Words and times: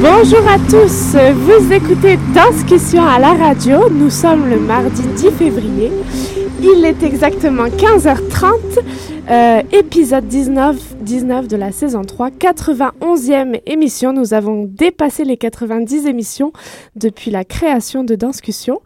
Bonjour 0.00 0.48
à 0.48 0.58
tous, 0.70 1.16
vous 1.34 1.70
écoutez 1.70 2.18
Discussion 2.32 3.04
à 3.04 3.18
la 3.18 3.34
radio. 3.34 3.90
Nous 3.90 4.08
sommes 4.08 4.48
le 4.48 4.58
mardi 4.58 5.02
10 5.02 5.32
février. 5.32 5.92
Il 6.62 6.82
est 6.86 7.02
exactement 7.02 7.66
15h30, 7.66 8.54
euh, 9.28 9.62
épisode 9.70 10.26
19, 10.26 10.76
19 11.00 11.46
de 11.46 11.56
la 11.56 11.72
saison 11.72 12.02
3, 12.02 12.30
91e 12.30 13.60
émission. 13.66 14.14
Nous 14.14 14.32
avons 14.32 14.64
dépassé 14.64 15.24
les 15.24 15.36
90 15.36 16.06
émissions 16.06 16.54
depuis 16.96 17.30
la 17.30 17.44
création 17.44 18.04
de 18.04 18.14
Discussion. 18.14 18.80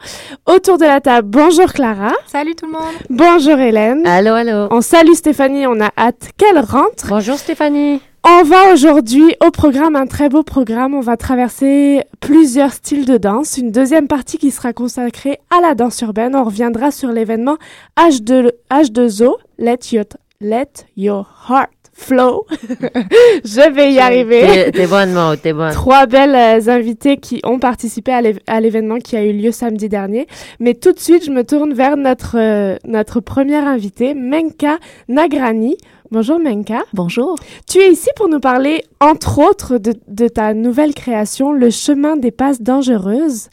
Autour 0.47 0.78
de 0.78 0.84
la 0.84 1.01
table, 1.01 1.28
bonjour 1.28 1.73
Clara. 1.73 2.12
Salut 2.27 2.55
tout 2.55 2.67
le 2.67 2.73
monde. 2.73 2.95
Bonjour 3.11 3.59
Hélène. 3.59 4.06
Allô, 4.06 4.33
allô. 4.33 4.69
On 4.70 4.81
salue 4.81 5.15
Stéphanie, 5.15 5.67
on 5.67 5.81
a 5.81 5.91
hâte 5.97 6.31
qu'elle 6.37 6.59
rentre. 6.59 7.09
Bonjour 7.09 7.39
Stéphanie. 7.39 8.00
On 8.25 8.42
va 8.42 8.73
aujourd'hui 8.73 9.34
au 9.45 9.50
programme, 9.50 9.97
un 9.97 10.06
très 10.06 10.28
beau 10.28 10.42
programme. 10.42 10.95
On 10.95 11.00
va 11.00 11.17
traverser 11.17 12.03
plusieurs 12.20 12.73
styles 12.73 13.06
de 13.06 13.17
danse. 13.17 13.56
Une 13.56 13.70
deuxième 13.70 14.09
partie 14.09 14.39
qui 14.39 14.50
sera 14.50 14.72
consacrée 14.72 15.39
à 15.50 15.61
la 15.61 15.75
danse 15.75 16.00
urbaine. 16.00 16.34
On 16.34 16.44
reviendra 16.44 16.91
sur 16.91 17.11
l'événement 17.11 17.56
H2, 17.97 18.50
H2O, 18.71 19.37
Let 19.59 19.78
Your, 19.93 20.05
Let 20.41 20.87
Your 20.97 21.27
Heart 21.49 21.78
Flow. 22.00 22.47
Je 23.44 23.70
vais 23.72 23.92
y 23.92 23.98
arriver. 23.98 24.70
T'es 24.72 24.86
bonne, 24.86 25.12
Maud, 25.12 25.41
t'es 25.42 25.53
bonne. 25.53 25.72
Trois 25.72 26.06
belles 26.06 26.34
euh, 26.34 26.70
invitées 26.72 27.16
qui 27.16 27.41
ont 27.44 27.59
participé 27.59 28.12
à 28.12 28.22
l'év- 28.22 28.38
à 28.47 28.60
l'événement 28.60 28.98
qui 28.98 29.16
a 29.16 29.25
eu 29.25 29.32
lieu 29.32 29.50
samedi 29.50 29.88
dernier. 29.88 30.26
Mais 30.60 30.75
tout 30.75 30.92
de 30.92 31.00
suite, 31.00 31.25
je 31.25 31.31
me 31.31 31.42
tourne 31.44 31.75
vers 31.75 31.97
notre, 31.97 32.37
euh, 32.38 32.76
notre 32.87 33.19
première 33.20 33.66
invitée, 33.66 34.14
Menka 34.14 34.78
Nagrani. 35.08 35.76
Bonjour 36.12 36.38
Menka. 36.38 36.84
Bonjour. 36.94 37.37
Tu 37.69 37.78
es 37.78 37.91
ici 37.92 38.08
pour 38.16 38.28
nous 38.28 38.41
parler, 38.41 38.84
entre 39.00 39.41
autres, 39.41 39.76
de, 39.78 39.92
de 40.06 40.28
ta 40.28 40.54
nouvelle 40.54 40.94
création, 40.94 41.53
Le 41.53 41.69
chemin 41.70 42.16
des 42.16 42.31
passes 42.31 42.62
dangereuses. 42.62 43.48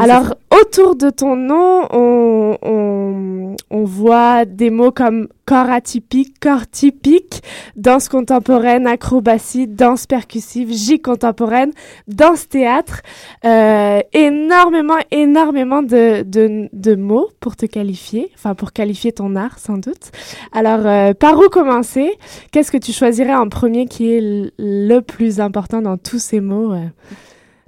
Alors, 0.00 0.34
autour 0.50 0.96
de 0.96 1.10
ton 1.10 1.36
nom, 1.36 1.86
on, 1.90 2.56
on, 2.62 3.56
on 3.70 3.84
voit 3.84 4.44
des 4.44 4.70
mots 4.70 4.92
comme 4.92 5.28
corps 5.44 5.68
atypique, 5.70 6.40
corps 6.40 6.66
typique, 6.66 7.42
danse 7.76 8.08
contemporaine, 8.08 8.86
acrobatie, 8.86 9.66
danse 9.66 10.06
percussive, 10.06 10.72
J 10.72 11.00
contemporaine, 11.00 11.72
danse 12.08 12.48
théâtre. 12.48 13.02
Euh, 13.44 14.00
énormément, 14.12 14.98
énormément 15.10 15.82
de, 15.82 16.22
de, 16.22 16.68
de 16.72 16.94
mots 16.94 17.28
pour 17.40 17.56
te 17.56 17.66
qualifier, 17.66 18.30
enfin 18.34 18.54
pour 18.54 18.72
qualifier 18.72 19.12
ton 19.12 19.36
art 19.36 19.58
sans 19.58 19.76
doute. 19.76 20.12
Alors, 20.52 20.86
euh, 20.86 21.12
par 21.14 21.38
où 21.38 21.48
commencer? 21.48 22.12
Qu'est-ce 22.52 22.72
que 22.72 22.78
tu 22.78 22.92
choisirais 22.92 23.34
en 23.34 23.48
premier 23.48 23.86
qui 23.86 24.12
est 24.12 24.52
le 24.58 25.00
plus 25.00 25.40
important 25.40 25.82
dans 25.82 25.98
tous 25.98 26.18
ces 26.18 26.40
mots 26.40 26.72
euh, 26.72 26.86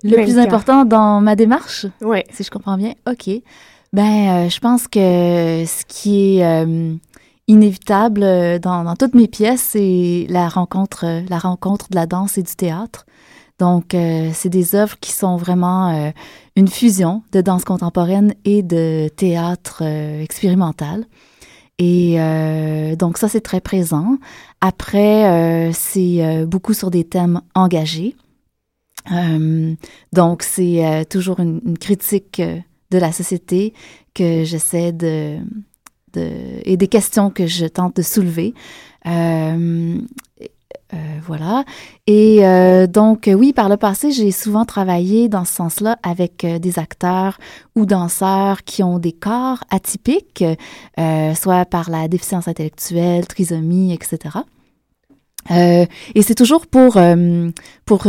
Le 0.04 0.16
plus 0.22 0.38
important 0.38 0.84
dans 0.84 1.20
ma 1.20 1.36
démarche, 1.36 1.86
Ouais. 2.00 2.24
si 2.32 2.42
je 2.44 2.50
comprends 2.50 2.76
bien, 2.76 2.92
OK. 3.10 3.28
Ben, 3.92 4.46
euh, 4.46 4.48
je 4.48 4.58
pense 4.58 4.88
que 4.88 5.64
ce 5.66 5.84
qui 5.86 6.38
est 6.38 6.44
euh, 6.44 6.94
inévitable 7.46 8.22
euh, 8.22 8.58
dans, 8.58 8.84
dans 8.84 8.96
toutes 8.96 9.14
mes 9.14 9.28
pièces, 9.28 9.60
c'est 9.72 10.26
la 10.30 10.48
rencontre, 10.48 11.04
euh, 11.06 11.20
la 11.28 11.38
rencontre 11.38 11.88
de 11.90 11.96
la 11.96 12.06
danse 12.06 12.38
et 12.38 12.42
du 12.42 12.54
théâtre. 12.54 13.04
Donc, 13.58 13.94
euh, 13.94 14.30
c'est 14.32 14.48
des 14.48 14.74
œuvres 14.74 14.96
qui 14.98 15.12
sont 15.12 15.36
vraiment 15.36 15.90
euh, 15.90 16.10
une 16.56 16.68
fusion 16.68 17.22
de 17.32 17.40
danse 17.42 17.64
contemporaine 17.64 18.34
et 18.44 18.62
de 18.62 19.08
théâtre 19.08 19.82
euh, 19.82 20.22
expérimental. 20.22 21.04
Et 21.78 22.16
euh, 22.18 22.96
donc, 22.96 23.18
ça, 23.18 23.28
c'est 23.28 23.40
très 23.40 23.60
présent. 23.60 24.16
Après, 24.60 25.26
euh, 25.68 25.70
c'est 25.72 26.24
euh, 26.24 26.46
beaucoup 26.46 26.72
sur 26.74 26.90
des 26.90 27.04
thèmes 27.04 27.40
engagés. 27.54 28.16
Euh, 29.10 29.74
donc, 30.12 30.42
c'est 30.42 30.84
euh, 30.84 31.04
toujours 31.04 31.40
une, 31.40 31.76
critique 31.78 32.40
euh, 32.40 32.58
de 32.90 32.98
la 32.98 33.12
société 33.12 33.72
que 34.14 34.44
j'essaie 34.44 34.92
de, 34.92 35.38
et 36.14 36.76
des 36.76 36.88
questions 36.88 37.30
que 37.30 37.46
je 37.46 37.64
tente 37.66 37.96
de 37.96 38.02
soulever. 38.02 38.52
Voilà. 41.26 41.64
Et 42.06 42.42
donc, 42.88 43.30
oui, 43.32 43.54
par 43.54 43.70
le 43.70 43.78
passé, 43.78 44.10
j'ai 44.12 44.30
souvent 44.30 44.66
travaillé 44.66 45.30
dans 45.30 45.46
ce 45.46 45.54
sens-là 45.54 45.96
avec 46.02 46.44
des 46.44 46.78
acteurs 46.78 47.38
ou 47.74 47.86
danseurs 47.86 48.62
qui 48.64 48.82
ont 48.82 48.98
des 48.98 49.12
corps 49.12 49.64
atypiques, 49.70 50.44
soit 51.34 51.64
par 51.64 51.88
la 51.88 52.08
déficience 52.08 52.46
intellectuelle, 52.46 53.26
trisomie, 53.26 53.94
etc. 53.94 54.40
Et 55.48 56.22
c'est 56.22 56.34
toujours 56.34 56.66
pour, 56.66 56.98
pour 57.86 58.06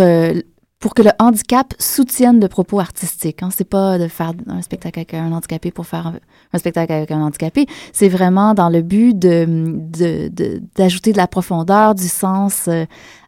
pour 0.83 0.95
que 0.95 1.01
le 1.01 1.11
handicap 1.17 1.73
soutienne 1.79 2.41
le 2.41 2.49
propos 2.49 2.81
artistique. 2.81 3.41
Hein. 3.41 3.47
C'est 3.55 3.63
pas 3.63 3.97
de 3.97 4.09
faire 4.09 4.33
un 4.49 4.61
spectacle 4.61 4.99
avec 4.99 5.13
un 5.13 5.31
handicapé 5.31 5.71
pour 5.71 5.85
faire 5.87 6.11
un, 6.51 6.57
spectacle 6.57 6.91
avec 6.91 7.09
un 7.09 7.21
handicapé. 7.21 7.67
C'est 7.93 8.09
vraiment 8.09 8.53
dans 8.53 8.67
le 8.67 8.81
but 8.81 9.17
de 9.17 9.45
de- 9.47 10.27
de- 10.27 10.61
d'ajouter 10.75 11.13
de, 11.13 11.17
la 11.17 11.27
profondeur, 11.27 11.95
du 11.95 12.09
sens 12.09 12.67
euh, 12.67 12.83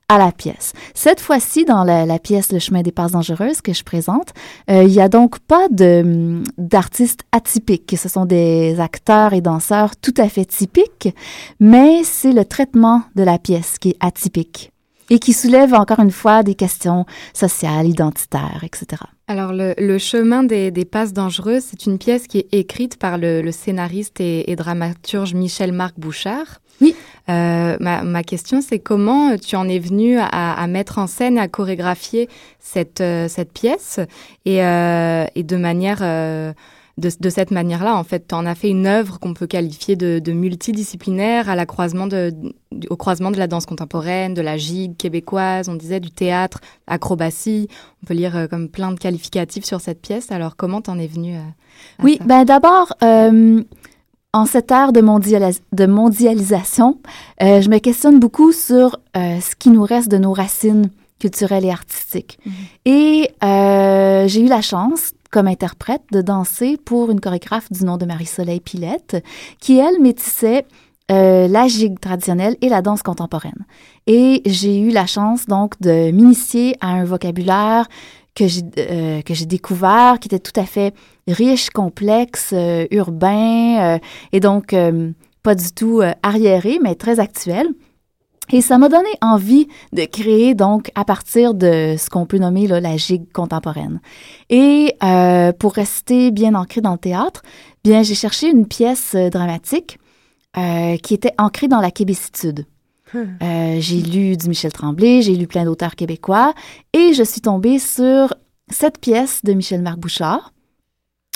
à 0.10 0.18
la 0.18 0.34
pièce. 0.34 0.74
Cette 0.94 1.22
fois-ci, 1.22 1.64
dans 1.64 1.86
la, 1.86 2.20
pièce 2.20 2.52
Le 2.52 2.60
chemin 2.60 2.82
des 2.82 2.92
passes 2.92 3.14
dangereuses 3.14 3.62
que 3.62 3.72
je 3.72 3.86
présente, 3.86 4.34
euh, 4.70 4.84
il 4.84 4.92
y 4.92 5.00
a 5.00 5.08
donc 5.08 5.40
pas 5.40 5.70
de 5.72 6.44
d'artistes 6.58 7.22
atypiques. 7.32 7.96
Ce 7.98 8.10
sont 8.10 8.26
des 8.26 8.82
acteurs 8.82 9.32
et 9.32 9.40
danseurs 9.40 9.96
tout 9.96 10.14
à 10.18 10.28
fait 10.28 10.44
typiques, 10.44 11.16
mais 11.62 12.04
c'est 12.04 12.34
le 12.34 12.44
traitement 12.44 13.04
de 13.16 13.24
la 13.24 13.40
pièce 13.40 13.78
qui 13.80 13.92
est 13.92 13.98
atypique 14.02 14.74
et 15.10 15.20
qui 15.20 15.34
soulève 15.34 15.74
encore 15.74 16.00
une 16.00 16.12
fois 16.12 16.44
des 16.44 16.56
questions 16.56 17.06
sociales, 17.34 17.88
identitaires, 17.88 18.64
etc. 18.64 19.02
Alors, 19.28 19.54
le, 19.54 19.74
le 19.78 19.98
chemin 19.98 20.44
des, 20.44 20.72
des 20.72 20.86
passes 20.86 21.14
dangereuses, 21.14 21.64
c'est 21.70 21.86
une 21.86 21.98
pièce 21.98 22.28
qui 22.28 22.40
est 22.40 22.54
écrite 22.54 22.98
par 22.98 23.18
le, 23.18 23.42
le 23.42 23.52
scénariste 23.52 24.20
et, 24.20 24.52
et 24.52 24.56
dramaturge 24.56 25.34
Michel-Marc 25.34 25.96
Bouchard. 25.98 26.62
Oui. 26.82 26.96
Euh, 27.30 27.78
ma, 27.80 28.04
ma 28.04 28.24
question, 28.24 28.62
c'est 28.62 28.80
comment 28.80 29.38
tu 29.38 29.56
en 29.56 29.68
es 29.68 29.80
venu 29.80 30.18
à, 30.20 30.26
à 30.54 30.68
mettre 30.68 30.98
en 31.00 31.08
scène, 31.08 31.38
à 31.38 31.48
chorégraphier 31.48 32.30
cette, 32.60 33.02
euh, 33.02 33.28
cette 33.28 33.52
pièce 33.54 34.00
et, 34.46 34.64
euh, 34.64 35.26
et 35.36 35.44
de 35.44 35.56
manière... 35.58 36.00
euh, 36.02 36.54
de, 36.98 37.10
de 37.20 37.30
cette 37.30 37.52
manière-là, 37.52 37.98
en 37.98 38.04
fait, 38.06 38.28
tu 38.30 38.36
en 38.36 38.46
as 38.46 38.56
fait 38.56 38.70
une 38.70 38.88
œuvre 38.88 39.20
qu'on 39.20 39.34
peut 39.34 39.48
qualifier 39.48 39.96
de, 39.98 40.20
de 40.20 40.32
multidisciplinaire 40.32 41.50
à 41.50 41.56
la 41.56 41.66
croisement 41.66 42.08
de, 42.08 42.34
au 42.90 42.96
croisement 42.96 43.32
de 43.32 43.38
la 43.38 43.48
danse 43.48 43.66
contemporaine, 43.66 44.34
de 44.34 44.42
la 44.42 44.56
gigue 44.58 44.96
québécoise, 44.96 45.68
on 45.68 45.76
disait 45.76 46.00
du 46.00 46.10
théâtre, 46.12 46.60
acrobatie. 46.88 47.68
On 48.04 48.06
peut 48.08 48.14
lire 48.14 48.36
euh, 48.38 48.48
comme 48.48 48.70
plein 48.70 48.92
de 48.92 49.00
qualificatifs 49.00 49.66
sur 49.66 49.82
cette 49.82 50.02
pièce. 50.02 50.32
Alors, 50.32 50.56
comment 50.56 50.82
t'en 50.82 50.98
es 50.98 51.08
venu 51.08 51.36
euh, 51.36 51.40
à 52.00 52.04
Oui, 52.04 52.16
ça? 52.20 52.24
ben 52.26 52.46
d'abord, 52.46 52.94
euh, 53.04 53.62
en 54.32 54.46
cette 54.46 54.72
ère 54.72 54.94
de, 54.94 55.02
mondialis- 55.02 55.62
de 55.74 55.86
mondialisation, 55.86 57.00
euh, 57.44 57.62
je 57.62 57.70
me 57.70 57.80
questionne 57.80 58.20
beaucoup 58.20 58.52
sur 58.54 59.00
ce 59.16 59.56
qui 59.56 59.70
nous 59.70 59.84
reste 59.84 60.10
de 60.10 60.18
nos 60.18 60.34
racines 60.34 60.90
culturelles 61.20 61.66
et 61.66 61.72
artistiques. 61.72 62.38
Mhm. 62.46 62.54
Et 62.86 63.30
euh, 63.44 64.28
j'ai 64.28 64.42
eu 64.42 64.48
la 64.48 64.62
chance, 64.62 65.12
comme 65.32 65.48
interprète, 65.48 66.04
de 66.12 66.22
danser 66.22 66.78
pour 66.78 67.12
une 67.12 67.20
chorégraphe 67.20 67.72
du 67.72 67.84
nom 67.84 67.98
de 67.98 68.06
Marie-Soleil 68.06 68.60
Pilette, 68.60 69.24
qui, 69.60 69.78
elle, 69.78 70.00
métissait 70.02 70.66
euh, 71.12 71.48
la 71.48 71.68
gigue 71.68 72.00
traditionnelle 72.00 72.58
et 72.62 72.70
la 72.70 72.82
danse 72.82 73.04
contemporaine. 73.04 73.66
Et 74.08 74.42
j'ai 74.46 74.80
eu 74.80 74.90
la 74.90 75.06
chance, 75.06 75.46
donc, 75.46 75.80
de 75.82 76.12
m'initier 76.12 76.76
à 76.82 76.88
un 76.88 77.06
vocabulaire 77.06 77.88
que 78.36 78.48
j'ai 78.48 78.64
euh, 78.78 79.22
découvert, 79.46 80.20
qui 80.20 80.28
était 80.28 80.40
tout 80.40 80.60
à 80.60 80.66
fait 80.66 80.94
riche, 81.28 81.70
complexe, 81.70 82.52
euh, 82.54 82.86
urbain, 82.92 83.96
euh, 83.96 84.00
et 84.34 84.40
donc 84.40 84.76
pas 85.42 85.56
du 85.56 85.72
tout 85.72 86.02
arriéré, 86.24 86.80
mais 86.82 86.96
très 86.96 87.20
actuel. 87.20 87.68
Et 88.52 88.62
ça 88.62 88.78
m'a 88.78 88.90
donné 88.90 89.10
envie 89.22 89.68
de 89.94 90.06
créer 90.06 90.54
donc 90.54 90.92
à 90.96 91.04
partir 91.04 91.54
de 91.54 91.96
ce 91.98 92.10
qu'on 92.10 92.26
peut 92.26 92.38
nommer 92.38 92.68
là, 92.68 92.80
la 92.80 92.98
gigue 92.98 93.32
contemporaine. 93.32 94.00
Et 94.50 94.96
euh, 95.04 95.52
pour 95.52 95.74
rester 95.74 96.32
bien 96.32 96.54
ancré 96.56 96.82
dans 96.82 96.94
le 96.94 96.98
théâtre, 96.98 97.42
bien 97.84 98.04
j'ai 98.04 98.16
cherché 98.16 98.50
une 98.50 98.68
pièce 98.68 99.14
euh, 99.16 99.30
dramatique 99.30 100.00
euh, 100.58 100.98
qui 100.98 101.14
était 101.14 101.34
ancrée 101.38 101.68
dans 101.68 101.82
la 101.82 101.92
québécitude. 101.92 102.66
Euh, 103.16 103.78
j'ai 103.80 104.02
lu 104.02 104.36
du 104.36 104.50
Michel 104.50 104.74
Tremblay, 104.74 105.22
j'ai 105.22 105.36
lu 105.36 105.48
plein 105.48 105.64
d'auteurs 105.64 105.96
québécois 105.96 106.54
et 106.92 107.14
je 107.14 107.24
suis 107.24 107.40
tombée 107.40 107.80
sur 107.80 108.34
cette 108.70 109.00
pièce 109.00 109.42
de 109.44 109.54
Michel-Marc 109.54 109.98
Bouchard. 109.98 110.52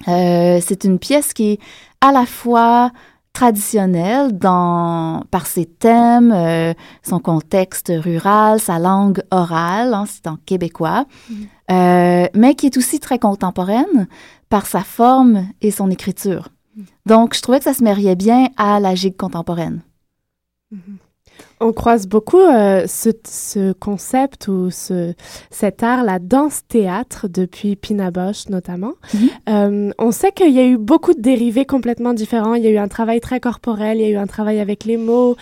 C'est 0.06 0.84
une 0.84 1.00
pièce 1.00 1.34
qui 1.34 1.52
est 1.52 1.60
à 2.02 2.12
la 2.12 2.26
fois 2.26 2.92
traditionnelle 3.40 4.38
dans, 4.38 5.24
par 5.32 5.48
ses 5.48 5.66
thèmes, 5.66 6.34
euh, 6.34 6.74
son 7.04 7.20
contexte 7.20 7.90
rural, 7.96 8.60
sa 8.60 8.80
langue 8.80 9.24
orale, 9.32 9.94
hein, 9.94 10.04
c'est 10.08 10.28
en 10.28 10.36
québécois, 10.36 11.06
euh, 11.72 12.26
mais 12.34 12.56
qui 12.56 12.66
est 12.66 12.76
aussi 12.76 13.00
très 13.00 13.18
contemporaine 13.18 14.10
par 14.50 14.66
sa 14.66 14.82
forme 14.82 15.48
et 15.62 15.72
son 15.72 15.90
écriture. 15.90 16.50
Donc, 17.06 17.34
je 17.34 17.42
trouvais 17.42 17.60
que 17.60 17.64
ça 17.64 17.74
se 17.74 17.82
mariait 17.82 18.18
bien 18.18 18.50
à 18.58 18.82
la 18.82 18.94
gigue 18.94 19.16
contemporaine. 19.16 19.84
On 21.60 21.74
croise 21.74 22.08
beaucoup 22.08 22.40
euh, 22.40 22.86
ce, 22.88 23.10
ce 23.28 23.74
concept 23.74 24.48
ou 24.48 24.70
ce, 24.72 25.14
cet 25.52 25.84
art, 25.84 26.04
la 26.04 26.20
danse-théâtre, 26.20 27.28
depuis 27.28 27.76
Pina 27.76 28.12
Bausch 28.12 28.48
notamment. 28.50 28.94
Mhm. 29.14 29.30
Euh, 29.50 29.92
on 30.00 30.12
sait 30.12 30.32
qu'il 30.32 30.54
y 30.54 30.60
a 30.60 30.66
eu 30.66 30.78
beaucoup 30.78 31.14
de 31.14 31.22
dérivés 31.22 31.66
complètement 31.66 32.14
différents. 32.14 32.54
Il 32.54 32.64
y 32.64 32.68
a 32.68 32.72
eu 32.72 32.78
un 32.78 32.88
travail 32.88 33.20
très 33.20 33.40
corporel, 33.40 33.98
il 33.98 34.02
y 34.02 34.06
a 34.06 34.10
eu 34.10 34.18
un 34.18 34.28
travail 34.28 34.60
avec 34.60 34.86
les 34.86 34.98
mots 34.98 35.36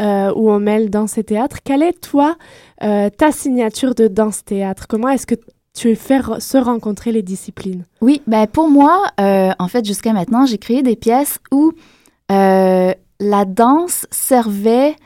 euh, 0.00 0.32
où 0.36 0.50
on 0.50 0.60
mêle 0.60 0.90
danse 0.90 1.16
et 1.16 1.24
théâtre. 1.24 1.58
Quelle 1.64 1.82
est, 1.82 2.00
toi, 2.00 2.36
ta 2.80 3.32
signature 3.32 3.94
de 3.94 4.08
danse-théâtre? 4.08 4.86
Comment 4.88 5.08
est-ce 5.08 5.26
que 5.26 5.36
tu 5.72 5.94
fais 5.94 6.20
se 6.38 6.58
rencontrer 6.58 7.12
les 7.12 7.22
disciplines? 7.22 7.84
Oui, 8.00 8.20
ben 8.26 8.46
pour 8.46 8.68
moi, 8.68 9.06
en 9.18 9.68
fait, 9.68 9.84
jusqu'à 9.84 10.12
maintenant, 10.12 10.44
j'ai 10.44 10.58
créé 10.58 10.82
des 10.82 10.96
pièces 10.96 11.38
où 11.52 11.72
la 12.28 13.44
danse 13.46 14.06
servait 14.10 14.96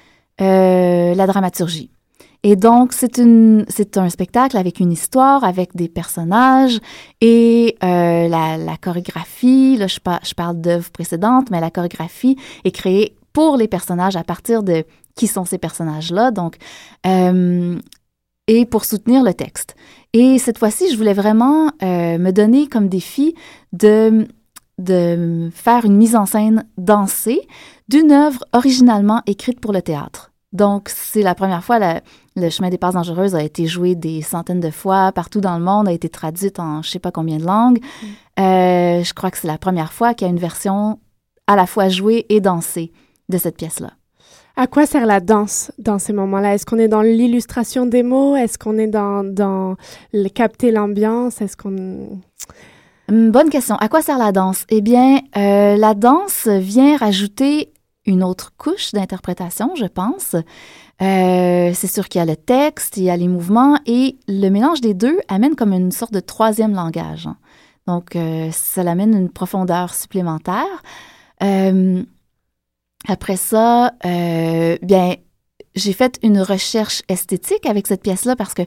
euh, 0.40 1.14
la 1.14 1.26
dramaturgie. 1.26 1.90
Et 2.42 2.54
donc, 2.54 2.92
c'est 2.92 3.18
une, 3.18 3.64
c'est 3.68 3.96
un 3.96 4.08
spectacle 4.08 4.56
avec 4.56 4.78
une 4.78 4.92
histoire, 4.92 5.42
avec 5.42 5.74
des 5.74 5.88
personnages 5.88 6.78
et 7.20 7.76
euh, 7.82 8.28
la, 8.28 8.56
la 8.56 8.76
chorégraphie. 8.76 9.76
Là, 9.76 9.88
je, 9.88 9.98
par- 9.98 10.20
je 10.24 10.34
parle 10.34 10.60
d'œuvres 10.60 10.90
précédentes, 10.90 11.50
mais 11.50 11.60
la 11.60 11.70
chorégraphie 11.70 12.36
est 12.64 12.70
créée 12.70 13.16
pour 13.32 13.56
les 13.56 13.66
personnages 13.66 14.16
à 14.16 14.22
partir 14.22 14.62
de 14.62 14.84
qui 15.16 15.26
sont 15.26 15.44
ces 15.44 15.58
personnages-là. 15.58 16.30
Donc, 16.30 16.56
euh, 17.06 17.78
et 18.46 18.64
pour 18.64 18.84
soutenir 18.84 19.24
le 19.24 19.34
texte. 19.34 19.74
Et 20.12 20.38
cette 20.38 20.58
fois-ci, 20.58 20.88
je 20.90 20.96
voulais 20.96 21.14
vraiment 21.14 21.72
euh, 21.82 22.16
me 22.16 22.30
donner 22.30 22.68
comme 22.68 22.88
défi 22.88 23.34
de, 23.72 24.28
de 24.78 25.48
faire 25.52 25.84
une 25.84 25.96
mise 25.96 26.16
en 26.16 26.26
scène 26.26 26.66
dansée 26.76 27.40
d'une 27.88 28.12
œuvre 28.12 28.44
originalement 28.52 29.22
écrite 29.26 29.60
pour 29.60 29.72
le 29.72 29.82
théâtre. 29.82 30.32
Donc, 30.52 30.88
c'est 30.88 31.22
la 31.22 31.34
première 31.34 31.64
fois, 31.64 31.78
la- 31.78 32.00
le 32.34 32.50
chemin 32.50 32.68
des 32.70 32.78
passes 32.78 32.94
dangereuses 32.94 33.34
a 33.34 33.42
été 33.42 33.66
joué 33.66 33.94
des 33.94 34.22
centaines 34.22 34.60
de 34.60 34.70
fois 34.70 35.12
partout 35.12 35.40
dans 35.40 35.58
le 35.58 35.64
monde, 35.64 35.88
a 35.88 35.92
été 35.92 36.08
traduite 36.08 36.60
en 36.60 36.82
je 36.82 36.90
sais 36.90 36.98
pas 36.98 37.10
combien 37.10 37.38
de 37.38 37.44
langues. 37.44 37.80
Euh, 38.38 39.02
je 39.02 39.14
crois 39.14 39.30
que 39.30 39.38
c'est 39.38 39.48
la 39.48 39.58
première 39.58 39.92
fois 39.92 40.14
qu'il 40.14 40.26
y 40.26 40.30
a 40.30 40.32
une 40.32 40.38
version 40.38 40.98
à 41.46 41.56
la 41.56 41.66
fois 41.66 41.88
jouée 41.88 42.26
et 42.28 42.40
dansée 42.40 42.92
de 43.28 43.38
cette 43.38 43.56
pièce-là. 43.56 43.92
À 44.56 44.66
quoi 44.66 44.86
sert 44.86 45.04
la 45.04 45.20
danse 45.20 45.70
dans 45.78 45.98
ces 45.98 46.14
moments-là? 46.14 46.54
Est-ce 46.54 46.64
qu'on 46.64 46.78
est 46.78 46.88
dans 46.88 47.02
l'illustration 47.02 47.84
des 47.84 48.02
mots? 48.02 48.36
Est-ce 48.36 48.56
qu'on 48.56 48.78
est 48.78 48.86
dans, 48.86 49.22
dans 49.24 49.76
le 50.14 50.28
capter 50.28 50.70
l'ambiance? 50.70 51.42
Est-ce 51.42 51.56
qu'on... 51.56 52.20
Hum, 53.08 53.30
Bonne 53.30 53.50
question. 53.50 53.76
À 53.76 53.88
quoi 53.88 54.02
sert 54.02 54.18
la 54.18 54.32
danse? 54.32 54.64
Eh 54.68 54.80
bien, 54.80 55.20
euh, 55.36 55.76
la 55.76 55.94
danse 55.94 56.48
vient 56.48 56.96
rajouter 56.96 57.72
une 58.04 58.22
autre 58.22 58.52
couche 58.56 58.92
d'interprétation, 58.92 59.74
je 59.76 59.86
pense. 59.86 60.34
Euh, 61.02 61.70
c'est 61.74 61.86
sûr 61.86 62.08
qu'il 62.08 62.18
y 62.20 62.22
a 62.22 62.24
le 62.24 62.36
texte, 62.36 62.96
il 62.96 63.04
y 63.04 63.10
a 63.10 63.16
les 63.16 63.28
mouvements 63.28 63.78
et 63.86 64.18
le 64.28 64.48
mélange 64.48 64.80
des 64.80 64.94
deux 64.94 65.18
amène 65.28 65.54
comme 65.54 65.72
une 65.72 65.92
sorte 65.92 66.12
de 66.12 66.20
troisième 66.20 66.74
langage. 66.74 67.28
Donc, 67.86 68.16
euh, 68.16 68.48
ça 68.52 68.80
amène 68.82 69.14
une 69.14 69.30
profondeur 69.30 69.94
supplémentaire. 69.94 70.82
Euh, 71.42 72.02
après 73.08 73.36
ça, 73.36 73.92
bien, 74.02 75.14
j'ai 75.76 75.92
fait 75.92 76.18
une 76.22 76.40
recherche 76.40 77.02
esthétique 77.08 77.66
avec 77.66 77.86
cette 77.86 78.02
pièce-là 78.02 78.34
parce 78.34 78.54
que 78.54 78.62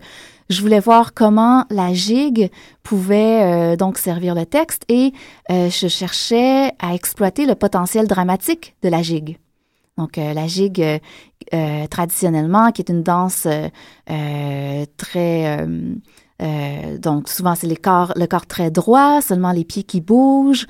je 0.50 0.62
voulais 0.62 0.80
voir 0.80 1.14
comment 1.14 1.66
la 1.70 1.94
gigue 1.94 2.50
pouvait 2.84 3.44
euh, 3.44 3.76
donc 3.76 3.98
servir 3.98 4.36
le 4.36 4.46
texte 4.46 4.84
et 4.88 5.12
euh, 5.52 5.70
je 5.70 5.88
cherchais 5.88 6.72
à 6.80 6.94
exploiter 6.94 7.46
le 7.46 7.56
potentiel 7.56 8.08
dramatique 8.08 8.76
de 8.84 8.90
la 8.90 9.02
gigue. 9.02 9.38
Donc 9.98 10.18
euh, 10.18 10.34
la 10.34 10.48
gigue 10.48 11.02
traditionnellement, 11.90 12.72
qui 12.72 12.82
est 12.84 12.90
une 12.90 13.02
danse 13.02 13.48
très 14.98 15.68
donc 17.00 17.28
souvent 17.28 17.56
c'est 17.56 17.68
les 17.68 17.76
corps, 17.76 18.14
le 18.16 18.28
corps 18.28 18.46
très 18.46 18.70
droit, 18.70 19.20
seulement 19.22 19.52
les 19.52 19.66
pieds 19.66 19.84
qui 19.84 20.00
bougent. 20.00 20.68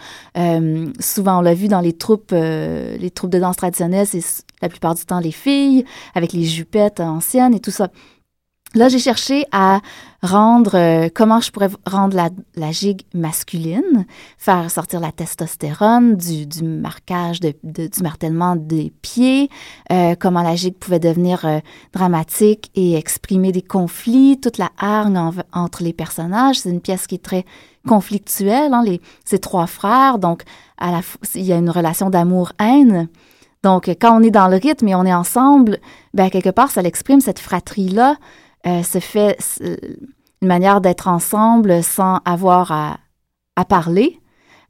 Souvent 0.99 1.39
on 1.39 1.41
l'a 1.41 1.53
vu 1.53 1.67
dans 1.67 1.81
les 1.81 1.93
troupes, 1.93 2.31
les 2.31 3.11
troupes 3.13 3.29
de 3.29 3.39
danse 3.39 3.57
traditionnelles, 3.57 4.07
c'est 4.07 4.23
la 4.61 4.69
plupart 4.69 4.95
du 4.95 5.05
temps 5.05 5.19
les 5.19 5.31
filles 5.31 5.85
avec 6.15 6.33
les 6.33 6.43
jupettes 6.43 6.99
anciennes 6.99 7.53
et 7.53 7.59
tout 7.59 7.71
ça. 7.71 7.89
Là, 8.75 8.87
j'ai 8.87 8.99
cherché 8.99 9.45
à 9.51 9.79
rendre 10.21 10.75
euh, 10.75 11.09
comment 11.11 11.41
je 11.41 11.49
pourrais 11.49 11.71
rendre 11.87 12.15
la, 12.15 12.29
la 12.55 12.71
gigue 12.71 13.01
masculine, 13.15 14.05
faire 14.37 14.69
sortir 14.69 14.99
la 14.99 15.11
testostérone, 15.11 16.15
du, 16.15 16.45
du 16.45 16.61
marquage, 16.63 17.39
de, 17.39 17.55
du 17.63 18.03
martèlement 18.03 18.55
des 18.55 18.93
pieds, 19.01 19.49
euh, 19.91 20.13
comment 20.19 20.43
la 20.43 20.55
gigue 20.55 20.75
pouvait 20.75 20.99
devenir 20.99 21.45
euh, 21.45 21.61
dramatique 21.93 22.69
et 22.75 22.93
exprimer 22.93 23.51
des 23.51 23.63
conflits, 23.63 24.39
toute 24.39 24.59
la 24.59 24.69
hargne 24.77 25.17
en- 25.17 25.33
entre 25.51 25.81
les 25.81 25.93
personnages. 25.93 26.59
C'est 26.59 26.69
une 26.69 26.81
pièce 26.81 27.07
qui 27.07 27.15
est 27.15 27.23
très 27.23 27.45
conflictuelle, 27.87 28.71
hein, 28.71 28.83
les, 28.85 29.01
ces 29.25 29.39
trois 29.39 29.65
frères, 29.65 30.19
donc 30.19 30.43
à 30.77 30.91
la, 30.91 31.01
il 31.33 31.41
y 31.41 31.53
a 31.53 31.57
une 31.57 31.71
relation 31.71 32.11
d'amour-haine. 32.11 33.07
Donc, 33.63 33.89
quand 33.99 34.17
on 34.17 34.23
est 34.23 34.31
dans 34.31 34.47
le 34.47 34.55
rythme 34.55 34.87
et 34.87 34.95
on 34.95 35.05
est 35.05 35.13
ensemble, 35.13 35.79
ben, 36.13 36.29
quelque 36.29 36.49
part, 36.49 36.71
ça 36.71 36.81
l'exprime, 36.81 37.19
cette 37.19 37.39
fratrie-là 37.39 38.15
euh, 38.67 38.83
se 38.83 38.99
fait 38.99 39.37
euh, 39.61 39.75
une 40.41 40.47
manière 40.47 40.81
d'être 40.81 41.07
ensemble 41.07 41.83
sans 41.83 42.19
avoir 42.25 42.71
à, 42.71 42.97
parler, 43.67 44.21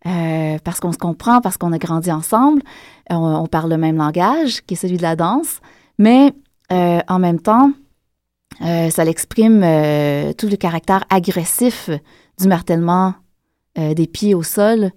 euh, 0.08 0.58
parce 0.64 0.80
qu'on 0.80 0.92
se 0.92 0.98
comprend, 0.98 1.42
parce 1.42 1.58
qu'on 1.58 1.72
a 1.74 1.78
grandi 1.78 2.12
ensemble, 2.12 2.64
on, 3.12 3.46
parle 3.46 3.70
le 3.70 3.78
même 3.78 3.98
langage, 3.98 4.62
qui 4.66 4.74
est 4.74 4.78
celui 4.78 4.98
de 4.98 5.04
la 5.04 5.16
danse, 5.16 5.60
mais 6.00 6.34
en 6.72 7.20
même 7.20 7.40
temps, 7.40 7.72
ça 8.60 9.04
l'exprime 9.04 9.62
tout 10.38 10.48
le 10.48 10.56
caractère 10.56 11.06
agressif 11.12 11.92
du 12.40 12.48
martèlement 12.48 13.14
des 13.76 14.08
pieds 14.08 14.34
au 14.34 14.42
sol. 14.42 14.92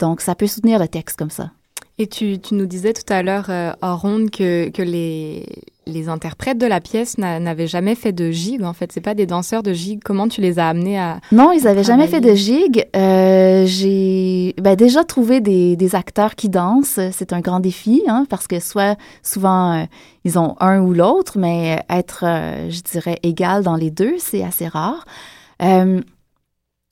Donc, 0.00 0.20
ça 0.20 0.34
peut 0.34 0.48
soutenir 0.48 0.80
le 0.80 0.88
texte 0.88 1.16
comme 1.16 1.30
ça. 1.30 1.50
Et 1.98 2.08
tu, 2.08 2.40
tu 2.40 2.54
nous 2.54 2.66
disais 2.66 2.92
tout 2.92 3.12
à 3.12 3.22
l'heure, 3.22 3.46
euh, 3.50 3.72
hors 3.80 4.00
ronde, 4.00 4.30
que, 4.30 4.68
que 4.70 4.82
les, 4.82 5.46
les 5.86 6.08
interprètes 6.08 6.58
de 6.58 6.66
la 6.66 6.80
pièce 6.80 7.18
n'a- 7.18 7.38
n'avaient 7.38 7.68
jamais 7.68 7.94
fait 7.94 8.10
de 8.10 8.32
gigue, 8.32 8.64
en 8.64 8.72
fait. 8.72 8.90
C'est 8.90 9.00
pas 9.00 9.14
des 9.14 9.26
danseurs 9.26 9.62
de 9.62 9.72
gigue. 9.72 10.00
Comment 10.04 10.26
tu 10.26 10.40
les 10.40 10.58
as 10.58 10.68
amenés 10.68 10.98
à... 10.98 11.20
Non, 11.30 11.52
ils 11.52 11.68
avaient 11.68 11.84
jamais 11.84 12.08
fait 12.08 12.20
de 12.20 12.34
gigue. 12.34 12.84
Euh, 12.96 13.64
j'ai 13.66 14.56
ben, 14.60 14.74
déjà 14.74 15.04
trouvé 15.04 15.40
des, 15.40 15.76
des 15.76 15.94
acteurs 15.94 16.34
qui 16.34 16.48
dansent. 16.48 16.98
C'est 17.12 17.32
un 17.32 17.40
grand 17.40 17.60
défi, 17.60 18.02
hein, 18.08 18.26
parce 18.28 18.48
que 18.48 18.58
soit 18.58 18.98
souvent 19.22 19.74
euh, 19.74 19.84
ils 20.24 20.36
ont 20.36 20.56
un 20.58 20.80
ou 20.80 20.94
l'autre, 20.94 21.38
mais 21.38 21.80
être, 21.88 22.24
euh, 22.26 22.70
je 22.70 22.80
dirais, 22.80 23.20
égal 23.22 23.62
dans 23.62 23.76
les 23.76 23.92
deux, 23.92 24.14
c'est 24.18 24.42
assez 24.42 24.66
rare. 24.66 25.04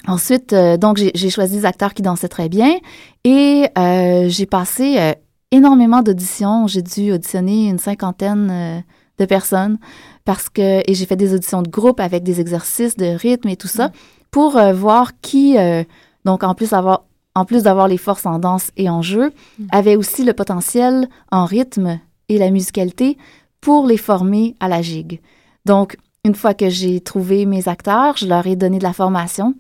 Ensuite, 0.08 0.52
euh, 0.52 0.76
donc 0.76 0.96
j'ai 0.96 1.30
choisi 1.30 1.58
des 1.58 1.64
acteurs 1.64 1.94
qui 1.94 2.02
dansaient 2.02 2.28
très 2.28 2.48
bien 2.48 2.78
et 3.24 3.66
euh, 3.78 4.28
j'ai 4.28 4.46
passé 4.46 4.96
euh, 4.98 5.12
énormément 5.52 6.02
d'auditions. 6.02 6.66
J'ai 6.66 6.82
dû 6.82 7.12
auditionner 7.12 7.68
une 7.68 7.78
cinquantaine 7.78 8.48
euh, 8.50 8.80
de 9.18 9.24
personnes 9.26 9.78
parce 10.24 10.48
que 10.48 10.82
et 10.90 10.94
j'ai 10.94 11.06
fait 11.06 11.16
des 11.16 11.34
auditions 11.34 11.62
de 11.62 11.68
groupe 11.68 12.00
avec 12.00 12.24
des 12.24 12.40
exercices 12.40 12.96
de 12.96 13.06
rythme 13.06 13.48
et 13.48 13.56
tout 13.56 13.68
ça 13.68 13.92
pour 14.30 14.56
euh, 14.56 14.72
voir 14.72 15.12
qui 15.20 15.56
euh, 15.56 15.84
donc 16.24 16.42
en 16.42 16.54
plus 16.54 16.72
avoir 16.72 17.04
en 17.34 17.44
plus 17.44 17.62
d'avoir 17.62 17.88
les 17.88 17.96
forces 17.96 18.26
en 18.26 18.38
danse 18.38 18.72
et 18.76 18.90
en 18.90 19.00
jeu 19.00 19.32
avait 19.70 19.96
aussi 19.96 20.22
le 20.24 20.34
potentiel 20.34 21.08
en 21.30 21.46
rythme 21.46 21.98
et 22.28 22.38
la 22.38 22.50
musicalité 22.50 23.16
pour 23.60 23.86
les 23.86 23.96
former 23.96 24.54
à 24.60 24.68
la 24.68 24.82
gigue. 24.82 25.20
Donc 25.64 25.96
une 26.24 26.34
fois 26.34 26.52
que 26.52 26.68
j'ai 26.68 27.00
trouvé 27.00 27.46
mes 27.46 27.68
acteurs, 27.68 28.16
je 28.18 28.26
leur 28.26 28.46
ai 28.46 28.54
donné 28.54 28.78
de 28.78 28.82
la 28.82 28.92
formation. 28.92 29.54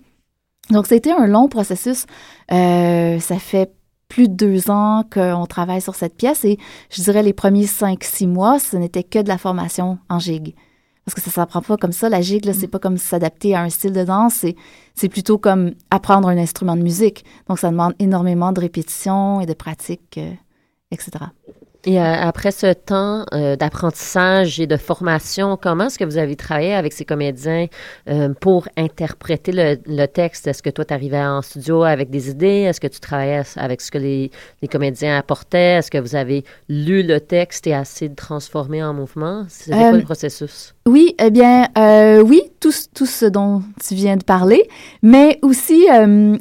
Donc 0.70 0.86
c'était 0.86 1.12
un 1.12 1.26
long 1.26 1.48
processus. 1.48 2.06
Euh, 2.50 3.18
ça 3.18 3.38
fait 3.38 3.72
plus 4.08 4.28
de 4.28 4.34
deux 4.34 4.70
ans 4.70 5.04
qu'on 5.10 5.46
travaille 5.46 5.80
sur 5.80 5.94
cette 5.94 6.16
pièce 6.16 6.44
et 6.44 6.58
je 6.90 7.02
dirais 7.02 7.22
les 7.22 7.32
premiers 7.32 7.66
cinq, 7.66 8.04
six 8.04 8.26
mois, 8.26 8.58
ce 8.58 8.76
n'était 8.76 9.04
que 9.04 9.20
de 9.20 9.28
la 9.28 9.38
formation 9.38 9.98
en 10.08 10.18
gigue. 10.18 10.54
Parce 11.04 11.14
que 11.14 11.20
ça 11.20 11.30
s'apprend 11.30 11.62
pas 11.62 11.76
comme 11.76 11.92
ça. 11.92 12.08
La 12.08 12.20
gigue, 12.20 12.44
là, 12.44 12.52
c'est 12.52 12.68
pas 12.68 12.78
comme 12.78 12.96
s'adapter 12.96 13.54
à 13.56 13.62
un 13.62 13.70
style 13.70 13.92
de 13.92 14.04
danse. 14.04 14.34
C'est, 14.34 14.54
c'est 14.94 15.08
plutôt 15.08 15.36
comme 15.36 15.72
apprendre 15.90 16.28
un 16.28 16.38
instrument 16.38 16.76
de 16.76 16.82
musique. 16.82 17.24
Donc, 17.48 17.58
ça 17.58 17.70
demande 17.70 17.94
énormément 17.98 18.52
de 18.52 18.60
répétition 18.60 19.40
et 19.40 19.46
de 19.46 19.54
pratique, 19.54 20.18
euh, 20.18 20.32
etc. 20.92 21.10
Et 21.84 21.98
euh, 22.00 22.02
après 22.04 22.52
ce 22.52 22.72
temps 22.72 23.24
euh, 23.34 23.56
d'apprentissage 23.56 24.60
et 24.60 24.68
de 24.68 24.76
formation, 24.76 25.58
comment 25.60 25.86
est-ce 25.86 25.98
que 25.98 26.04
vous 26.04 26.16
avez 26.16 26.36
travaillé 26.36 26.74
avec 26.74 26.92
ces 26.92 27.04
comédiens 27.04 27.66
euh, 28.08 28.32
pour 28.40 28.68
interpréter 28.76 29.50
le, 29.50 29.78
le 29.86 30.06
texte? 30.06 30.46
Est-ce 30.46 30.62
que 30.62 30.70
toi, 30.70 30.84
tu 30.84 30.94
arrivais 30.94 31.18
en 31.20 31.42
studio 31.42 31.82
avec 31.82 32.08
des 32.08 32.30
idées? 32.30 32.66
Est-ce 32.68 32.80
que 32.80 32.86
tu 32.86 33.00
travaillais 33.00 33.42
avec 33.56 33.80
ce 33.80 33.90
que 33.90 33.98
les, 33.98 34.30
les 34.62 34.68
comédiens 34.68 35.18
apportaient? 35.18 35.78
Est-ce 35.78 35.90
que 35.90 35.98
vous 35.98 36.14
avez 36.14 36.44
lu 36.68 37.02
le 37.02 37.18
texte 37.20 37.66
et 37.66 37.70
essayé 37.70 38.08
de 38.08 38.14
transformer 38.14 38.84
en 38.84 38.94
mouvement? 38.94 39.44
C'était 39.48 39.76
quoi 39.76 39.98
le 39.98 40.04
processus? 40.04 40.74
Oui, 40.86 41.16
eh 41.18 41.30
bien, 41.30 41.66
oui, 42.24 42.42
tout, 42.60 42.70
ce- 42.72 42.86
tout 42.94 43.06
ce 43.06 43.26
dont 43.26 43.62
tu 43.84 43.94
viens 43.96 44.16
de 44.16 44.24
parler, 44.24 44.68
mais 45.02 45.40
aussi, 45.42 45.86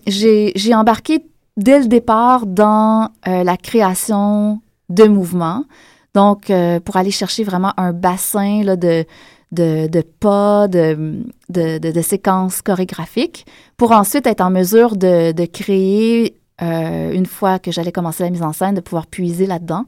j'ai 0.05 0.51
j'ai 0.55 0.75
embarqué 0.75 1.25
dès 1.57 1.79
le 1.79 1.87
départ 1.87 2.45
dans 2.45 3.09
euh, 3.27 3.43
la 3.43 3.57
création 3.57 4.61
de 4.91 5.05
mouvements. 5.05 5.65
Donc, 6.13 6.49
euh, 6.49 6.79
pour 6.79 6.97
aller 6.97 7.11
chercher 7.11 7.43
vraiment 7.43 7.73
un 7.77 7.93
bassin 7.93 8.63
là, 8.63 8.75
de, 8.75 9.05
de, 9.51 10.01
pas, 10.19 10.67
de, 10.67 11.23
de, 11.49 12.01
séquences 12.01 12.61
chorégraphiques, 12.61 13.45
pour 13.77 13.91
ensuite 13.91 14.27
être 14.27 14.41
en 14.41 14.49
mesure 14.49 14.97
de, 14.97 15.31
de 15.31 15.45
créer, 15.45 16.35
euh, 16.61 17.11
une 17.11 17.25
fois 17.25 17.59
que 17.59 17.71
j'allais 17.71 17.91
commencer 17.91 18.23
la 18.23 18.29
mise 18.29 18.43
en 18.43 18.53
scène, 18.53 18.75
de 18.75 18.81
pouvoir 18.81 19.07
puiser 19.07 19.45
là-dedans. 19.45 19.85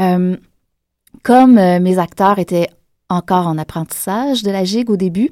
Euh, 0.00 0.36
comme 1.22 1.54
mes 1.54 1.98
acteurs 1.98 2.38
étaient 2.38 2.68
encore 3.08 3.46
en 3.46 3.56
apprentissage 3.56 4.42
de 4.42 4.50
la 4.50 4.64
gigue 4.64 4.90
au 4.90 4.96
début, 4.96 5.30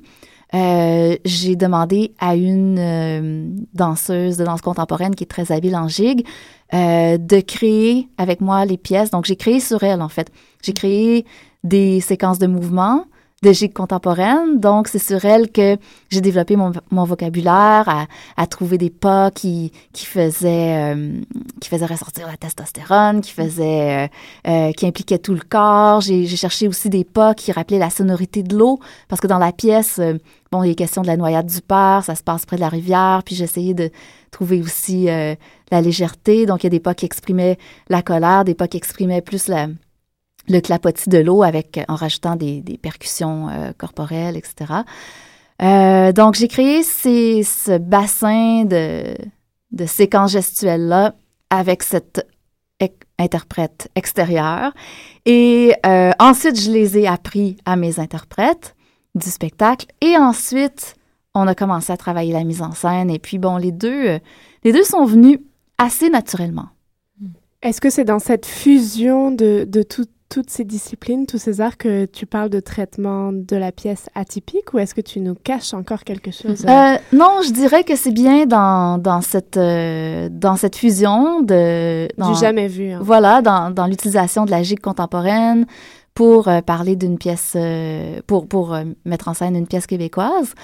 euh, 0.55 1.17
j'ai 1.25 1.57
demandé 1.57 2.13
à 2.19 2.37
une 2.37 2.79
euh, 2.79 3.47
danseuse 3.73 4.37
de 4.37 4.45
danse 4.45 4.61
contemporaine 4.61 5.15
qui 5.15 5.25
est 5.25 5.29
très 5.29 5.51
habile 5.51 5.77
en 5.77 5.89
gigue 5.89 6.27
euh, 6.75 7.17
de 7.17 7.41
créer 7.41 8.09
avec 8.19 8.41
moi 8.41 8.65
les 8.65 8.77
pièces. 8.77 9.11
Donc, 9.11 9.25
j'ai 9.25 9.37
créé 9.37 9.61
sur 9.61 9.83
elle, 9.83 10.03
en 10.03 10.09
fait. 10.09 10.31
J'ai 10.63 10.75
créé 10.75 11.25
des 11.65 12.01
séquences 12.01 12.39
de 12.39 12.47
mouvements 12.47 13.07
de 13.43 13.53
gigue 13.53 13.73
contemporaine. 13.73 14.61
Donc, 14.61 14.89
c'est 14.89 15.01
sur 15.01 15.25
elle 15.25 15.51
que 15.51 15.77
j'ai 16.11 16.21
développé 16.21 16.57
mon, 16.57 17.05
vocabulaire, 17.05 17.89
à, 17.89 18.07
à 18.37 18.47
trouver 18.47 18.79
des 18.79 18.91
pas 18.91 19.31
qui, 19.31 19.73
qui 19.93 20.07
faisaient 20.07 20.95
euh, 20.95 21.21
qui 21.61 21.69
faisaient 21.69 21.87
ressortir 21.87 22.27
la 22.29 22.37
testostérone, 22.37 23.21
qui 23.21 23.33
faisaient 23.33 24.07
euh, 24.47 24.49
euh, 24.49 24.73
qui 24.73 24.87
impliquaient 24.87 25.19
tout 25.19 25.35
le 25.35 25.41
corps. 25.41 26.01
J'ai 26.01 26.27
cherché 26.29 26.69
aussi 26.69 26.89
des 26.89 27.05
pas 27.05 27.35
qui 27.35 27.51
rappelaient 27.51 27.79
la 27.79 27.91
sonorité 27.91 28.43
de 28.43 28.57
l'eau, 28.57 28.79
parce 29.09 29.21
que 29.21 29.27
dans 29.27 29.39
la 29.39 29.53
pièce, 29.53 30.01
bon, 30.53 30.63
il 30.63 30.71
est 30.71 30.75
question 30.77 31.03
de 31.03 31.09
la 31.09 31.17
noyade 31.17 31.47
du 31.47 31.61
père, 31.61 32.03
ça 32.05 32.15
se 32.15 32.23
passe 32.23 32.47
près 32.47 32.57
de 32.57 32.61
la 32.63 32.69
rivière, 32.69 33.23
puis 33.25 33.35
j'ai 33.35 33.45
essayé 33.45 33.75
de 33.75 33.91
trouver 34.31 34.63
aussi 34.63 35.07
la 35.07 35.81
légèreté. 35.81 36.47
Donc, 36.47 36.63
il 36.63 36.67
y 36.67 36.69
a 36.69 36.71
des 36.71 36.81
pas 36.81 36.95
qui 36.95 37.05
exprimaient 37.05 37.59
la 37.89 38.03
colère, 38.03 38.45
des 38.45 38.55
pas 38.55 38.69
qui 38.69 38.77
exprimaient 38.77 39.21
plus 39.21 39.49
la, 39.49 39.67
le 40.49 40.61
clapotis 40.61 41.09
de 41.09 41.19
l'eau 41.19 41.43
avec 41.43 41.81
en 41.89 41.95
rajoutant 41.95 42.37
des, 42.37 42.63
percussions 42.81 43.49
euh, 43.49 43.73
corporelles, 43.77 44.37
etc. 44.37 44.83
Euh, 45.63 46.13
donc, 46.13 46.35
j'ai 46.35 46.49
créé 46.49 46.83
ces, 46.83 47.43
ce 47.43 47.79
bassin 47.79 48.65
de, 48.65 49.17
séquences 49.87 50.33
gestuelles-là 50.33 51.15
avec 51.51 51.83
cette 51.83 52.27
interprète 53.19 53.89
extérieure. 53.95 54.73
Et 55.27 55.75
euh, 55.87 56.11
ensuite, 56.19 56.61
je 56.61 56.71
les 56.71 56.99
ai 56.99 57.07
appris 57.07 57.57
à 57.65 57.77
mes 57.77 58.01
interprètes 58.01 58.75
du 59.15 59.31
spectacle. 59.31 59.87
Et 60.01 60.17
ensuite, 60.17 60.97
on 61.35 61.47
a 61.47 61.55
commencé 61.55 61.93
à 61.93 61.97
travailler 61.97 62.33
la 62.33 62.43
mise 62.43 62.63
en 62.63 62.73
scène. 62.73 63.11
Et 63.11 63.19
puis, 63.19 63.39
bon, 63.39 63.57
les 63.57 63.71
deux, 63.71 64.09
euh, 64.09 64.19
les 64.65 64.73
deux 64.73 64.83
sont 64.83 65.05
venus 65.05 65.39
assez 65.79 66.11
naturellement. 66.11 66.69
Est-ce 67.63 67.81
que 67.81 67.91
c'est 67.91 68.05
dans 68.05 68.19
cette 68.19 68.47
fusion 68.47 69.31
de, 69.31 69.65
de 69.69 69.83
tout- 69.83 70.07
toutes 70.35 70.51
ces 70.51 70.65
disciplines, 70.65 71.27
tous 71.27 71.37
ces 71.39 71.61
arts, 71.61 71.77
que 71.77 72.07
tu 72.07 72.25
parles 72.27 72.49
de 72.49 72.61
traitement 72.61 73.33
de 73.33 73.55
la 73.57 73.71
pièce 73.71 74.09
atypique 74.15 74.73
ou 74.73 74.79
est-ce 74.79 74.95
que 74.95 75.01
tu 75.03 75.21
nous 75.21 75.35
caches 75.35 75.75
encore 75.75 76.05
quelque 76.05 76.31
chose? 76.31 76.65
Euh, 76.67 76.97
non, 77.13 77.41
je 77.47 77.53
dirais 77.53 77.85
que 77.85 77.97
c'est 77.97 78.13
bien 78.13 78.47
dans, 78.47 78.97
dans, 78.99 79.21
cette, 79.21 79.57
euh, 79.59 80.29
dans 80.31 80.57
cette 80.57 80.77
fusion 80.77 81.43
de... 81.43 82.09
dans- 82.17 82.33
du 82.33 82.39
jamais 82.39 82.67
vu. 82.67 82.93
hein. 82.93 83.01
Voilà, 83.03 83.43
dans, 83.43 83.71
dans 83.71 83.87
l'utilisation 83.87 84.45
de 84.47 84.51
la 84.51 84.63
gigue 84.63 84.81
contemporaine 84.81 85.67
pour 86.15 86.49
euh, 86.49 86.61
parler 86.63 86.97
d'une 86.97 87.19
pièce, 87.19 87.57
pour, 88.27 88.47
pour 88.49 88.77
mettre 89.05 89.29
en 89.29 89.35
scène 89.35 89.55
une 89.57 89.67
pièce 89.67 89.87
québécoise. 89.87 90.55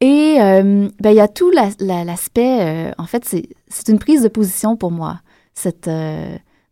Et 0.00 0.34
ben, 0.38 0.90
il 1.10 1.14
y 1.14 1.20
a 1.20 1.28
tout 1.28 1.50
la- 1.52 1.68
la- 1.78 2.02
l'aspect, 2.02 2.92
en 2.98 3.04
fait, 3.06 3.24
c'est 3.68 3.88
une 3.88 4.00
prise 4.00 4.22
de 4.22 4.28
position 4.28 4.76
pour 4.76 4.90
moi. 4.90 5.20
Cette, 5.54 5.88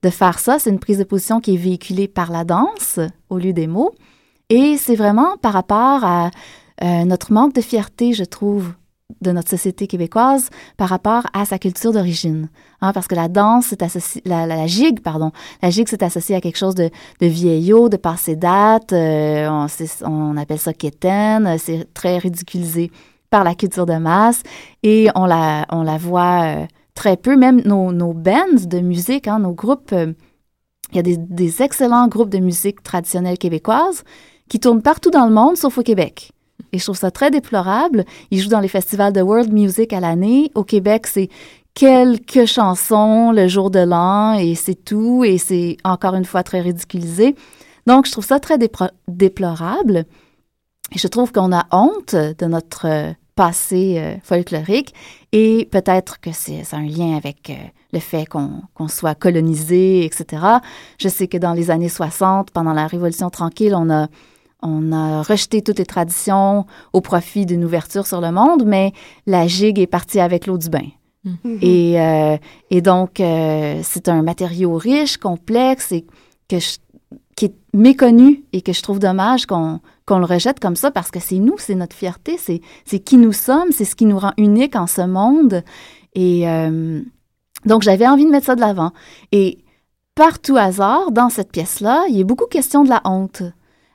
de 0.02 0.10
faire 0.10 0.38
ça, 0.38 0.58
c'est 0.58 0.70
une 0.70 0.78
prise 0.78 0.98
de 0.98 1.04
position 1.04 1.40
qui 1.40 1.54
est 1.54 1.58
véhiculée 1.58 2.08
par 2.08 2.30
la 2.30 2.44
danse 2.44 2.98
au 3.28 3.38
lieu 3.38 3.52
des 3.52 3.66
mots. 3.66 3.92
Et 4.48 4.76
c'est 4.76 4.96
vraiment 4.96 5.36
par 5.36 5.52
rapport 5.52 6.04
à 6.04 6.30
euh, 6.82 7.04
notre 7.04 7.32
manque 7.32 7.54
de 7.54 7.60
fierté, 7.60 8.12
je 8.12 8.24
trouve, 8.24 8.72
de 9.20 9.32
notre 9.32 9.50
société 9.50 9.86
québécoise 9.86 10.50
par 10.76 10.88
rapport 10.88 11.24
à 11.32 11.44
sa 11.44 11.58
culture 11.58 11.92
d'origine. 11.92 12.48
Hein, 12.80 12.92
parce 12.92 13.06
que 13.06 13.14
la 13.14 13.28
danse, 13.28 13.66
c'est 13.68 13.82
associé, 13.82 14.22
la, 14.24 14.46
la, 14.46 14.66
gigue, 14.66 15.00
pardon, 15.00 15.32
la 15.62 15.70
gigue, 15.70 15.88
c'est 15.88 16.02
associé 16.02 16.36
à 16.36 16.40
quelque 16.40 16.56
chose 16.56 16.74
de, 16.74 16.90
vieillot, 17.20 17.88
de 17.88 17.96
passé 17.96 18.36
date. 18.36 18.92
euh, 18.92 19.66
on, 20.02 20.36
appelle 20.36 20.58
ça 20.58 20.72
quétaine. 20.72 21.56
C'est 21.58 21.92
très 21.92 22.18
ridiculisé 22.18 22.90
par 23.30 23.44
la 23.44 23.54
culture 23.54 23.86
de 23.86 23.94
masse 23.94 24.42
et 24.82 25.08
on 25.14 25.26
la, 25.26 25.66
on 25.70 25.82
la 25.82 25.98
voit 25.98 26.42
euh, 26.44 26.66
très 27.00 27.16
peu. 27.16 27.34
Même 27.34 27.62
nos, 27.64 27.92
nos 27.92 28.12
bands 28.12 28.60
de 28.66 28.80
musique, 28.80 29.26
hein, 29.26 29.38
nos 29.38 29.52
groupes, 29.52 29.92
euh, 29.94 30.12
il 30.92 30.96
y 30.96 30.98
a 30.98 31.02
des, 31.02 31.62
excellents 31.62 32.08
groupes 32.08 32.28
de 32.28 32.40
musique 32.40 32.82
traditionnelle 32.82 33.38
québécoise 33.38 34.04
qui 34.50 34.60
tournent 34.60 34.82
partout 34.82 35.10
dans 35.10 35.24
le 35.24 35.32
monde, 35.32 35.56
sauf 35.56 35.78
au 35.78 35.82
Québec. 35.82 36.32
Et 36.72 36.78
je 36.78 36.84
trouve 36.84 36.98
ça 36.98 37.10
très 37.10 37.30
déplorable. 37.30 38.04
Ils 38.30 38.40
jouent 38.40 38.50
dans 38.50 38.60
les 38.60 38.68
festivals 38.68 39.14
de 39.14 39.22
world 39.22 39.50
music 39.50 39.94
à 39.94 40.00
l'année. 40.00 40.50
Au 40.54 40.62
Québec, 40.62 41.06
c'est 41.06 41.30
quelques 41.72 42.44
chansons 42.44 43.32
le 43.32 43.48
jour 43.48 43.70
de 43.70 43.80
l'an 43.80 44.34
et 44.34 44.54
c'est 44.54 44.84
tout. 44.84 45.24
Et 45.24 45.38
c'est 45.38 45.78
encore 45.84 46.14
une 46.14 46.26
fois 46.26 46.42
très 46.42 46.60
ridiculisé. 46.60 47.34
Donc, 47.86 48.06
je 48.06 48.12
trouve 48.12 48.26
ça 48.26 48.40
très 48.40 48.58
déplorable. 49.08 50.04
Et 50.92 50.98
je 50.98 51.08
trouve 51.08 51.32
qu'on 51.32 51.50
a 51.52 51.64
honte 51.72 52.14
de 52.14 52.46
notre 52.46 52.86
euh, 52.86 53.12
passé 53.44 53.94
euh, 53.96 54.16
folklorique 54.22 54.92
et 55.32 55.66
peut-être 55.70 56.20
que 56.20 56.30
c'est 56.30 56.62
un 56.72 56.82
lien 56.82 57.16
avec 57.16 57.48
euh, 57.48 57.54
le 57.94 57.98
fait 57.98 58.26
qu'on 58.26 58.50
qu'on 58.74 58.86
soit 58.88 59.14
colonisé, 59.14 60.04
etc. 60.04 60.24
Je 60.98 61.08
sais 61.08 61.26
que 61.26 61.38
dans 61.38 61.54
les 61.54 61.70
années 61.70 61.88
60, 61.88 62.50
pendant 62.50 62.74
la 62.74 62.86
Révolution 62.86 63.30
tranquille, 63.30 63.74
on 63.74 63.88
a, 63.88 64.08
on 64.60 64.92
a 64.92 65.22
rejeté 65.22 65.62
toutes 65.62 65.78
les 65.78 65.86
traditions 65.86 66.66
au 66.92 67.00
profit 67.00 67.46
d'une 67.46 67.64
ouverture 67.64 68.06
sur 68.06 68.20
le 68.20 68.30
monde, 68.30 68.64
mais 68.66 68.92
la 69.26 69.46
gigue 69.46 69.78
est 69.78 69.86
partie 69.98 70.20
avec 70.20 70.46
l'eau 70.46 70.58
du 70.58 70.68
bain. 70.68 70.88
Mhm. 71.24 71.58
Et, 71.62 71.98
euh, 71.98 72.36
et 72.70 72.82
donc, 72.82 73.20
euh, 73.20 73.80
c'est 73.82 74.08
un 74.10 74.20
matériau 74.22 74.74
riche, 74.74 75.16
complexe 75.16 75.92
et 75.92 76.04
que 76.46 76.58
je- 76.58 76.76
qui 77.40 77.46
est 77.46 77.54
méconnu 77.72 78.44
et 78.52 78.60
que 78.60 78.74
je 78.74 78.82
trouve 78.82 78.98
dommage 78.98 79.46
qu'on 79.46 79.80
le 80.10 80.26
rejette 80.26 80.60
comme 80.60 80.76
ça 80.76 80.90
parce 80.90 81.10
que 81.10 81.20
c'est 81.20 81.38
nous, 81.38 81.54
c'est 81.56 81.74
notre 81.74 81.96
fierté, 81.96 82.36
c'est 82.36 82.60
c'est 82.84 82.98
qui 82.98 83.16
nous 83.16 83.32
sommes, 83.32 83.72
c'est 83.72 83.86
ce 83.86 83.96
qui 83.96 84.04
nous 84.04 84.18
rend 84.18 84.34
unique 84.36 84.76
en 84.76 84.86
ce 84.86 85.00
monde. 85.00 85.62
Et 86.14 86.46
euh, 86.46 87.00
donc, 87.64 87.80
j'avais 87.80 88.06
envie 88.06 88.26
de 88.26 88.30
mettre 88.30 88.44
ça 88.44 88.56
de 88.56 88.60
l'avant. 88.60 88.92
Et 89.32 89.64
par 90.14 90.38
tout 90.38 90.58
hasard, 90.58 91.12
dans 91.12 91.30
cette 91.30 91.50
pièce-là, 91.50 92.04
il 92.10 92.18
y 92.18 92.20
a 92.20 92.24
beaucoup 92.24 92.44
question 92.44 92.84
de 92.84 92.90
la 92.90 93.00
honte. 93.06 93.42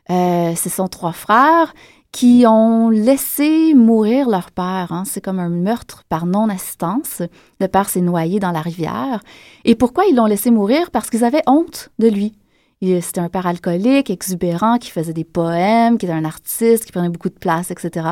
Euh, 0.10 0.56
ce 0.56 0.70
sont 0.70 0.88
trois 0.88 1.12
frères 1.14 1.76
qui 2.12 2.46
ont 2.48 2.90
laissé 2.90 3.76
mourir 3.76 4.28
leur 4.28 4.50
père. 4.50 4.88
hein. 4.90 5.04
C'est 5.06 5.22
comme 5.22 5.40
un 5.40 5.50
meurtre 5.50 6.04
par 6.10 6.26
non-assistance. 6.26 7.22
Le 7.60 7.68
père 7.68 7.90
s'est 7.90 8.02
noyé 8.02 8.40
dans 8.40 8.52
la 8.52 8.62
rivière. 8.62 9.22
Et 9.66 9.76
pourquoi 9.76 10.06
ils 10.06 10.16
l'ont 10.16 10.26
laissé 10.26 10.50
mourir? 10.50 10.90
Parce 10.90 11.12
qu'ils 11.12 11.24
avaient 11.24 11.44
honte 11.46 11.92
de 12.00 12.08
lui. 12.08 12.34
C'était 12.82 13.22
un 13.22 13.30
père 13.30 13.48
alcoolique, 13.48 14.10
exubérant, 14.10 14.78
qui 14.78 14.92
faisait 14.92 15.14
des 15.14 15.24
poèmes, 15.24 15.98
qui 15.98 16.06
était 16.06 16.14
un 16.14 16.26
artiste, 16.26 16.86
qui 16.86 16.92
prenait 16.92 17.10
beaucoup 17.10 17.30
de 17.30 17.40
place, 17.40 17.72
etc. 17.72 18.10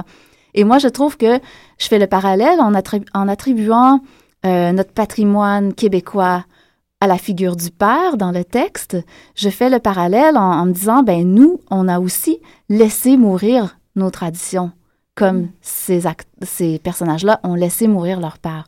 Et 0.56 0.64
moi, 0.64 0.80
je 0.80 0.88
trouve 0.88 1.18
que 1.18 1.40
je 1.78 1.88
fais 1.88 2.00
le 2.00 2.08
parallèle 2.08 2.60
en, 2.60 2.74
attribu- 2.74 3.08
en 3.14 3.28
attribuant 3.28 4.00
euh, 4.46 4.72
notre 4.72 4.92
patrimoine 4.94 5.74
québécois 5.74 6.46
à 7.02 7.08
la 7.08 7.18
figure 7.18 7.56
du 7.56 7.70
père 7.70 8.18
dans 8.18 8.32
le 8.32 8.44
texte. 8.44 8.98
Je 9.36 9.50
fais 9.50 9.70
le 9.70 9.80
parallèle 9.80 10.38
en, 10.38 10.52
en 10.62 10.66
me 10.66 10.72
disant, 10.72 11.04
ben 11.04 11.24
nous, 11.28 11.60
on 11.70 11.88
a 11.88 12.00
aussi 12.00 12.40
laissé 12.70 13.18
mourir 13.18 13.78
nos 13.96 14.10
traditions, 14.10 14.72
comme 15.14 15.50
ces, 15.62 16.08
act- 16.08 16.28
ces 16.42 16.80
personnages-là 16.80 17.40
ont 17.44 17.56
laissé 17.56 17.88
mourir 17.88 18.20
leur 18.20 18.40
père. 18.40 18.66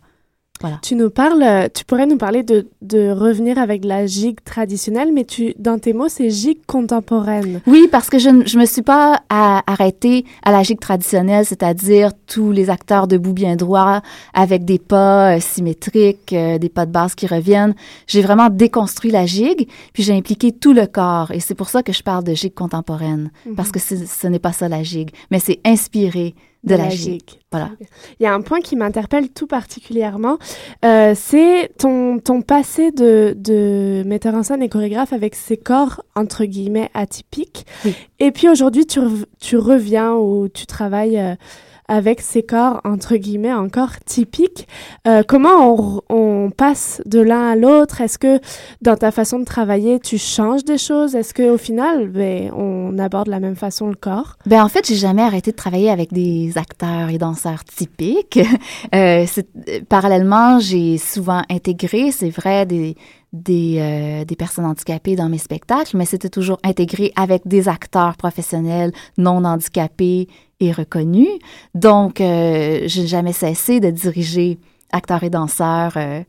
Voilà. 0.62 0.80
Tu 0.82 0.96
nous 0.96 1.10
parles, 1.10 1.70
tu 1.74 1.84
pourrais 1.84 2.06
nous 2.08 2.18
parler 2.18 2.42
de, 2.42 2.68
de 2.82 3.12
revenir 3.12 3.58
avec 3.60 3.84
la 3.84 4.06
gigue 4.06 4.40
traditionnelle, 4.44 5.12
mais 5.14 5.26
tu, 5.26 5.54
dans 5.60 5.78
tes 5.80 5.92
mots, 5.92 6.08
c'est 6.08 6.30
gigue 6.30 6.60
contemporaine. 6.66 7.62
Oui, 7.68 7.88
parce 7.92 8.10
que 8.10 8.20
je 8.20 8.30
ne 8.30 8.60
me 8.60 8.66
suis 8.66 8.82
pas 8.82 9.22
à- 9.30 9.64
arrêtée 9.70 10.24
à 10.44 10.52
la 10.54 10.64
gigue 10.64 10.80
traditionnelle, 10.80 11.46
c'est-à-dire 11.46 12.12
tous 12.26 12.52
les 12.52 12.70
acteurs 12.70 13.08
debout 13.08 13.34
bien 13.34 13.58
droit, 13.58 14.02
avec 14.34 14.64
des 14.64 14.80
pas 14.80 15.36
euh, 15.36 15.40
symétriques, 15.42 16.32
euh, 16.34 16.58
des 16.58 16.70
pas 16.70 16.86
de 16.86 16.92
base 16.92 17.16
qui 17.16 17.28
reviennent. 17.28 17.76
J'ai 18.08 18.22
vraiment 18.22 18.50
déconstruit 18.50 19.12
la 19.12 19.26
gigue, 19.26 19.68
puis 19.94 20.04
j'ai 20.04 20.14
impliqué 20.14 20.54
tout 20.54 20.72
le 20.74 20.86
corps. 20.88 21.32
Et 21.32 21.42
c'est 21.42 21.56
pour 21.56 21.68
ça 21.70 21.84
que 21.84 21.92
je 21.92 22.02
parle 22.02 22.24
de 22.24 22.34
gigue 22.34 22.54
contemporaine, 22.54 23.30
parce 23.58 23.72
que 23.72 23.80
c'est- 23.80 24.06
ce 24.08 24.28
n'est 24.28 24.40
pas 24.40 24.54
ça 24.54 24.70
la 24.70 24.84
gigue, 24.84 25.10
mais 25.32 25.40
c'est 25.40 25.60
inspiré 25.66 26.34
de, 26.65 26.75
la, 26.75 26.89
gigue. 26.89 27.22
Voilà. 27.51 27.72
Il 28.19 28.24
y 28.24 28.25
a 28.25 28.34
un 28.34 28.41
point 28.41 28.60
qui 28.60 28.75
m'interpelle 28.75 29.29
tout 29.29 29.48
particulièrement, 29.48 30.38
euh, 30.84 31.13
c'est 31.15 31.72
ton, 31.77 32.19
ton 32.19 32.41
passé 32.41 32.91
de, 32.91 33.36
de 33.38 34.03
metteur 34.05 34.34
en 34.36 34.43
scène 34.43 34.62
et 34.62 34.69
chorégraphe 34.69 35.13
avec 35.13 35.36
ces 35.36 35.57
corps, 35.57 36.03
entre 36.15 36.45
guillemets, 36.45 36.89
atypiques. 36.93 37.65
Oui. 37.86 37.95
Et 38.19 38.31
puis 38.31 38.50
aujourd'hui, 38.50 38.86
tu, 38.86 39.00
tu 39.39 39.57
reviens 39.57 40.13
ou 40.13 40.48
tu 40.48 40.65
travailles 40.65 41.19
euh, 41.19 41.36
avec 41.88 42.22
ces 42.22 42.44
corps, 42.44 42.82
entre 42.84 43.15
guillemets, 43.15 43.54
encore 43.54 44.00
typiques. 44.06 44.68
Euh, 45.08 45.24
comment 45.27 46.01
on, 46.10 46.51
passe 46.56 47.01
de 47.06 47.20
l'un 47.20 47.50
à 47.50 47.56
l'autre? 47.56 48.01
Est-ce 48.01 48.18
que 48.18 48.39
dans 48.82 48.96
ta 48.96 49.12
façon 49.12 49.39
de 49.39 49.46
travailler, 49.46 50.00
tu 50.00 50.18
changes 50.18 50.63
des 50.63 50.77
choses? 50.77 51.15
Est-ce 51.15 51.34
qu'au 51.34 51.58
final, 51.58 52.08
ben, 52.08 52.51
on 52.56 52.98
aborde 52.98 53.25
de 53.25 53.32
la 53.32 53.39
même 53.39 53.56
façon 53.56 53.88
le 53.88 53.96
corps? 53.96 54.38
Ben 54.46 54.63
en 54.63 54.70
fait, 54.70 54.88
j'ai 54.88 54.96
jamais 54.96 55.22
arrêté 55.22 55.51
de 55.51 55.56
travailler 55.56 55.89
avec 55.89 56.13
des 56.13 56.58
acteurs 56.58 57.10
et 57.10 57.18
danseurs 57.18 57.63
typiques. 57.63 58.39
Euh, 58.94 59.25
parallèlement, 59.89 60.60
j'ai 60.60 60.98
souvent 60.98 61.42
intégré, 61.50 62.12
c'est 62.12 62.30
vrai, 62.30 62.65
euh, 62.65 64.25
des 64.25 64.36
personnes 64.38 64.65
handicapées 64.65 65.15
dans 65.15 65.27
mes 65.27 65.38
spectacles, 65.38 65.98
mais 65.98 66.06
c'était 66.06 66.30
toujours 66.30 66.60
intégré 66.63 67.12
avec 67.15 67.48
des 67.48 67.68
acteurs 67.68 68.15
professionnels 68.15 68.92
non 69.18 69.44
handicapés 69.44 70.27
et 70.60 70.72
reconnus. 70.72 71.28
Donc, 71.74 72.22
euh, 72.22 72.82
j'ai 72.86 73.08
jamais 73.08 73.34
cessé 73.34 73.80
de 73.80 73.90
diriger 73.90 74.60
acteurs 74.92 75.24
et 75.24 75.30
danseurs 75.30 75.94
euh, 75.98 76.22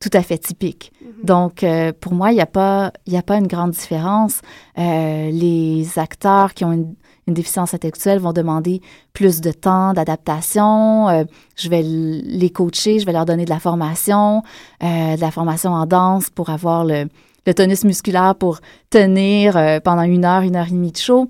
tout 0.00 0.10
à 0.12 0.22
fait 0.22 0.38
typiques. 0.38 0.92
Donc, 1.22 1.62
euh, 1.62 1.92
pour 1.98 2.14
moi, 2.14 2.30
il 2.30 2.36
n'y 2.36 2.40
a 2.40 2.46
pas, 2.46 2.92
y 3.06 3.16
a 3.16 3.22
pas 3.22 3.36
une 3.36 3.46
grande 3.46 3.72
différence. 3.72 4.40
Les 4.76 5.86
acteurs 5.96 6.54
qui 6.54 6.64
ont 6.64 6.72
une, 6.72 6.94
une 7.26 7.34
déficience 7.34 7.74
intellectuelle 7.74 8.20
vont 8.20 8.32
demander 8.32 8.80
plus 9.12 9.40
de 9.40 9.50
temps 9.50 9.92
d'adaptation. 9.92 11.26
Je 11.56 11.68
vais 11.68 11.82
les 11.82 12.50
coacher, 12.50 13.00
je 13.00 13.06
vais 13.06 13.12
leur 13.12 13.26
donner 13.26 13.44
de 13.44 13.50
la 13.50 13.58
formation, 13.58 14.42
de 14.80 15.20
la 15.20 15.30
formation 15.32 15.72
en 15.72 15.84
danse 15.84 16.30
pour 16.30 16.50
avoir 16.50 16.84
le, 16.84 17.08
le 17.44 17.54
tonus 17.54 17.84
musculaire 17.84 18.36
pour 18.36 18.60
tenir 18.90 19.80
pendant 19.82 20.02
une 20.02 20.24
heure, 20.24 20.42
une 20.42 20.54
heure 20.54 20.68
et 20.68 20.70
demie 20.70 20.92
de 20.92 20.96
show 20.96 21.28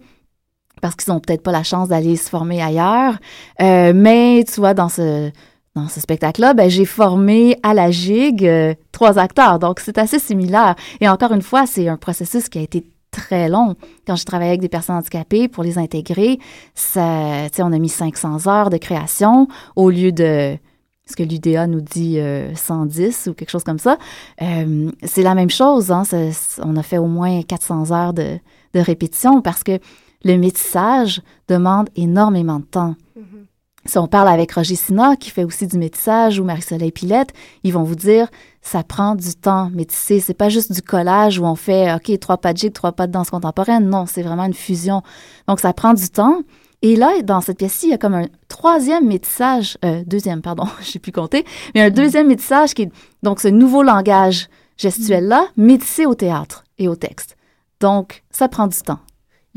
parce 0.81 0.95
qu'ils 0.95 1.13
n'ont 1.13 1.21
peut-être 1.21 1.43
pas 1.43 1.53
la 1.53 1.63
chance 1.63 1.89
d'aller 1.89 2.17
se 2.17 2.29
former 2.29 2.63
ailleurs. 2.63 3.15
Euh, 3.61 3.93
mais 3.95 4.45
tu 4.45 4.61
vois, 4.61 4.75
dans 4.75 4.89
ce, 4.89 5.31
spectacle-là, 5.89 6.55
ben, 6.55 6.69
j'ai 6.69 6.85
formé 6.85 7.59
à 7.63 7.75
la 7.75 7.91
gigue 7.91 8.47
euh, 8.47 8.75
trois 8.93 9.19
acteurs. 9.19 9.59
Donc, 9.59 9.81
c'est 9.81 9.99
assez 9.99 10.19
similaire. 10.19 10.75
Et 11.01 11.09
encore 11.09 11.33
une 11.33 11.43
fois, 11.43 11.67
c'est 11.67 11.89
un 11.89 11.97
processus 11.97 12.49
qui 12.49 12.59
a 12.59 12.63
été 12.63 12.85
très 13.11 13.49
long. 13.49 13.75
Quand 14.07 14.17
je 14.17 14.25
travaillais 14.25 14.51
avec 14.51 14.61
des 14.61 14.69
personnes 14.69 14.97
handicapées 14.97 15.49
pour 15.49 15.65
les 15.65 15.79
intégrer, 15.79 16.39
ça, 16.75 17.49
on 17.59 17.73
a 17.73 17.79
mis 17.79 17.89
500 17.89 18.47
heures 18.47 18.71
de 18.71 18.77
création 18.77 19.49
au 19.77 19.91
lieu 19.91 20.13
de 20.13 20.59
ce 21.09 21.17
que 21.17 21.23
l'UDA 21.23 21.67
nous 21.67 21.81
dit 21.81 22.19
euh, 22.19 22.55
110 22.55 23.29
ou 23.31 23.35
quelque 23.35 23.51
chose 23.51 23.65
comme 23.65 23.79
ça. 23.79 23.99
Euh, 24.43 24.91
c'est 25.03 25.23
la 25.23 25.35
même 25.35 25.51
chose. 25.51 25.91
Hein, 25.91 26.03
on 26.63 26.77
a 26.77 26.83
fait 26.83 26.99
au 26.99 27.07
moins 27.07 27.43
400 27.43 27.93
heures 27.93 28.13
de 28.13 28.39
répétition 28.75 29.41
parce 29.41 29.65
que 29.65 29.79
le 30.25 30.37
métissage 30.37 31.23
demande 31.49 31.89
énormément 31.97 32.59
de 32.59 32.65
temps. 32.65 32.95
Si 33.89 33.97
on 33.97 34.07
parle 34.07 34.29
avec 34.29 34.53
Roger 34.53 34.75
Sina, 34.75 35.17
qui 35.17 35.31
fait 35.31 35.45
aussi 35.45 35.67
du 35.67 35.79
métissage, 35.79 36.39
ou 36.39 36.45
Marie-Soleil 36.45 36.93
Pilette, 36.93 37.33
ils 37.65 37.73
vont 37.73 37.85
vous 37.85 37.95
dire, 37.95 38.29
ça 38.61 38.83
prend 38.83 39.15
du 39.15 39.35
temps 39.35 39.71
métisser. 39.71 40.21
C'est 40.21 40.35
pas 40.35 40.51
juste 40.51 40.73
du 40.73 40.83
collage 40.83 41.39
où 41.39 41.45
on 41.45 41.55
fait, 41.55 41.95
OK, 41.95 42.19
trois 42.19 42.37
pas 42.37 42.53
de 42.53 42.59
jig, 42.59 42.75
trois 42.75 42.93
pas 42.93 43.07
de 43.07 43.13
danse 43.13 43.31
contemporaine. 43.31 43.89
Non, 43.89 44.05
c'est 44.05 44.23
vraiment 44.23 44.45
une 44.45 44.53
fusion. 44.53 45.03
Donc, 45.47 45.61
ça 45.61 45.73
prend 45.73 45.95
du 45.95 46.11
temps. 46.11 46.43
Et 46.83 46.97
là, 46.97 47.23
dans 47.23 47.41
cette 47.41 47.57
pièce-ci, 47.57 47.87
il 47.87 47.91
y 47.91 47.95
a 47.95 47.99
comme 47.99 48.15
un 48.15 48.27
troisième 48.49 49.07
métissage, 49.07 49.79
euh, 49.87 50.03
deuxième, 50.07 50.43
pardon, 50.43 50.65
je 50.81 50.91
sais 50.91 50.99
plus 50.99 51.13
compter, 51.13 51.47
mais 51.75 51.81
un 51.81 51.91
deuxième 51.91 52.27
métissage 52.27 52.75
qui 52.75 52.83
est 52.83 52.93
donc 53.23 53.41
ce 53.41 53.49
nouveau 53.49 53.83
langage 53.83 54.49
gestuel-là, 54.77 55.47
métissé 55.57 56.05
au 56.05 56.15
théâtre 56.15 56.65
et 56.77 56.89
au 56.89 56.95
texte. 56.95 57.37
Donc, 57.81 58.23
ça 58.31 58.49
prend 58.49 58.67
du 58.67 58.79
temps. 58.79 59.01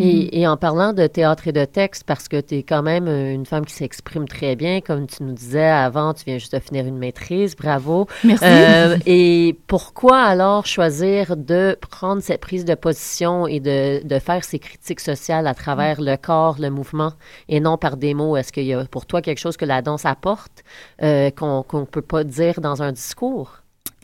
Et, 0.02 0.42
et 0.42 0.48
en 0.48 0.58
parlant 0.58 0.94
de 0.94 1.08
théâtre 1.08 1.48
et 1.48 1.52
de 1.52 1.66
texte, 1.66 2.04
parce 2.06 2.28
que 2.28 2.40
tu 2.42 2.56
es 2.56 2.64
quand 2.64 2.82
même 2.82 3.08
euh, 3.08 3.34
une 3.34 3.46
femme 3.46 3.66
qui 3.66 3.74
s'exprime 3.74 4.28
très 4.28 4.56
bien, 4.56 4.82
comme 4.82 5.08
tu 5.08 5.24
nous 5.24 5.34
disais 5.34 5.70
avant, 5.70 6.14
tu 6.14 6.26
viens 6.26 6.38
juste 6.38 6.54
de 6.54 6.60
finir 6.60 6.86
une 6.86 6.98
maîtrise, 6.98 7.56
bravo. 7.56 8.08
Merci. 8.24 8.44
Euh, 8.46 8.98
et 9.06 9.58
pourquoi 9.68 10.22
alors 10.22 10.66
choisir 10.66 11.38
de 11.38 11.78
prendre 11.90 12.22
cette 12.22 12.42
prise 12.42 12.66
de 12.66 12.76
position 12.76 13.48
et 13.48 13.60
de, 13.60 14.06
de 14.06 14.20
faire 14.20 14.44
ces 14.44 14.60
critiques 14.60 15.02
sociales 15.02 15.48
à 15.48 15.54
travers 15.54 16.02
le 16.02 16.16
corps, 16.18 16.58
le 16.60 16.70
mouvement, 16.70 17.14
et 17.48 17.60
non 17.60 17.78
par 17.78 17.98
des 17.98 18.14
mots? 18.14 18.36
Est-ce 18.38 18.52
qu'il 18.52 18.66
y 18.66 18.74
a 18.74 18.84
pour 18.86 19.06
toi 19.06 19.22
quelque 19.22 19.40
chose 19.40 19.58
que 19.58 19.66
la 19.66 19.82
danse 19.82 20.06
apporte 20.06 20.64
euh, 21.02 21.30
qu'on 21.32 21.66
ne 21.74 21.86
peut 21.86 22.02
pas 22.02 22.24
dire 22.24 22.62
dans 22.62 22.82
un 22.82 22.92
discours? 22.92 23.58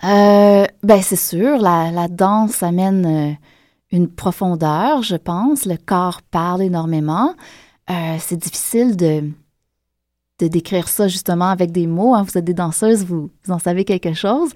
Euh, 0.03 0.65
ben 0.83 1.01
c'est 1.01 1.15
sûr, 1.15 1.57
la, 1.57 1.89
la 1.91 2.07
danse 2.07 2.61
amène 2.61 3.37
une 3.91 4.07
profondeur, 4.09 5.01
je 5.03 5.15
pense. 5.15 5.65
Le 5.65 5.77
corps 5.77 6.21
parle 6.21 6.61
énormément. 6.63 7.33
Euh, 7.89 8.15
c'est 8.19 8.35
difficile 8.37 8.95
de, 8.97 9.23
de 10.39 10.47
décrire 10.47 10.87
ça 10.87 11.07
justement 11.07 11.49
avec 11.49 11.71
des 11.71 11.87
mots. 11.87 12.13
hein. 12.13 12.23
Vous 12.23 12.37
êtes 12.37 12.45
des 12.45 12.53
danseuses, 12.53 13.05
vous, 13.05 13.29
vous 13.45 13.53
en 13.53 13.59
savez 13.59 13.85
quelque 13.85 14.13
chose. 14.13 14.51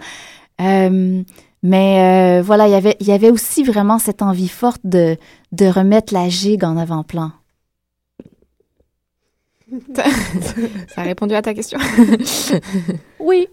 Euh, 0.60 1.24
mais 1.64 2.40
euh, 2.40 2.42
voilà, 2.42 2.68
il 2.68 2.72
y 2.72 2.76
avait- 2.76 2.98
il 3.00 3.08
y 3.08 3.12
avait 3.12 3.30
aussi 3.32 3.64
vraiment 3.64 4.00
cette 4.00 4.22
envie 4.22 4.50
forte 4.50 4.82
de, 4.84 5.16
de 5.52 5.66
remettre 5.68 6.14
la 6.14 6.28
gigue 6.28 6.64
en 6.64 6.76
avant-plan. 6.76 7.32
Ça 9.96 10.04
a 10.98 11.04
répondu 11.04 11.34
à 11.34 11.42
ta 11.42 11.54
question. 11.54 11.80
Oui. 13.20 13.48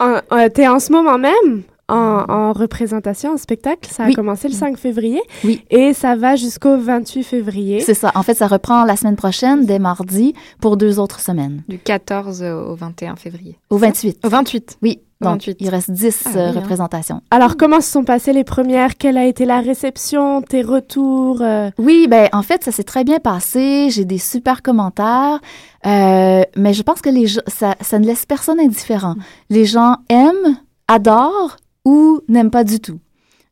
En- 0.00 0.20
euh, 0.32 0.48
T'es 0.48 0.66
en 0.66 0.80
ce 0.80 0.90
moment 0.90 1.18
même? 1.18 1.62
En, 1.88 2.24
en 2.28 2.52
représentation, 2.52 3.32
en 3.32 3.36
spectacle. 3.36 3.88
Ça 3.90 4.04
a 4.04 4.06
Oui. 4.06 4.14
commencé 4.14 4.48
le 4.48 4.54
5 4.54 4.76
février. 4.78 5.20
Oui. 5.44 5.62
Et 5.70 5.92
ça 5.92 6.16
va 6.16 6.36
jusqu'au 6.36 6.76
28 6.78 7.22
février. 7.22 7.80
C'est 7.80 7.94
ça. 7.94 8.10
En 8.14 8.22
fait, 8.22 8.34
ça 8.34 8.46
reprend 8.46 8.84
la 8.84 8.96
semaine 8.96 9.16
prochaine, 9.16 9.66
dès 9.66 9.78
mardi, 9.78 10.34
pour 10.60 10.76
deux 10.76 10.98
autres 10.98 11.20
semaines. 11.20 11.62
Du 11.68 11.78
14 11.78 12.42
au 12.42 12.74
21 12.74 13.16
février. 13.16 13.58
Au 13.70 13.76
28. 13.76 14.18
Au 14.24 14.28
28. 14.28 14.78
Oui. 14.82 15.00
Au 15.20 15.26
Donc, 15.26 15.34
28. 15.34 15.56
il 15.60 15.68
reste 15.68 15.90
10 15.92 16.22
Ah 16.26 16.28
euh, 16.28 16.32
oui, 16.32 16.40
hein. 16.56 16.60
représentations. 16.60 17.20
Alors, 17.30 17.56
comment 17.56 17.80
se 17.80 17.90
sont 17.90 18.02
passées 18.04 18.32
les 18.32 18.44
premières? 18.44 18.96
Quelle 18.96 19.16
a 19.16 19.24
été 19.26 19.44
la 19.44 19.60
réception, 19.60 20.42
tes 20.42 20.60
retours? 20.62 21.40
euh? 21.40 21.70
Oui, 21.78 22.06
ben 22.10 22.28
en 22.32 22.42
fait, 22.42 22.64
ça 22.64 22.72
s'est 22.72 22.82
très 22.84 23.04
bien 23.04 23.20
passé. 23.20 23.88
J'ai 23.90 24.04
des 24.04 24.18
super 24.18 24.60
commentaires, 24.62 25.40
Euh, 25.86 26.42
mais 26.56 26.72
je 26.72 26.82
pense 26.82 27.00
que 27.02 27.10
les 27.10 27.26
ça, 27.46 27.74
ça 27.80 27.98
ne 27.98 28.06
laisse 28.06 28.24
personne 28.26 28.58
indifférent. 28.58 29.14
Les 29.50 29.66
gens 29.66 29.96
aiment, 30.08 30.58
adorent 30.88 31.56
ou 31.84 32.20
n'aiment 32.28 32.50
pas 32.50 32.64
du 32.64 32.80
tout. 32.80 33.00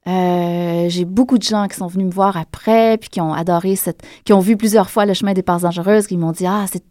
Euh, 0.09 0.88
j'ai 0.88 1.05
beaucoup 1.05 1.38
de 1.38 1.45
gens 1.45 1.68
qui 1.68 1.77
sont 1.77 1.87
venus 1.87 2.07
me 2.07 2.12
voir 2.12 2.37
après, 2.37 2.99
puis 2.99 3.09
qui 3.09 3.21
ont 3.21 3.33
adoré 3.33 3.77
cette, 3.77 4.03
qui 4.25 4.33
ont 4.33 4.40
vu 4.40 4.57
plusieurs 4.57 4.90
fois 4.90 5.07
le 5.07 5.14
chemin 5.14 5.33
des 5.33 5.42
passes 5.42 5.62
dangereuses, 5.62 6.09
qui 6.09 6.16
m'ont 6.16 6.33
dit 6.33 6.47
ah 6.47 6.64
c'est 6.71 6.83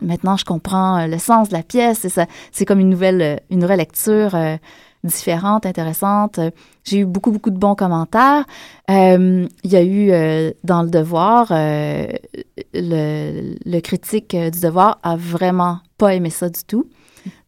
maintenant 0.00 0.36
je 0.36 0.44
comprends 0.44 0.98
euh, 0.98 1.06
le 1.08 1.18
sens 1.18 1.48
de 1.48 1.54
la 1.54 1.62
pièce, 1.64 2.04
et 2.04 2.08
ça, 2.08 2.26
c'est 2.52 2.64
comme 2.64 2.78
une 2.78 2.90
nouvelle, 2.90 3.22
euh, 3.22 3.36
une 3.50 3.58
nouvelle 3.58 3.78
lecture 3.78 4.34
euh, 4.36 4.56
différente, 5.02 5.66
intéressante. 5.66 6.38
J'ai 6.84 6.98
eu 6.98 7.04
beaucoup 7.04 7.32
beaucoup 7.32 7.50
de 7.50 7.58
bons 7.58 7.74
commentaires. 7.74 8.44
Euh, 8.90 9.48
il 9.64 9.72
y 9.72 9.76
a 9.76 9.82
eu 9.82 10.10
euh, 10.12 10.52
dans 10.62 10.82
le 10.82 10.90
devoir, 10.90 11.48
le, 11.50 12.12
le 12.74 13.80
critique 13.80 14.36
du 14.36 14.60
devoir 14.60 14.98
a 15.02 15.16
vraiment 15.16 15.78
pas 15.98 16.14
aimé 16.14 16.30
ça 16.30 16.48
du 16.48 16.62
tout. 16.64 16.86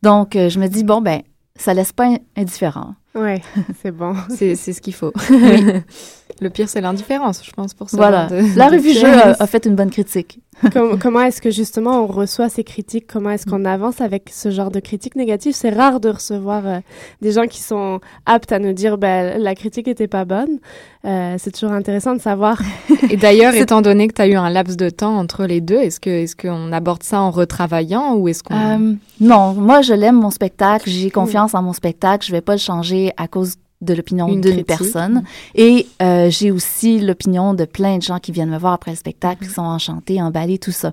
Donc 0.02 0.30
je 0.34 0.58
me 0.58 0.66
dis 0.66 0.82
bon 0.82 1.00
ben 1.00 1.22
ça 1.54 1.74
laisse 1.74 1.92
pas 1.92 2.06
in- 2.06 2.18
indifférent. 2.36 2.94
Ouais, 3.18 3.42
c'est 3.82 3.90
bon. 3.90 4.14
C'est 4.28 4.54
c'est 4.54 4.72
ce 4.72 4.80
qu'il 4.80 4.94
faut. 4.94 5.12
Le 6.40 6.50
pire, 6.50 6.68
c'est 6.68 6.80
l'indifférence, 6.80 7.42
je 7.44 7.50
pense, 7.50 7.74
pour 7.74 7.90
ça. 7.90 7.96
Voilà. 7.96 8.26
de- 8.26 8.56
La 8.56 8.68
revue 8.68 8.92
jeu 8.92 9.06
a, 9.06 9.36
a 9.42 9.46
fait 9.46 9.66
une 9.66 9.74
bonne 9.74 9.90
critique. 9.90 10.40
Com- 10.72 10.98
comment 11.00 11.20
est-ce 11.20 11.40
que 11.40 11.50
justement 11.52 12.02
on 12.02 12.06
reçoit 12.08 12.48
ces 12.48 12.64
critiques? 12.64 13.06
Comment 13.06 13.30
est-ce 13.30 13.46
qu'on 13.46 13.64
avance 13.64 14.00
avec 14.00 14.28
ce 14.32 14.50
genre 14.50 14.72
de 14.72 14.80
critiques 14.80 15.14
négatives? 15.14 15.54
C'est 15.54 15.70
rare 15.70 16.00
de 16.00 16.08
recevoir 16.08 16.66
euh, 16.66 16.80
des 17.22 17.30
gens 17.30 17.46
qui 17.46 17.60
sont 17.62 18.00
aptes 18.26 18.50
à 18.50 18.58
nous 18.58 18.72
dire 18.72 18.98
ben, 18.98 19.40
la 19.40 19.54
critique 19.54 19.86
était 19.86 20.08
pas 20.08 20.24
bonne. 20.24 20.58
Euh, 21.04 21.36
c'est 21.38 21.52
toujours 21.52 21.70
intéressant 21.72 22.14
de 22.16 22.20
savoir. 22.20 22.60
Et 23.10 23.16
d'ailleurs, 23.16 23.54
étant 23.54 23.82
donné 23.82 24.08
que 24.08 24.14
tu 24.14 24.22
as 24.22 24.26
eu 24.26 24.34
un 24.34 24.50
laps 24.50 24.76
de 24.76 24.90
temps 24.90 25.16
entre 25.16 25.44
les 25.46 25.60
deux, 25.60 25.76
est-ce 25.78 26.00
que 26.00 26.10
est-ce 26.10 26.34
qu'on 26.34 26.72
aborde 26.72 27.04
ça 27.04 27.20
en 27.20 27.30
retravaillant 27.30 28.16
ou 28.16 28.26
est-ce 28.26 28.42
qu'on 28.42 28.54
Euh, 28.56 28.94
non, 29.20 29.52
moi, 29.54 29.80
je 29.82 29.94
l'aime, 29.94 30.16
mon 30.16 30.30
spectacle. 30.32 30.90
J'ai 30.90 31.10
confiance 31.12 31.54
en 31.54 31.62
mon 31.62 31.72
spectacle. 31.72 32.26
Je 32.26 32.32
vais 32.32 32.40
pas 32.40 32.54
le 32.54 32.58
changer 32.58 33.12
à 33.16 33.28
cause 33.28 33.54
de 33.80 33.94
l'opinion 33.94 34.28
Une 34.28 34.40
d'une 34.40 34.64
personne. 34.64 35.22
Et 35.54 35.86
euh, 36.02 36.30
j'ai 36.30 36.50
aussi 36.50 36.98
l'opinion 37.00 37.54
de 37.54 37.64
plein 37.64 37.98
de 37.98 38.02
gens 38.02 38.18
qui 38.18 38.32
viennent 38.32 38.50
me 38.50 38.58
voir 38.58 38.72
après 38.72 38.90
le 38.90 38.96
spectacle, 38.96 39.44
qui 39.46 39.52
sont 39.52 39.62
enchantés, 39.62 40.20
emballés, 40.20 40.58
tout 40.58 40.72
ça. 40.72 40.92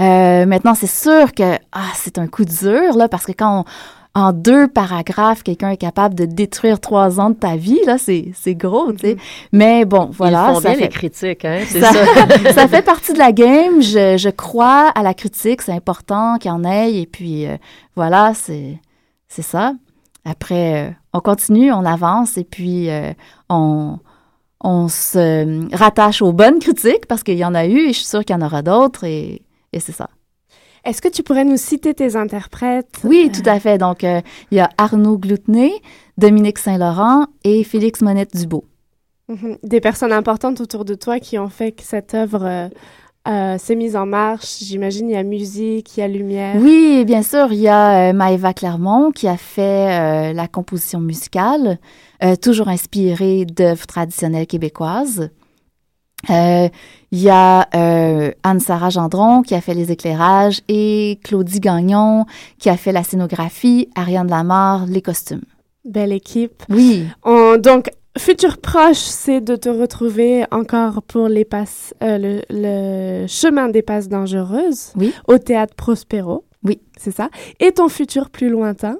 Euh, 0.00 0.44
maintenant, 0.46 0.74
c'est 0.74 0.86
sûr 0.86 1.32
que 1.32 1.54
ah, 1.72 1.90
c'est 1.94 2.18
un 2.18 2.26
coup 2.26 2.44
dur, 2.44 2.96
là, 2.96 3.08
parce 3.08 3.24
que 3.24 3.32
quand 3.32 3.60
on- 3.60 3.64
en 4.18 4.32
deux 4.32 4.66
paragraphes, 4.66 5.42
quelqu'un 5.42 5.68
est 5.70 5.76
capable 5.76 6.14
de 6.14 6.24
détruire 6.24 6.80
trois 6.80 7.20
ans 7.20 7.28
de 7.28 7.34
ta 7.34 7.56
vie, 7.56 7.78
là, 7.86 7.98
c'est 7.98 8.30
c'est 8.34 8.54
gros, 8.54 8.90
tu 8.92 9.00
sais. 9.00 9.16
Mais 9.52 9.84
bon, 9.84 10.08
voilà. 10.10 10.46
Ils 10.50 10.54
font 10.54 10.60
ça 10.60 10.68
bien 10.70 10.78
fait- 10.78 10.84
les 10.84 10.88
critiques, 10.88 11.44
hein, 11.44 11.60
c'est 11.68 11.80
ça, 11.82 11.92
ça. 11.92 12.52
ça 12.54 12.68
fait 12.68 12.80
partie 12.80 13.12
de 13.12 13.18
la 13.18 13.32
game. 13.32 13.82
Je, 13.82 14.16
je 14.16 14.28
crois 14.30 14.88
à 14.94 15.02
la 15.02 15.12
critique. 15.12 15.60
C'est 15.60 15.72
important 15.72 16.38
qu'il 16.38 16.50
y 16.50 16.54
en 16.54 16.64
ait. 16.64 16.94
Et 16.94 17.04
puis, 17.04 17.46
euh, 17.46 17.56
voilà, 17.94 18.32
c'est, 18.34 18.78
c'est 19.28 19.42
ça. 19.42 19.74
Après, 20.28 20.88
euh, 20.88 20.90
on 21.12 21.20
continue, 21.20 21.70
on 21.70 21.84
avance 21.84 22.36
et 22.36 22.42
puis 22.42 22.90
euh, 22.90 23.12
on, 23.48 23.98
on 24.60 24.88
se 24.88 25.72
rattache 25.74 26.20
aux 26.20 26.32
bonnes 26.32 26.58
critiques 26.58 27.06
parce 27.06 27.22
qu'il 27.22 27.38
y 27.38 27.44
en 27.44 27.54
a 27.54 27.64
eu 27.64 27.78
et 27.78 27.92
je 27.92 27.98
suis 27.98 28.06
sûre 28.06 28.24
qu'il 28.24 28.34
y 28.34 28.38
en 28.38 28.44
aura 28.44 28.62
d'autres 28.62 29.04
et, 29.04 29.42
et 29.72 29.78
c'est 29.78 29.92
ça. 29.92 30.10
Est-ce 30.84 31.00
que 31.00 31.08
tu 31.08 31.22
pourrais 31.22 31.44
nous 31.44 31.56
citer 31.56 31.94
tes 31.94 32.16
interprètes? 32.16 33.00
Oui, 33.04 33.30
tout 33.32 33.48
à 33.48 33.60
fait. 33.60 33.78
Donc, 33.78 34.02
euh, 34.02 34.20
il 34.50 34.58
y 34.58 34.60
a 34.60 34.68
Arnaud 34.78 35.16
Gloutenay, 35.18 35.72
Dominique 36.18 36.58
Saint-Laurent 36.58 37.26
et 37.44 37.62
Félix 37.62 38.02
Monette-Dubo. 38.02 38.64
Mhm. 39.28 39.58
Des 39.62 39.80
personnes 39.80 40.12
importantes 40.12 40.60
autour 40.60 40.84
de 40.84 40.94
toi 40.94 41.20
qui 41.20 41.38
ont 41.38 41.48
fait 41.48 41.70
que 41.72 41.82
cette 41.82 42.14
œuvre 42.14 42.70
euh, 43.26 43.58
s'est 43.58 43.74
mise 43.74 43.96
en 43.96 44.06
marche. 44.06 44.58
J'imagine 44.62 45.08
il 45.08 45.12
y 45.12 45.16
a 45.16 45.22
musique, 45.22 45.96
il 45.96 46.00
y 46.00 46.02
a 46.02 46.08
lumière. 46.08 46.56
Oui, 46.56 47.04
bien 47.04 47.22
sûr, 47.22 47.52
il 47.52 47.60
y 47.60 47.68
a 47.68 48.10
euh, 48.10 48.12
Maëva 48.12 48.52
Clermont 48.54 49.10
qui 49.10 49.26
a 49.28 49.36
fait 49.36 50.30
euh, 50.30 50.32
la 50.32 50.48
composition 50.48 51.00
musicale, 51.00 51.78
euh, 52.22 52.36
toujours 52.36 52.68
inspirée 52.68 53.44
d'œuvres 53.44 53.86
traditionnelles 53.86 54.46
québécoises. 54.46 55.30
Il 56.28 56.70
y 57.22 57.28
a 57.30 57.60
Anne-Sara 58.42 58.90
Gendron 58.90 59.42
qui 59.42 59.54
a 59.54 59.60
fait 59.60 59.74
les 59.74 59.92
éclairages 59.92 60.60
et 60.68 61.20
Claudie 61.22 61.60
Gagnon 61.60 62.24
qui 62.58 62.68
a 62.68 62.76
fait 62.76 62.90
la 62.90 63.04
scénographie, 63.04 63.88
Ariane 63.94 64.28
Lamar, 64.28 64.86
les 64.86 65.02
costumes. 65.02 65.42
Belle 65.84 66.10
équipe. 66.12 66.64
Oui, 66.68 67.06
On- 67.24 67.56
donc, 67.58 67.90
futur 68.18 68.58
proche, 68.58 68.96
c'est 68.98 69.40
de 69.40 69.56
te 69.56 69.68
retrouver 69.68 70.44
encore 70.50 71.02
pour 71.02 71.28
les 71.28 71.44
passes, 71.44 71.94
euh, 72.02 72.18
le, 72.18 72.40
le 72.50 73.26
chemin 73.26 73.68
des 73.68 73.82
passes 73.82 74.08
dangereuses 74.08 74.92
Oui. 74.96 75.12
au 75.28 75.38
théâtre 75.38 75.74
Prospero. 75.74 76.44
Oui. 76.64 76.80
C'est 76.98 77.14
ça. 77.14 77.28
Et 77.60 77.72
ton 77.72 77.88
futur 77.88 78.30
plus 78.30 78.48
lointain 78.48 78.96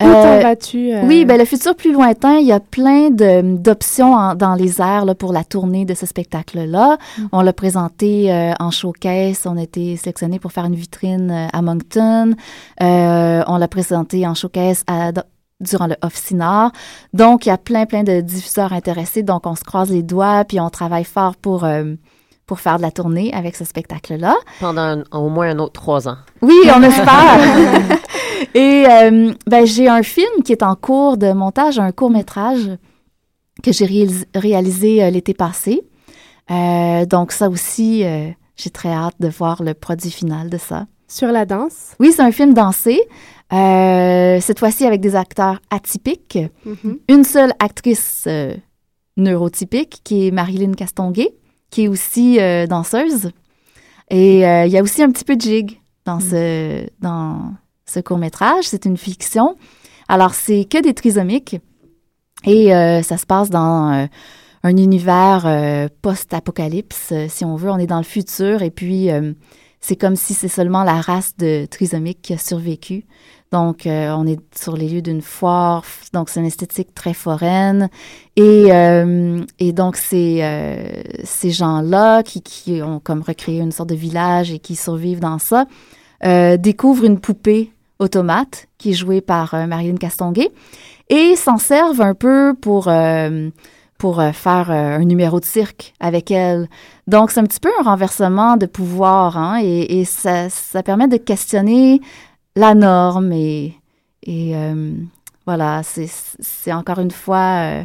Où 0.00 0.04
Euh, 0.06 0.40
vas-tu 0.42 0.92
euh, 0.92 1.02
Oui, 1.06 1.24
ben 1.24 1.38
le 1.38 1.44
futur 1.44 1.74
plus 1.74 1.92
lointain, 1.92 2.38
il 2.38 2.46
y 2.46 2.52
a 2.52 2.60
plein 2.60 3.10
d'options 3.10 4.34
dans 4.34 4.54
les 4.54 4.80
airs 4.80 5.04
là, 5.04 5.14
pour 5.14 5.32
la 5.32 5.44
tournée 5.44 5.84
de 5.84 5.94
ce 5.94 6.06
spectacle-là. 6.06 6.98
On 7.32 7.40
l'a 7.40 7.52
présenté 7.52 8.32
euh, 8.32 8.52
en 8.60 8.70
showcase, 8.70 9.46
on 9.46 9.56
a 9.56 9.62
été 9.62 9.96
sélectionné 9.96 10.38
pour 10.38 10.52
faire 10.52 10.64
une 10.64 10.74
vitrine 10.74 11.48
à 11.52 11.62
Moncton. 11.62 12.34
On 12.80 13.56
l'a 13.56 13.68
présenté 13.68 14.26
en 14.26 14.34
showcase 14.34 14.82
à, 14.86 15.12
durant 15.62 15.86
le 15.86 15.96
Officinard. 16.02 16.72
Donc, 17.12 17.46
il 17.46 17.50
y 17.50 17.52
a 17.52 17.58
plein, 17.58 17.86
plein 17.86 18.02
de 18.02 18.20
diffuseurs 18.20 18.72
intéressés. 18.72 19.22
Donc, 19.22 19.46
on 19.46 19.54
se 19.54 19.64
croise 19.64 19.90
les 19.90 20.02
doigts, 20.02 20.44
puis 20.44 20.60
on 20.60 20.68
travaille 20.70 21.04
fort 21.04 21.36
pour, 21.36 21.64
euh, 21.64 21.94
pour 22.46 22.60
faire 22.60 22.76
de 22.76 22.82
la 22.82 22.90
tournée 22.90 23.32
avec 23.32 23.56
ce 23.56 23.64
spectacle-là. 23.64 24.34
Pendant 24.60 24.82
un- 24.82 25.04
au 25.12 25.28
moins 25.28 25.48
un 25.50 25.58
autre 25.58 25.72
trois 25.80 26.08
ans. 26.08 26.16
Oui, 26.42 26.54
on 26.74 26.82
espère. 26.82 27.38
Et 28.54 28.84
euh, 28.88 29.32
ben, 29.46 29.64
j'ai 29.66 29.88
un 29.88 30.02
film 30.02 30.42
qui 30.44 30.52
est 30.52 30.62
en 30.62 30.74
cours 30.74 31.16
de 31.16 31.32
montage, 31.32 31.78
un 31.78 31.92
court 31.92 32.10
métrage 32.10 32.70
que 33.62 33.72
j'ai 33.72 33.86
réalis- 33.86 34.26
réalisé 34.34 35.02
euh, 35.04 35.10
l'été 35.10 35.32
passé. 35.34 35.82
Euh, 36.50 37.06
donc 37.06 37.32
ça 37.32 37.48
aussi, 37.48 38.04
euh, 38.04 38.28
j'ai 38.56 38.70
très 38.70 38.90
hâte 38.92 39.14
de 39.20 39.28
voir 39.28 39.62
le 39.62 39.74
produit 39.74 40.10
final 40.10 40.50
de 40.50 40.58
ça. 40.58 40.86
Sur 41.08 41.28
la 41.30 41.44
danse? 41.46 41.92
Oui, 42.00 42.12
c'est 42.14 42.22
un 42.22 42.32
film 42.32 42.52
dansé, 42.54 43.00
euh, 43.52 44.40
cette 44.40 44.58
fois-ci 44.58 44.86
avec 44.86 45.00
des 45.00 45.14
acteurs 45.14 45.60
atypiques. 45.70 46.38
Mhm. 46.64 46.98
Une 47.08 47.24
seule 47.24 47.52
actrice 47.58 48.24
euh, 48.26 48.54
neurotypique 49.16 50.00
qui 50.04 50.26
est 50.26 50.30
Marilyn 50.30 50.72
Castonguay, 50.72 51.34
qui 51.70 51.84
est 51.84 51.88
aussi 51.88 52.40
euh, 52.40 52.66
danseuse. 52.66 53.30
Et 54.10 54.40
il 54.40 54.70
y 54.70 54.76
a 54.76 54.82
aussi 54.82 55.02
un 55.02 55.10
petit 55.10 55.24
peu 55.24 55.36
de 55.36 55.40
jig 55.40 55.80
dans 56.04 56.20
ce, 56.20 56.86
dans 57.00 57.54
ce 57.86 57.98
court-métrage. 57.98 58.64
C'est 58.64 58.84
une 58.84 58.98
fiction. 58.98 59.56
Alors, 60.06 60.34
c'est 60.34 60.66
que 60.66 60.82
des 60.82 60.92
trisomiques. 60.92 61.56
Et 62.44 62.68
ça 63.02 63.16
se 63.16 63.24
passe 63.24 63.48
dans 63.48 64.06
un 64.64 64.76
univers 64.76 65.88
post-apocalypse, 66.02 67.14
si 67.28 67.46
on 67.46 67.56
veut. 67.56 67.70
On 67.70 67.78
est 67.78 67.86
dans 67.86 67.96
le 67.96 68.04
futur 68.04 68.60
et 68.60 68.70
puis 68.70 69.08
c'est 69.82 69.96
comme 69.96 70.16
si 70.16 70.32
c'est 70.32 70.48
seulement 70.48 70.84
la 70.84 71.00
race 71.00 71.36
de 71.36 71.66
trisomiques 71.66 72.22
qui 72.22 72.32
a 72.32 72.38
survécu. 72.38 73.04
Donc, 73.50 73.86
euh, 73.86 74.14
on 74.16 74.26
est 74.26 74.40
sur 74.56 74.76
les 74.76 74.88
lieux 74.88 75.02
d'une 75.02 75.20
foire, 75.20 75.84
donc 76.14 76.30
c'est 76.30 76.40
une 76.40 76.46
esthétique 76.46 76.94
très 76.94 77.12
foraine. 77.12 77.90
Et, 78.36 78.68
euh, 78.70 79.44
donc, 79.60 79.98
euh, 80.12 81.02
ces 81.24 81.50
gens-là 81.50 82.22
qui, 82.22 82.40
qui 82.40 82.80
ont 82.80 83.00
comme 83.00 83.22
recréé 83.22 83.60
une 83.60 83.72
sorte 83.72 83.90
de 83.90 83.94
village 83.94 84.52
et 84.52 84.58
qui 84.58 84.76
survivent 84.76 85.20
dans 85.20 85.38
ça, 85.38 85.66
découvrent 86.58 87.04
une 87.04 87.18
poupée 87.18 87.72
automate 87.98 88.68
qui 88.78 88.90
est 88.90 88.94
jouée 88.94 89.20
par 89.20 89.56
Marilyn 89.66 89.96
Castonguay 89.96 90.52
et 91.08 91.34
s'en 91.34 91.58
servent 91.58 92.00
un 92.00 92.14
peu 92.14 92.54
pour, 92.54 92.88
pour 94.02 94.18
euh, 94.18 94.32
faire 94.32 94.72
euh, 94.72 94.96
un 94.96 95.04
numéro 95.04 95.38
de 95.38 95.44
cirque 95.44 95.94
avec 96.00 96.32
elle. 96.32 96.68
Donc, 97.06 97.30
c'est 97.30 97.38
un 97.38 97.44
petit 97.44 97.60
peu 97.60 97.70
un 97.78 97.84
renversement 97.84 98.56
de 98.56 98.66
pouvoir, 98.66 99.38
hein, 99.38 99.60
et, 99.62 100.04
ça, 100.04 100.48
permet 100.84 101.06
de 101.06 101.18
questionner 101.18 102.00
la 102.56 102.74
norme 102.74 103.32
et, 103.32 103.76
euh, 104.28 104.92
voilà, 105.46 105.82
c'est 105.84 106.72
encore 106.72 106.98
une 106.98 107.12
fois, 107.12 107.84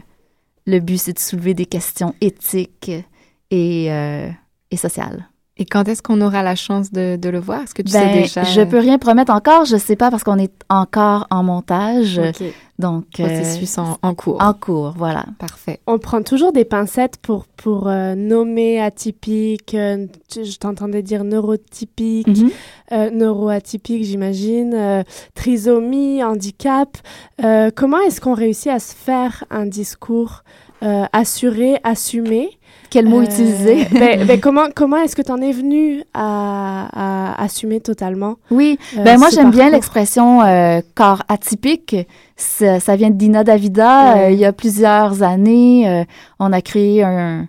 le 0.65 0.79
but, 0.79 0.97
c'est 0.97 1.13
de 1.13 1.19
soulever 1.19 1.53
des 1.53 1.67
questions 1.67 2.15
éthiques 2.19 2.91
et, 3.51 3.91
euh, 3.91 4.27
et 4.71 4.77
sociales. 4.77 5.27
Et 5.59 5.65
quand 5.65 5.87
est-ce 5.87 6.03
qu'on 6.03 6.21
aura 6.21 6.43
la 6.43 6.55
chance 6.55 6.91
de, 6.91 7.15
de 7.15 7.29
le 7.29 7.39
voir? 7.39 7.63
Est-ce 7.63 7.73
que 7.73 7.81
tu 7.81 7.91
Ben, 7.93 8.13
sais 8.13 8.21
déjà? 8.21 8.43
Je 8.43 8.61
peux 8.61 8.77
rien 8.79 8.97
promettre 8.99 9.31
encore, 9.33 9.65
je 9.65 9.77
sais 9.77 9.95
pas 9.95 10.11
parce 10.11 10.23
qu'on 10.23 10.37
est 10.37 10.51
encore 10.69 11.25
en 11.31 11.41
montage, 11.43 12.19
OK. 12.19 12.43
donc 12.77 13.05
euh, 13.19 13.25
Processus 13.27 13.77
en, 13.79 13.97
en 14.03 14.13
cours. 14.13 14.37
en 14.41 14.53
cours, 14.53 14.93
voilà. 14.95 15.25
Parfait. 15.39 15.79
On 15.87 15.97
prend 15.97 16.21
toujours 16.21 16.51
des 16.51 16.63
pincettes 16.63 17.17
pour, 17.17 17.45
pour 17.47 17.87
euh, 17.87 18.13
nommer 18.13 18.79
atypique, 18.79 19.73
euh, 19.73 20.05
tu- 20.29 20.45
je 20.45 20.57
t'entendais 20.59 21.01
dire 21.01 21.23
neurotypique, 21.23 22.27
Mhm. 22.27 22.49
euh, 22.91 23.09
neuroatypique, 23.09 24.03
j'imagine, 24.03 24.73
euh, 24.75 25.03
trisomie, 25.33 26.23
handicap. 26.23 26.97
Euh, 27.43 27.71
comment 27.75 27.99
est-ce 28.01 28.21
qu'on 28.21 28.33
réussit 28.35 28.67
à 28.71 28.79
se 28.79 28.93
faire 28.93 29.43
un 29.49 29.65
discours 29.65 30.43
euh, 30.83 31.05
assuré, 31.13 31.77
assumé? 31.83 32.56
Quel 32.89 33.07
mot 33.07 33.19
Euh, 33.19 33.23
utiliser? 33.23 33.85
ben, 33.91 34.25
ben, 34.25 34.39
Comment, 34.39 34.67
comment 34.73 34.97
est-ce 34.97 35.15
que 35.15 35.21
tu 35.21 35.31
en 35.31 35.41
es 35.41 35.51
venu 35.51 36.03
à, 36.13 36.87
à 37.35 37.43
assumer 37.43 37.79
totalement 37.79 38.35
Oui, 38.51 38.79
euh, 38.97 39.03
ben 39.03 39.17
moi 39.19 39.29
j'aime 39.33 39.51
bien 39.51 39.69
l'expression 39.69 40.41
euh, 40.41 40.81
corps 40.95 41.23
atypique. 41.27 41.95
Ça, 42.35 42.79
ça 42.79 42.95
vient 42.95 43.09
de 43.09 43.15
Dina 43.15 43.43
Davida. 43.43 44.13
Ouais. 44.15 44.33
Il 44.33 44.39
y 44.39 44.45
a 44.45 44.53
plusieurs 44.53 45.23
années, 45.23 46.05
on 46.39 46.53
a 46.53 46.61
créé 46.61 47.03
un, 47.03 47.47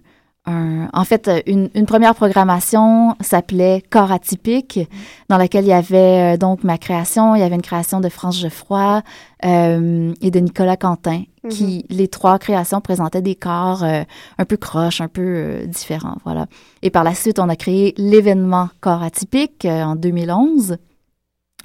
un- 0.48 0.88
en 0.92 1.04
fait 1.04 1.30
une, 1.46 1.68
une 1.74 1.86
première 1.86 2.14
programmation 2.14 3.14
s'appelait 3.20 3.82
Corps 3.90 4.10
atypique, 4.12 4.80
dans 5.28 5.36
laquelle 5.36 5.64
il 5.64 5.68
y 5.68 5.72
avait 5.72 6.34
euh, 6.34 6.36
donc 6.36 6.64
ma 6.64 6.78
création, 6.78 7.34
il 7.34 7.40
y 7.40 7.42
avait 7.42 7.54
une 7.56 7.62
création 7.62 8.00
de 8.00 8.08
France 8.08 8.38
Geoffroy 8.40 9.02
euh, 9.44 10.12
et 10.20 10.30
de 10.30 10.38
Nicolas 10.40 10.76
Quentin, 10.76 11.22
Mhm. 11.44 11.50
qui 11.50 11.84
les 11.90 12.08
trois 12.08 12.38
créations 12.38 12.80
présentaient 12.80 13.22
des 13.22 13.36
corps 13.36 13.84
euh, 13.84 14.02
un 14.38 14.44
peu 14.44 14.56
croches, 14.56 15.00
un 15.00 15.06
peu 15.08 15.62
différents, 15.66 16.16
voilà. 16.24 16.46
Et 16.82 16.90
par 16.90 17.04
la 17.04 17.14
suite, 17.14 17.38
on 17.38 17.48
a 17.48 17.54
créé 17.56 17.94
l'événement 17.96 18.68
Corps 18.80 19.02
atypique 19.02 19.64
en 19.64 19.94
2011, 19.94 20.76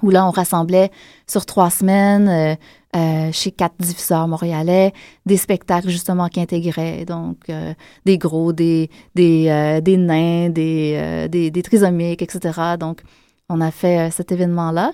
où 0.03 0.09
là, 0.09 0.27
on 0.27 0.31
rassemblait 0.31 0.91
sur 1.27 1.45
trois 1.45 1.69
semaines 1.69 2.57
euh, 2.95 3.13
euh, 3.23 3.31
chez 3.31 3.51
quatre 3.51 3.75
diffuseurs 3.79 4.27
montréalais, 4.27 4.93
des 5.25 5.37
spectacles 5.37 5.89
justement 5.89 6.27
qui 6.27 6.39
intégraient 6.39 7.05
donc 7.05 7.37
euh, 7.49 7.73
des 8.05 8.17
gros, 8.17 8.53
des 8.53 8.89
des, 9.15 9.47
euh, 9.49 9.81
des 9.81 9.97
nains, 9.97 10.49
des, 10.49 11.27
des, 11.29 11.51
des 11.51 11.63
trisomiques, 11.63 12.21
etc. 12.21 12.77
Donc 12.79 13.01
on 13.49 13.61
a 13.61 13.71
fait 13.71 14.11
cet 14.11 14.31
événement 14.31 14.71
là 14.71 14.93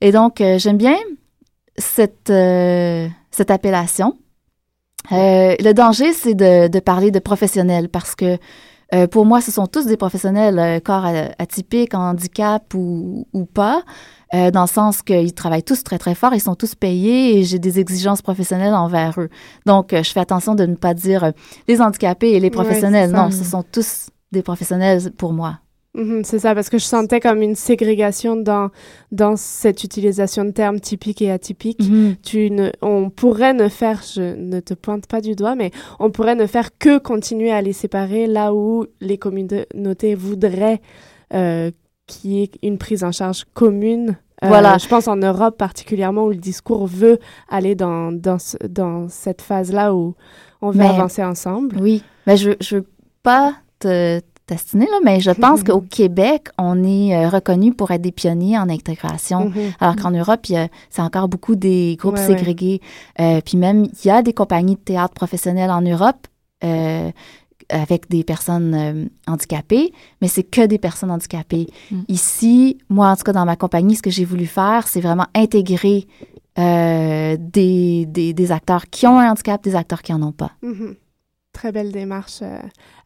et 0.00 0.12
donc 0.12 0.42
j'aime 0.58 0.76
bien 0.76 0.96
cette 1.76 2.32
cette 3.30 3.50
appellation. 3.50 4.16
le 5.10 5.72
danger 5.72 6.12
c'est 6.12 6.34
de, 6.34 6.68
de 6.68 6.80
parler 6.80 7.10
de 7.10 7.18
professionnels 7.18 7.88
parce 7.88 8.14
que 8.14 8.38
pour 9.12 9.24
moi, 9.24 9.40
ce 9.40 9.52
sont 9.52 9.68
tous 9.68 9.86
des 9.86 9.96
professionnels, 9.96 10.80
corps 10.82 11.06
atypiques, 11.38 11.94
handicap 11.94 12.74
ou, 12.74 13.28
ou 13.32 13.44
pas. 13.44 13.84
Euh, 14.32 14.50
dans 14.50 14.62
le 14.62 14.68
sens 14.68 15.02
qu'ils 15.02 15.34
travaillent 15.34 15.64
tous 15.64 15.82
très, 15.82 15.98
très 15.98 16.14
fort, 16.14 16.34
ils 16.34 16.40
sont 16.40 16.54
tous 16.54 16.74
payés 16.74 17.38
et 17.38 17.44
j'ai 17.44 17.58
des 17.58 17.80
exigences 17.80 18.22
professionnelles 18.22 18.74
envers 18.74 19.20
eux. 19.20 19.28
Donc, 19.66 19.92
euh, 19.92 20.02
je 20.02 20.10
fais 20.10 20.20
attention 20.20 20.54
de 20.54 20.66
ne 20.66 20.76
pas 20.76 20.94
dire 20.94 21.24
euh, 21.24 21.30
les 21.66 21.80
handicapés 21.80 22.30
et 22.30 22.40
les 22.40 22.50
professionnels. 22.50 23.10
non, 23.10 23.30
ce 23.30 23.44
sont 23.44 23.64
tous 23.64 24.08
des 24.30 24.42
professionnels 24.42 25.10
pour 25.16 25.32
moi. 25.32 25.58
Mhm, 25.94 26.22
c'est 26.22 26.38
ça, 26.38 26.54
parce 26.54 26.70
que 26.70 26.78
je 26.78 26.84
sentais 26.84 27.18
comme 27.18 27.42
une 27.42 27.56
ségrégation 27.56 28.36
dans, 28.36 28.70
dans 29.10 29.34
cette 29.34 29.82
utilisation 29.82 30.44
de 30.44 30.52
termes 30.52 30.78
typiques 30.78 31.20
et 31.20 31.32
atypiques. 31.32 31.82
Mhm. 31.82 32.14
Tu 32.22 32.50
ne, 32.50 32.70
on 32.80 33.10
pourrait 33.10 33.54
ne 33.54 33.68
faire, 33.68 34.00
je 34.02 34.36
ne 34.36 34.60
te 34.60 34.74
pointe 34.74 35.08
pas 35.08 35.20
du 35.20 35.34
doigt, 35.34 35.56
mais 35.56 35.72
on 35.98 36.10
pourrait 36.10 36.36
ne 36.36 36.46
faire 36.46 36.78
que 36.78 36.98
continuer 36.98 37.50
à 37.50 37.60
les 37.62 37.72
séparer 37.72 38.28
là 38.28 38.54
où 38.54 38.86
les 39.00 39.18
communautés 39.18 40.14
voudraient 40.14 40.80
euh, 41.34 41.72
qui 42.10 42.42
est 42.42 42.58
une 42.62 42.76
prise 42.76 43.04
en 43.04 43.12
charge 43.12 43.44
commune. 43.54 44.16
Euh, 44.42 44.48
voilà. 44.48 44.78
Je 44.78 44.88
pense 44.88 45.06
en 45.06 45.16
Europe 45.16 45.56
particulièrement 45.56 46.24
où 46.24 46.30
le 46.30 46.36
discours 46.36 46.86
veut 46.86 47.18
aller 47.48 47.74
dans, 47.74 48.10
dans, 48.10 48.38
dans 48.68 49.08
cette 49.08 49.40
phase-là 49.40 49.94
où 49.94 50.14
on 50.60 50.70
veut 50.70 50.82
avancer 50.82 51.22
ensemble. 51.22 51.76
Oui, 51.80 52.02
mais 52.26 52.36
je 52.36 52.50
ne 52.50 52.54
veux 52.70 52.86
pas 53.22 53.54
te 53.78 54.20
t'astiner, 54.50 54.86
là, 54.86 54.98
mais 55.04 55.20
je 55.20 55.30
pense 55.30 55.62
qu'au 55.64 55.80
Québec, 55.80 56.48
on 56.58 56.82
est 56.82 57.14
euh, 57.14 57.28
reconnu 57.28 57.72
pour 57.72 57.90
être 57.92 58.02
des 58.02 58.12
pionniers 58.12 58.58
en 58.58 58.68
intégration, 58.68 59.46
mhm. 59.50 59.72
alors 59.78 59.96
qu'en 59.96 60.10
Europe, 60.10 60.40
c'est 60.44 61.02
encore 61.02 61.28
beaucoup 61.28 61.54
des 61.54 61.96
groupes 61.98 62.18
ségrégés. 62.18 62.80
Euh, 63.20 63.40
puis 63.44 63.56
même, 63.56 63.84
il 63.84 64.06
y 64.06 64.10
a 64.10 64.22
des 64.22 64.32
compagnies 64.32 64.74
de 64.74 64.80
théâtre 64.80 65.14
professionnelles 65.14 65.70
en 65.70 65.82
Europe. 65.82 66.26
Euh, 66.62 67.10
avec 67.70 68.08
des 68.08 68.24
personnes 68.24 68.74
euh, 68.74 69.04
handicapées, 69.26 69.92
mais 70.20 70.28
c'est 70.28 70.42
que 70.42 70.66
des 70.66 70.78
personnes 70.78 71.10
handicapées. 71.10 71.68
Mm. 71.90 72.00
Ici, 72.08 72.78
moi, 72.88 73.08
en 73.08 73.16
tout 73.16 73.24
cas, 73.24 73.32
dans 73.32 73.44
ma 73.44 73.56
compagnie, 73.56 73.96
ce 73.96 74.02
que 74.02 74.10
j'ai 74.10 74.24
voulu 74.24 74.46
faire, 74.46 74.86
c'est 74.86 75.00
vraiment 75.00 75.26
intégrer 75.34 76.06
euh, 76.58 77.36
des, 77.38 78.06
des, 78.06 78.32
des, 78.32 78.52
acteurs 78.52 78.86
qui 78.90 79.06
ont 79.06 79.18
un 79.18 79.30
handicap, 79.30 79.62
des 79.62 79.76
acteurs 79.76 80.02
qui 80.02 80.12
n'en 80.12 80.28
ont 80.28 80.32
pas. 80.32 80.52
Mm-hmm. 80.62 80.96
Très 81.52 81.72
belle 81.72 81.92
démarche 81.92 82.40
euh, 82.42 82.58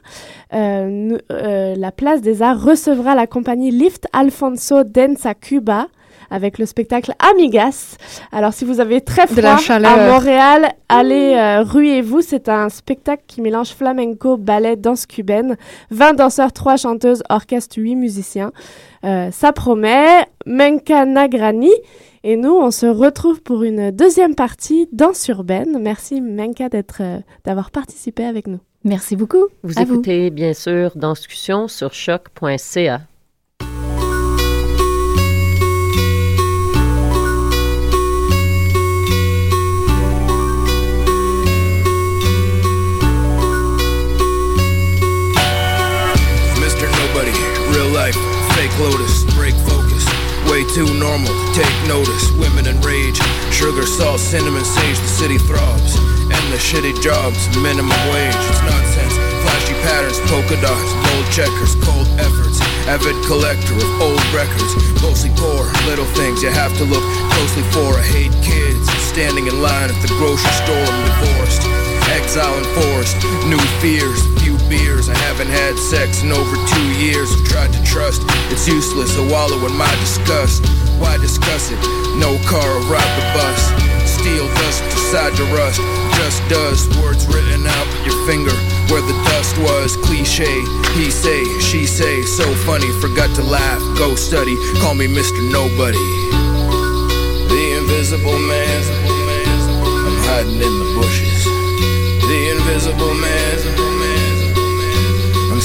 euh, 0.54 1.18
la 1.30 1.92
Place 1.94 2.20
des 2.20 2.42
Arts 2.42 2.62
recevra 2.62 3.16
la 3.16 3.28
compagnie 3.28 3.72
Lift 3.72 4.08
Alfonso 4.12 4.84
Densa 4.84 5.34
Cuba 5.34 5.88
avec 6.30 6.58
le 6.58 6.66
spectacle 6.66 7.14
Amigas. 7.20 7.98
Alors, 8.32 8.54
si 8.54 8.66
vous 8.66 8.80
avez 8.80 9.02
très 9.02 9.28
froid 9.28 9.58
à 9.70 10.12
Montréal, 10.12 10.72
allez, 10.90 11.36
euh, 11.36 11.64
ruez-vous. 11.64 12.22
C'est 12.22 12.50
un 12.50 12.70
spectacle 12.70 13.24
qui 13.28 13.42
mélange 13.42 13.70
flamenco, 13.70 14.38
ballet, 14.38 14.76
danse 14.76 15.06
cubaine. 15.06 15.58
20 15.92 16.14
danseurs, 16.14 16.54
3 16.54 16.78
chanteuses, 16.78 17.24
orchestre, 17.30 17.78
8 17.80 17.96
musiciens. 17.96 18.52
Euh, 19.04 19.30
ça 19.32 19.52
promet. 19.54 20.26
Menka 20.46 21.06
Nagrani. 21.06 21.72
Et 22.24 22.38
nous, 22.38 22.54
on 22.54 22.72
se 22.72 22.88
retrouve 22.88 23.42
pour 23.42 23.64
une 23.64 23.92
deuxième 23.92 24.34
partie 24.34 24.88
Danse 24.92 25.28
urbaine. 25.28 25.78
Merci 25.80 26.22
Menka 26.22 26.70
d'être, 26.70 27.02
euh, 27.02 27.20
d'avoir 27.44 27.70
participé 27.70 28.26
avec 28.26 28.48
nous. 28.48 28.60
Merci 28.84 29.16
beaucoup. 29.16 29.48
Vous 29.64 29.80
écoutez 29.80 30.30
bien 30.30 30.54
sûr 30.54 30.92
Danscussion 30.96 31.68
sur 31.68 31.94
choc.ca. 31.94 33.02
Lotus, 48.80 49.24
break 49.36 49.56
focus. 49.64 50.04
Way 50.52 50.68
too 50.76 50.86
normal 51.00 51.32
take 51.56 51.72
notice. 51.88 52.32
Women 52.36 52.68
in 52.68 52.82
rage, 52.82 53.16
sugar, 53.50 53.86
salt, 53.88 54.20
cinnamon, 54.20 54.66
sage, 54.66 55.00
the 55.00 55.08
city 55.08 55.38
throbs. 55.38 55.96
And 56.28 56.44
the 56.52 56.60
shitty 56.60 57.00
jobs, 57.02 57.40
minimum 57.64 57.96
wage. 58.12 58.36
It's 58.36 58.62
nonsense. 58.68 59.16
Flashy 59.48 59.76
patterns, 59.80 60.20
polka 60.28 60.60
dots, 60.60 60.92
bold 61.08 61.28
checkers, 61.32 61.76
cold 61.88 62.08
efforts. 62.20 62.60
Avid 62.92 63.16
collector 63.26 63.74
of 63.80 63.90
old 64.02 64.22
records, 64.36 64.76
mostly 65.02 65.32
poor, 65.40 65.66
little 65.88 66.06
things 66.14 66.44
you 66.44 66.52
have 66.52 66.76
to 66.78 66.84
look 66.84 67.04
closely 67.32 67.64
for. 67.72 67.96
I 67.96 68.04
hate 68.04 68.36
kids 68.44 68.86
standing 69.08 69.48
in 69.48 69.62
line 69.62 69.90
at 69.90 70.00
the 70.04 70.12
grocery 70.20 70.52
store. 70.52 70.84
I'm 70.84 71.02
divorced, 71.16 71.64
exile 72.12 72.58
enforced, 72.60 73.18
new 73.48 73.62
fears, 73.80 74.20
few 74.44 74.55
beers. 74.70 75.10
I 75.10 75.18
haven't 75.30 75.50
had 75.50 75.78
sex 75.78 76.24
in 76.24 76.32
over 76.32 76.56
two 76.68 76.88
years. 76.98 77.32
I've 77.34 77.46
tried 77.46 77.74
to 77.74 77.82
trust, 77.84 78.22
it's 78.52 78.68
useless. 78.68 79.18
I 79.18 79.24
wallow 79.30 79.60
in 79.66 79.76
my 79.76 79.92
disgust. 80.02 80.66
Why 81.00 81.18
discuss 81.18 81.72
it? 81.72 81.80
No 82.20 82.38
car 82.48 82.64
will 82.64 82.88
ride 82.88 83.14
the 83.18 83.26
bus. 83.36 83.62
Steel 84.08 84.48
dust 84.62 84.84
decide 84.90 85.34
to 85.36 85.46
rust. 85.56 85.82
Just 86.18 86.42
does. 86.50 86.88
Words 87.02 87.28
written 87.28 87.68
out 87.68 87.88
with 87.88 88.14
your 88.14 88.20
finger 88.26 88.56
where 88.90 89.02
the 89.02 89.18
dust 89.30 89.58
was. 89.60 89.98
Cliche. 89.98 90.64
He 90.96 91.12
say, 91.12 91.44
she 91.60 91.86
say. 91.86 92.22
So 92.24 92.46
funny. 92.66 92.90
Forgot 93.02 93.36
to 93.36 93.44
laugh. 93.44 93.82
Go 93.98 94.16
study. 94.16 94.56
Call 94.80 94.96
me 94.96 95.08
Mr. 95.08 95.40
Nobody. 95.52 96.06
The 97.52 97.78
invisible 97.82 98.40
man. 98.40 98.84
I'm 100.08 100.18
hiding 100.30 100.62
in 100.62 100.74
the 100.80 100.90
bushes. 100.96 101.44
The 102.26 102.56
invisible 102.56 103.14
man 103.14 103.46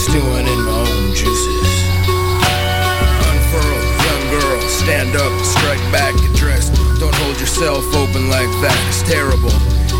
stewing 0.00 0.48
in 0.48 0.60
my 0.64 0.80
own 0.80 1.12
juices. 1.12 1.68
Unfurl, 3.28 3.80
young 4.00 4.24
girl, 4.32 4.60
stand 4.64 5.12
up, 5.12 5.32
strike 5.44 5.82
back, 5.92 6.16
get 6.16 6.32
dressed. 6.40 6.72
Don't 6.96 7.14
hold 7.20 7.36
yourself 7.36 7.84
open 7.92 8.32
like 8.32 8.48
that, 8.64 8.80
it's 8.88 9.04
terrible. 9.04 9.52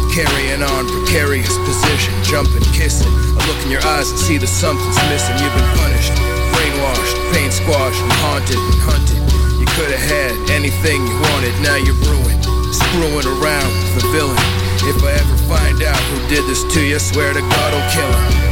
Carrying 0.08 0.64
on, 0.64 0.88
precarious 0.88 1.52
position, 1.68 2.16
jumping, 2.24 2.64
kissing. 2.72 3.12
I 3.12 3.44
look 3.44 3.60
in 3.68 3.70
your 3.70 3.84
eyes 3.92 4.08
and 4.08 4.18
see 4.18 4.40
that 4.40 4.48
something's 4.48 4.96
missing. 5.12 5.36
You've 5.36 5.52
been 5.52 5.72
punished, 5.76 6.16
brainwashed, 6.56 7.16
pain 7.36 7.52
squashed, 7.52 8.00
and 8.00 8.16
haunted 8.24 8.56
and 8.56 8.80
hunted. 8.80 9.20
You 9.60 9.68
could 9.76 9.92
have 9.92 10.06
had 10.08 10.32
anything 10.48 11.04
you 11.04 11.16
wanted, 11.28 11.52
now 11.60 11.76
you're 11.76 12.00
ruined. 12.08 12.40
Screwing 12.72 13.28
around, 13.36 13.68
with 13.92 14.00
the 14.00 14.08
villain. 14.16 14.40
If 14.80 14.96
I 15.04 15.12
ever 15.12 15.36
find 15.44 15.84
out 15.84 16.00
who 16.08 16.16
did 16.32 16.48
this 16.48 16.64
to 16.72 16.80
you, 16.80 16.96
I 16.96 17.04
swear 17.04 17.36
to 17.36 17.44
God 17.44 17.68
I'll 17.76 17.90
kill 17.92 18.08
him 18.08 18.49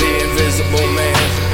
the 0.00 0.24
invisible 0.24 0.86
man. 0.94 1.49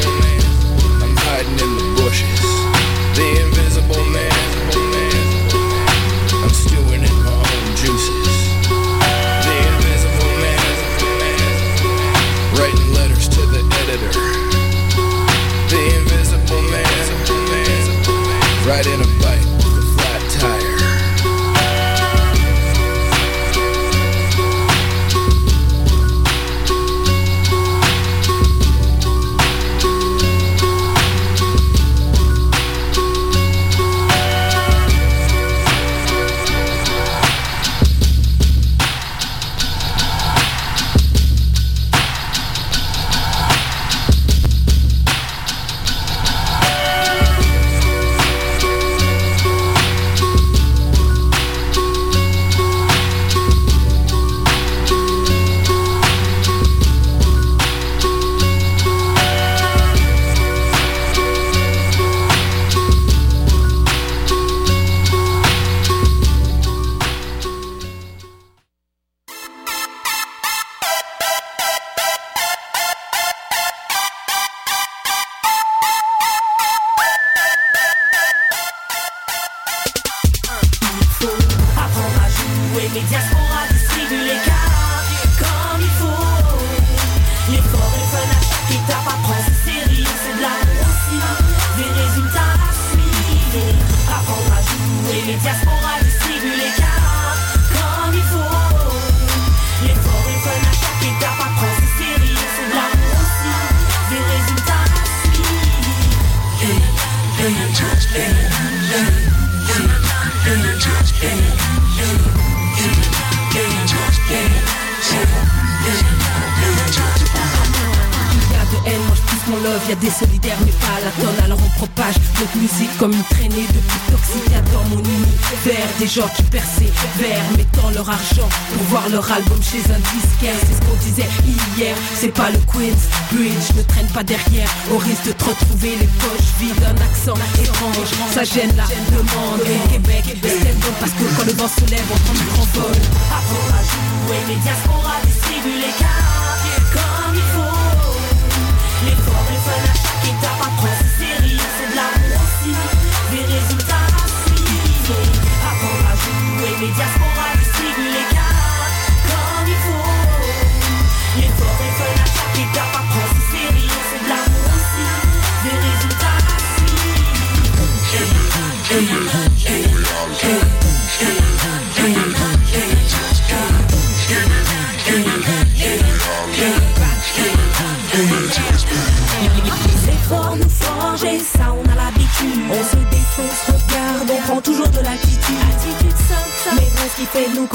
Pas 134.16 134.24
derrière, 134.24 134.70
au 134.90 134.96
risque 134.96 135.26
de 135.26 135.32
te 135.32 135.44
retrouver 135.44 135.90
les 136.00 136.06
poches 136.06 136.56
vides 136.58 136.80
d'un 136.80 136.96
accent 137.04 137.34
étrange. 137.60 138.08
Ça 138.32 138.44
gêne 138.44 138.74
la 138.74 138.88
demande, 139.14 139.60
au 139.60 139.88
Québec, 139.92 140.24
c'est 140.42 140.80
bon 140.80 140.92
parce 140.98 141.12
que 141.12 141.24
quand 141.36 141.44
le 141.44 141.52
vent 141.52 141.68
se 141.68 141.84
lève, 141.90 142.08
on 142.10 142.16
prend 142.24 142.32
du 142.32 142.44
grand 142.48 142.64
vol. 142.80 142.96
Apprendre 143.28 143.74
à 143.76 143.82
jouer, 143.84 144.56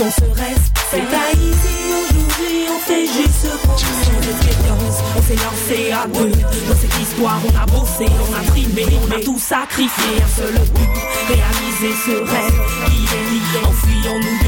qu'on 0.02 0.10
se 0.10 0.32
reste. 0.34 0.74
C'est 0.90 1.06
pas 1.12 1.30
ici 1.34 1.94
aujourd'hui, 1.94 2.66
on 2.74 2.80
fait 2.80 3.06
juste 3.06 3.44
ce 3.44 3.68
qu'on 3.68 3.76
expérience, 3.76 4.98
on 5.16 5.22
s'est 5.22 5.36
lancé 5.36 5.92
à 5.92 6.08
deux. 6.08 6.32
Dans 6.32 6.76
cette 6.76 7.00
histoire 7.00 7.40
on 7.46 7.56
a 7.56 7.66
bossé, 7.68 8.08
on 8.08 8.34
a 8.34 8.44
trimé, 8.48 8.86
on 9.08 9.12
a 9.12 9.20
tout 9.20 9.38
sacrifié. 9.38 10.24
Un 10.24 10.28
seul 10.28 10.54
but, 10.54 10.90
réaliser 11.28 11.94
ce 12.06 12.12
rêve. 12.12 12.58
Qui 12.88 13.06
est 13.06 13.26
lié 13.30 13.62
En 13.64 13.72
fuyons-nous 13.72 14.38
depuis 14.38 14.41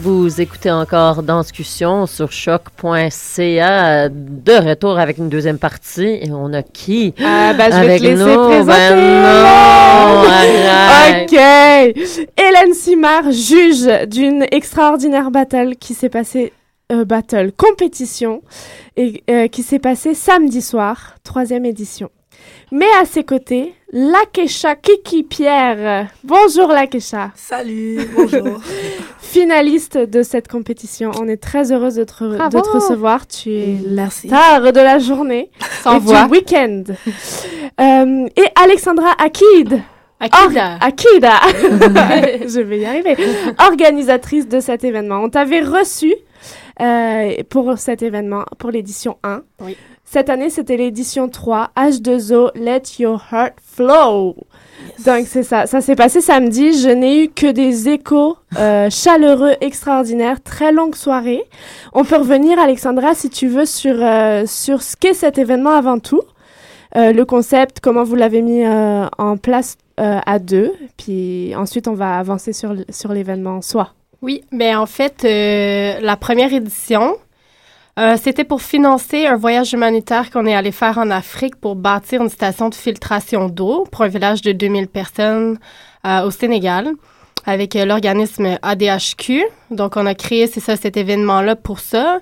Vous 0.00 0.40
écoutez 0.40 0.70
encore 0.70 1.24
Danscussion 1.24 2.06
sur 2.06 2.30
choc.ca. 2.30 4.08
De 4.08 4.68
retour 4.68 4.96
avec 4.96 5.18
une 5.18 5.28
deuxième 5.28 5.58
partie. 5.58 6.20
Et 6.22 6.30
on 6.30 6.52
a 6.52 6.62
qui? 6.62 7.14
Ah, 7.18 7.52
bah, 7.52 7.64
je 7.64 7.70
vais 7.70 7.76
avec 7.76 8.02
te 8.02 8.06
laisser 8.06 8.24
nous? 8.24 8.46
présenter. 8.46 8.94
Ben 8.94 9.32
non. 11.16 11.24
Ok. 11.24 11.32
Hélène 12.36 12.74
Simard, 12.74 13.32
juge 13.32 13.88
d'une 14.06 14.46
extraordinaire 14.52 15.32
battle 15.32 15.74
qui 15.74 15.94
s'est 15.94 16.08
passée, 16.08 16.52
euh, 16.92 17.04
battle, 17.04 17.50
compétition, 17.56 18.42
et 18.96 19.24
euh, 19.28 19.48
qui 19.48 19.64
s'est 19.64 19.80
passée 19.80 20.14
samedi 20.14 20.62
soir, 20.62 21.16
troisième 21.24 21.64
édition. 21.64 22.08
Mais 22.72 22.86
à 23.00 23.04
ses 23.04 23.24
côtés, 23.24 23.74
Lakesha 23.92 24.74
Kiki 24.76 25.22
Pierre. 25.22 26.08
Bonjour 26.24 26.68
Lakesha. 26.68 27.30
Salut, 27.34 27.98
bonjour. 28.16 28.60
Finaliste 29.20 29.98
de 29.98 30.22
cette 30.22 30.48
compétition. 30.48 31.10
On 31.20 31.28
est 31.28 31.36
très 31.42 31.72
heureuse 31.72 31.94
de 31.96 32.04
te, 32.04 32.12
re- 32.24 32.50
de 32.50 32.60
te 32.60 32.68
recevoir. 32.68 33.26
Tu 33.26 33.50
es 33.52 33.76
Merci. 33.88 34.28
star 34.28 34.60
de 34.72 34.80
la 34.80 34.98
journée 34.98 35.50
Sans 35.82 35.96
et 35.96 36.00
voix. 36.00 36.24
du 36.24 36.30
week-end. 36.32 36.84
Euh, 37.80 38.26
et 38.36 38.44
Alexandra 38.62 39.12
Akid. 39.18 39.80
Akida. 40.20 40.78
Or- 40.80 40.86
Akida. 40.86 41.32
Je 42.48 42.60
vais 42.60 42.78
y 42.80 42.84
arriver. 42.86 43.16
Organisatrice 43.70 44.48
de 44.48 44.60
cet 44.60 44.82
événement. 44.84 45.20
On 45.22 45.28
t'avait 45.30 45.60
reçu 45.60 46.12
euh, 46.80 47.42
pour 47.48 47.78
cet 47.78 48.02
événement, 48.02 48.44
pour 48.58 48.70
l'édition 48.70 49.18
1. 49.22 49.42
Oui. 49.60 49.76
Cette 50.04 50.30
année, 50.30 50.48
c'était 50.48 50.76
l'édition 50.76 51.28
3, 51.28 51.70
H2O, 51.76 52.50
Let 52.54 52.82
Your 52.98 53.22
Heart 53.30 53.54
Flow. 53.62 54.36
Donc, 55.04 55.26
c'est 55.26 55.42
ça. 55.42 55.66
Ça 55.66 55.82
s'est 55.82 55.96
passé 55.96 56.22
samedi. 56.22 56.72
Je 56.80 56.88
n'ai 56.88 57.24
eu 57.24 57.28
que 57.28 57.50
des 57.50 57.90
échos 57.90 58.38
euh, 58.58 58.88
chaleureux, 58.90 59.54
extraordinaires. 59.60 60.42
Très 60.42 60.72
longue 60.72 60.94
soirée. 60.94 61.42
On 61.92 62.04
peut 62.04 62.16
revenir, 62.16 62.58
Alexandra, 62.58 63.14
si 63.14 63.28
tu 63.28 63.48
veux, 63.48 63.66
sur, 63.66 63.96
euh, 63.98 64.44
sur 64.46 64.82
ce 64.82 64.96
qu'est 64.96 65.14
cet 65.14 65.36
événement 65.36 65.72
avant 65.72 65.98
tout. 65.98 66.22
Euh, 66.96 67.12
le 67.12 67.24
concept, 67.24 67.80
comment 67.80 68.02
vous 68.02 68.14
l'avez 68.14 68.42
mis 68.42 68.64
euh, 68.64 69.06
en 69.18 69.36
place 69.36 69.76
euh, 70.00 70.20
à 70.24 70.38
deux. 70.38 70.72
Puis 70.96 71.54
ensuite, 71.54 71.88
on 71.88 71.94
va 71.94 72.18
avancer 72.18 72.52
sur, 72.52 72.74
sur 72.88 73.12
l'événement 73.12 73.56
en 73.56 73.62
soi. 73.62 73.92
Oui, 74.20 74.42
mais 74.50 74.74
en 74.74 74.86
fait, 74.86 75.24
euh, 75.24 76.00
la 76.00 76.16
première 76.16 76.52
édition, 76.52 77.16
euh, 78.00 78.16
c'était 78.20 78.42
pour 78.42 78.62
financer 78.62 79.26
un 79.26 79.36
voyage 79.36 79.72
humanitaire 79.72 80.30
qu'on 80.30 80.44
est 80.44 80.56
allé 80.56 80.72
faire 80.72 80.98
en 80.98 81.10
Afrique 81.10 81.54
pour 81.54 81.76
bâtir 81.76 82.20
une 82.22 82.28
station 82.28 82.68
de 82.68 82.74
filtration 82.74 83.48
d'eau 83.48 83.86
pour 83.92 84.02
un 84.02 84.08
village 84.08 84.42
de 84.42 84.50
2000 84.50 84.88
personnes 84.88 85.58
euh, 86.04 86.22
au 86.22 86.32
Sénégal 86.32 86.90
avec 87.46 87.74
l'organisme 87.74 88.58
ADHQ. 88.60 89.44
Donc, 89.70 89.96
on 89.96 90.04
a 90.04 90.14
créé, 90.14 90.48
c'est 90.48 90.60
ça, 90.60 90.76
cet 90.76 90.96
événement-là 90.96 91.54
pour 91.56 91.78
ça. 91.78 92.18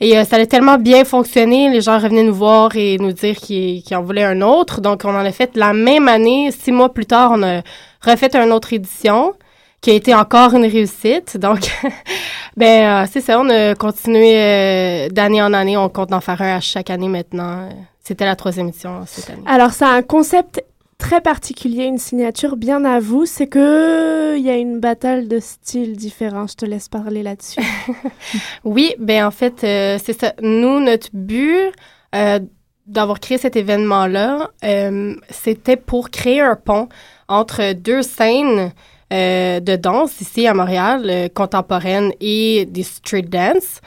Et 0.00 0.24
ça 0.24 0.36
a 0.36 0.46
tellement 0.46 0.78
bien 0.78 1.04
fonctionné, 1.04 1.68
les 1.68 1.82
gens 1.82 1.98
revenaient 1.98 2.22
nous 2.22 2.34
voir 2.34 2.74
et 2.76 2.96
nous 2.96 3.12
dire 3.12 3.36
qu'ils 3.36 3.82
qu'ils 3.82 3.96
en 3.96 4.02
voulaient 4.02 4.24
un 4.24 4.40
autre. 4.40 4.80
Donc, 4.80 5.02
on 5.04 5.10
en 5.10 5.24
a 5.24 5.32
fait 5.32 5.54
la 5.56 5.74
même 5.74 6.08
année, 6.08 6.50
six 6.50 6.72
mois 6.72 6.94
plus 6.94 7.04
tard, 7.04 7.32
on 7.34 7.42
a 7.42 7.60
refait 8.00 8.34
une 8.36 8.52
autre 8.52 8.72
édition 8.72 9.34
qui 9.80 9.90
a 9.90 9.94
été 9.94 10.14
encore 10.14 10.54
une 10.54 10.66
réussite. 10.66 11.36
Donc, 11.36 11.70
ben 12.56 13.04
euh, 13.04 13.06
c'est 13.10 13.20
ça, 13.20 13.40
on 13.40 13.48
a 13.48 13.74
continué 13.74 14.34
euh, 14.36 15.08
d'année 15.08 15.42
en 15.42 15.52
année. 15.52 15.76
On 15.76 15.88
compte 15.88 16.12
en 16.12 16.20
faire 16.20 16.40
un 16.42 16.56
à 16.56 16.60
chaque 16.60 16.90
année 16.90 17.08
maintenant. 17.08 17.68
C'était 18.02 18.24
la 18.24 18.36
troisième 18.36 18.68
édition 18.68 19.02
cette 19.06 19.30
année. 19.30 19.42
Alors, 19.46 19.72
ça 19.72 19.88
a 19.88 19.92
un 19.92 20.02
concept 20.02 20.62
très 21.00 21.20
particulier, 21.20 21.84
une 21.84 21.98
signature 21.98 22.56
bien 22.56 22.84
à 22.84 23.00
vous. 23.00 23.26
C'est 23.26 23.48
que 23.48 24.36
il 24.38 24.44
y 24.44 24.50
a 24.50 24.56
une 24.56 24.78
bataille 24.78 25.26
de 25.26 25.40
styles 25.40 25.96
différents. 25.96 26.46
Je 26.46 26.54
te 26.54 26.64
laisse 26.64 26.88
parler 26.88 27.24
là-dessus. 27.24 27.60
Oui, 28.64 28.94
ben 28.98 29.24
en 29.24 29.30
fait, 29.30 29.64
euh, 29.64 29.98
c'est 30.02 30.18
ça. 30.18 30.34
Nous, 30.40 30.78
notre 30.80 31.08
but 31.12 31.72
euh, 32.14 32.38
d'avoir 32.86 33.18
créé 33.18 33.38
cet 33.38 33.56
événement-là, 33.56 34.50
euh, 34.64 35.16
c'était 35.30 35.76
pour 35.76 36.10
créer 36.10 36.40
un 36.40 36.56
pont 36.56 36.88
entre 37.28 37.72
deux 37.72 38.02
scènes 38.02 38.72
euh, 39.12 39.60
de 39.60 39.76
danse 39.76 40.20
ici 40.20 40.46
à 40.46 40.54
Montréal, 40.54 41.06
euh, 41.08 41.28
contemporaine 41.28 42.12
et 42.20 42.66
des 42.66 42.82
street 42.82 43.22
dance. 43.22 43.80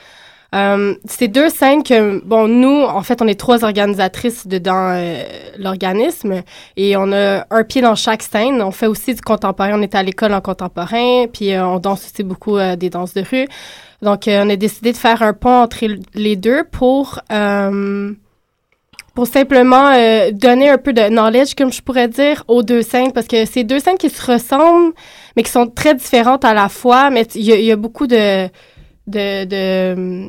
Euh, 0.54 0.94
c'est 1.04 1.26
deux 1.26 1.48
scènes 1.48 1.82
que, 1.82 2.24
bon, 2.24 2.46
nous, 2.46 2.82
en 2.84 3.02
fait, 3.02 3.20
on 3.20 3.26
est 3.26 3.38
trois 3.38 3.64
organisatrices 3.64 4.46
dedans 4.46 4.92
euh, 4.92 5.24
l'organisme 5.58 6.42
et 6.76 6.96
on 6.96 7.10
a 7.12 7.44
un 7.50 7.64
pied 7.64 7.82
dans 7.82 7.96
chaque 7.96 8.22
scène. 8.22 8.62
On 8.62 8.70
fait 8.70 8.86
aussi 8.86 9.14
du 9.14 9.20
contemporain. 9.20 9.72
On 9.74 9.82
est 9.82 9.96
à 9.96 10.02
l'école 10.02 10.32
en 10.32 10.40
contemporain, 10.40 11.26
puis 11.32 11.52
euh, 11.52 11.66
on 11.66 11.80
danse 11.80 12.04
aussi 12.04 12.22
beaucoup 12.22 12.56
des 12.78 12.88
danses 12.88 13.14
de 13.14 13.24
rue. 13.28 13.48
Donc, 14.00 14.24
on 14.28 14.48
a 14.48 14.56
décidé 14.56 14.92
de 14.92 14.96
faire 14.96 15.22
un 15.22 15.32
pont 15.32 15.62
entre 15.62 15.86
les 16.14 16.36
deux 16.36 16.62
pour 16.64 17.18
euh, 17.32 18.12
pour 19.14 19.26
simplement 19.26 19.90
euh, 19.92 20.30
donner 20.32 20.68
un 20.70 20.78
peu 20.78 20.92
de 20.92 21.08
knowledge, 21.08 21.54
comme 21.54 21.72
je 21.72 21.80
pourrais 21.82 22.08
dire, 22.08 22.44
aux 22.48 22.62
deux 22.62 22.82
scènes, 22.82 23.12
parce 23.12 23.26
que 23.28 23.44
c'est 23.44 23.64
deux 23.64 23.78
scènes 23.78 23.96
qui 23.98 24.10
se 24.10 24.32
ressemblent, 24.32 24.92
mais 25.36 25.42
qui 25.42 25.50
sont 25.50 25.66
très 25.68 25.94
différentes 25.94 26.44
à 26.44 26.52
la 26.54 26.68
fois. 26.68 27.10
Mais 27.10 27.22
il 27.34 27.42
y, 27.42 27.52
a- 27.52 27.56
il 27.58 27.64
y 27.64 27.72
a 27.72 27.76
beaucoup 27.76 28.06
de 28.06 28.48
de 29.06 29.44
de 29.44 30.28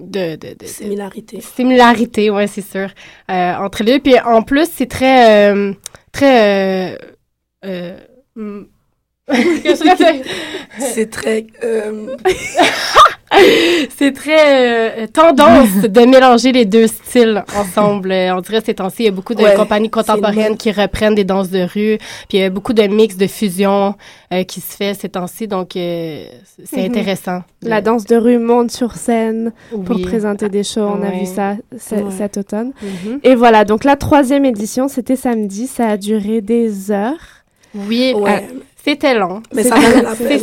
de, 0.00 0.36
de, 0.36 0.54
de- 0.58 0.66
Similarité. 0.66 1.40
similarité, 1.42 2.30
ouais, 2.30 2.46
c'est 2.46 2.62
sûr, 2.62 2.88
euh, 3.30 3.54
entre 3.56 3.82
les 3.82 3.94
deux. 3.94 4.00
Puis 4.00 4.18
en 4.20 4.42
plus, 4.42 4.68
c'est 4.72 4.86
très 4.88 5.50
euh, 5.52 5.72
très 6.12 6.96
euh, 7.64 7.96
euh, 9.30 9.34
c'est? 10.78 11.10
Très. 11.10 11.46
euh, 11.64 12.16
C'est 13.96 14.12
très 14.12 15.00
euh, 15.04 15.06
tendance 15.06 15.70
de 15.88 16.00
mélanger 16.02 16.52
les 16.52 16.66
deux 16.66 16.86
styles 16.86 17.42
ensemble. 17.56 18.12
On 18.12 18.40
dirait 18.42 18.60
ces 18.60 18.74
temps-ci, 18.74 18.96
il 19.00 19.04
y 19.06 19.08
a 19.08 19.10
beaucoup 19.10 19.34
de 19.34 19.42
Ouais, 19.42 19.54
compagnies 19.54 19.88
contemporaines 19.88 20.58
qui 20.58 20.70
reprennent 20.70 21.14
des 21.14 21.24
danses 21.24 21.48
de 21.48 21.60
rue, 21.62 21.96
puis 22.28 22.38
il 22.38 22.40
y 22.40 22.42
a 22.44 22.50
beaucoup 22.50 22.74
de 22.74 22.82
mix, 22.82 23.16
de 23.16 23.26
fusion 23.26 23.94
euh, 24.34 24.44
qui 24.44 24.60
se 24.60 24.76
fait 24.76 24.92
ces 24.92 25.08
temps-ci, 25.08 25.48
donc 25.48 25.70
c'est 25.72 26.28
Mhm. 26.76 26.84
intéressant. 26.84 27.42
La 27.62 27.80
danse 27.80 28.04
de 28.04 28.16
rue 28.16 28.38
monte 28.38 28.70
sur 28.70 28.96
scène 28.96 29.52
pour 29.86 29.98
présenter 30.02 30.50
des 30.50 30.62
shows. 30.62 30.82
On 30.82 31.02
a 31.02 31.10
vu 31.10 31.24
ça 31.24 31.52
Ouais. 31.72 32.02
cet 32.18 32.36
automne. 32.36 32.72
Mhm. 32.82 33.20
Et 33.24 33.34
voilà, 33.34 33.64
donc 33.64 33.84
la 33.84 33.96
troisième 33.96 34.44
édition, 34.44 34.88
c'était 34.88 35.16
samedi. 35.16 35.68
Ça 35.68 35.88
a 35.88 35.96
duré 35.96 36.42
des 36.42 36.90
heures. 36.90 37.16
Oui, 37.74 38.12
ouais. 38.14 38.44
euh, 38.52 38.58
C'était 38.84 39.14
long. 39.14 39.42
Mais 39.54 39.62
ça. 39.62 39.76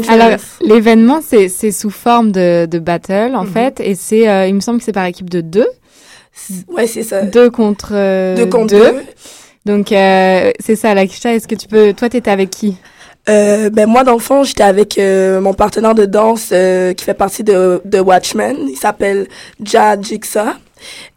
Alors, 0.08 0.38
l'événement, 0.62 1.20
c'est 1.22 1.50
sous 1.72 1.90
forme 1.90 2.32
de, 2.32 2.66
de 2.66 2.80
battle, 2.80 3.34
en 3.36 3.44
Mhm. 3.44 3.52
fait, 3.52 3.80
et 3.82 3.96
c'est, 3.96 4.30
euh, 4.30 4.48
il 4.48 4.56
me 4.56 4.60
semble 4.62 4.80
que 4.80 4.86
c'est 4.86 4.94
par 4.94 5.06
équipe 5.06 5.30
de 5.30 5.42
deux. 5.42 5.68
Ouais, 6.70 6.88
c'est 6.88 7.04
ça. 7.04 7.24
Deux 7.24 7.50
contre 7.50 7.90
euh, 7.94 8.36
Deux 8.36 8.46
contre 8.46 8.68
deux. 8.68 8.92
deux. 8.92 9.04
Donc, 9.66 9.92
euh, 9.92 10.52
c'est 10.60 10.76
ça, 10.78 10.94
Lakisha, 10.94 11.34
est-ce 11.36 11.48
que 11.48 11.56
tu 11.56 11.68
peux... 11.68 11.94
Toi, 11.94 12.08
t'étais 12.10 12.32
avec 12.32 12.50
qui? 12.50 12.78
Euh, 13.28 13.70
ben 13.70 13.86
moi, 13.88 14.04
dans 14.06 14.14
le 14.14 14.20
fond, 14.20 14.44
j'étais 14.44 14.64
avec 14.64 14.98
euh, 14.98 15.42
mon 15.42 15.54
partenaire 15.54 15.94
de 15.94 16.06
danse 16.06 16.50
euh, 16.54 16.94
qui 16.94 17.04
fait 17.04 17.14
partie 17.14 17.44
de, 17.44 17.82
de 17.84 18.00
Watchmen. 18.00 18.56
Il 18.70 18.78
s'appelle 18.78 19.28
Ja 19.64 20.00
Jigsaw. 20.02 20.54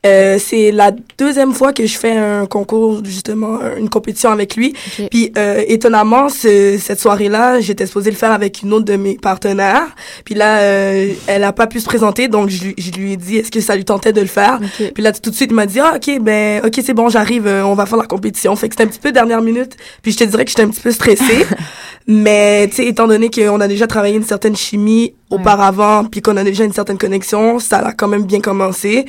Euh, 0.04 0.38
c'est 0.38 0.72
la 0.72 0.90
deuxième 1.18 1.52
fois 1.52 1.72
que 1.72 1.86
je 1.86 1.96
fais 1.96 2.12
un 2.16 2.46
concours, 2.46 3.04
justement, 3.04 3.58
une 3.78 3.88
compétition 3.88 4.30
avec 4.30 4.56
lui. 4.56 4.74
Ok. 4.98 5.08
Puis, 5.10 5.32
euh, 5.38 5.62
étonnamment, 5.68 6.28
ce- 6.28 6.78
cette 6.80 7.00
soirée-là, 7.00 7.60
j'étais 7.60 7.86
supposée 7.86 8.10
le 8.10 8.16
faire 8.16 8.32
avec 8.32 8.62
une 8.62 8.72
autre 8.72 8.84
de 8.84 8.96
mes 8.96 9.16
partenaires. 9.16 9.86
Puis 10.24 10.34
là, 10.34 10.58
euh, 10.60 11.12
elle 11.26 11.44
a 11.44 11.52
pas 11.52 11.66
pu 11.66 11.80
se 11.80 11.84
présenter, 11.86 12.28
donc 12.28 12.48
je, 12.50 12.64
lui- 12.64 12.74
je 12.78 12.90
lui 12.92 13.12
ai 13.12 13.16
dit, 13.16 13.36
est-ce 13.36 13.50
que 13.50 13.60
ça 13.60 13.76
lui 13.76 13.84
tentait 13.84 14.12
de 14.12 14.20
le 14.20 14.26
faire? 14.26 14.58
Ok. 14.62 14.92
Puis 14.92 15.02
là, 15.02 15.12
tout 15.12 15.30
de 15.30 15.34
suite, 15.36 15.50
il 15.50 15.54
m'a 15.54 15.66
dit, 15.66 15.80
ah, 15.80 15.94
ok, 15.96 16.18
ben, 16.20 16.62
ok, 16.64 16.80
c'est 16.84 16.94
bon, 16.94 17.08
j'arrive, 17.08 17.46
euh, 17.46 17.64
on 17.64 17.74
va 17.74 17.86
faire 17.86 17.98
la 17.98 18.06
compétition. 18.06 18.54
Fait 18.56 18.68
que 18.68 18.74
c'était 18.74 18.84
un 18.84 18.88
petit 18.88 18.98
peu 19.00 19.12
dernière 19.12 19.42
minute. 19.42 19.76
Puis 20.02 20.12
je 20.12 20.18
te 20.18 20.24
dirais 20.24 20.44
que 20.44 20.50
j'étais 20.50 20.62
un 20.62 20.68
petit 20.68 20.80
peu 20.80 20.90
stressée. 20.92 21.46
mais, 22.06 22.68
tu 22.68 22.76
sais, 22.76 22.86
étant 22.86 23.06
donné 23.06 23.30
qu'on 23.30 23.60
a 23.60 23.68
déjà 23.68 23.86
travaillé 23.86 24.16
une 24.16 24.24
certaine 24.24 24.56
chimie 24.56 25.14
auparavant, 25.30 26.04
puis 26.04 26.20
qu'on 26.20 26.36
a 26.36 26.44
déjà 26.44 26.64
une 26.64 26.72
certaine 26.72 26.98
connexion, 26.98 27.58
ça 27.58 27.78
a 27.78 27.92
quand 27.92 28.08
même 28.08 28.24
bien 28.24 28.40
commencé. 28.40 29.06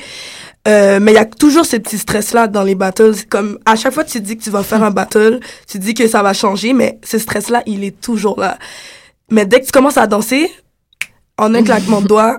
Euh, 0.66 0.98
mais 1.00 1.12
il 1.12 1.16
y 1.16 1.18
a 1.18 1.26
toujours 1.26 1.66
ce 1.66 1.76
petit 1.76 1.98
stress-là 1.98 2.46
dans 2.46 2.62
les 2.62 2.74
battles. 2.74 3.14
Comme, 3.28 3.58
à 3.66 3.76
chaque 3.76 3.92
fois 3.92 4.04
que 4.04 4.10
tu 4.10 4.20
dis 4.20 4.36
que 4.36 4.42
tu 4.42 4.50
vas 4.50 4.62
faire 4.62 4.82
un 4.82 4.90
battle, 4.90 5.40
tu 5.68 5.78
dis 5.78 5.94
que 5.94 6.08
ça 6.08 6.22
va 6.22 6.32
changer, 6.32 6.72
mais 6.72 6.98
ce 7.04 7.18
stress-là, 7.18 7.62
il 7.66 7.84
est 7.84 8.00
toujours 8.00 8.40
là. 8.40 8.58
Mais 9.30 9.44
dès 9.44 9.60
que 9.60 9.66
tu 9.66 9.72
commences 9.72 9.98
à 9.98 10.06
danser, 10.06 10.50
en 11.36 11.54
un 11.54 11.62
claquement 11.62 12.00
de 12.00 12.06
doigts, 12.08 12.38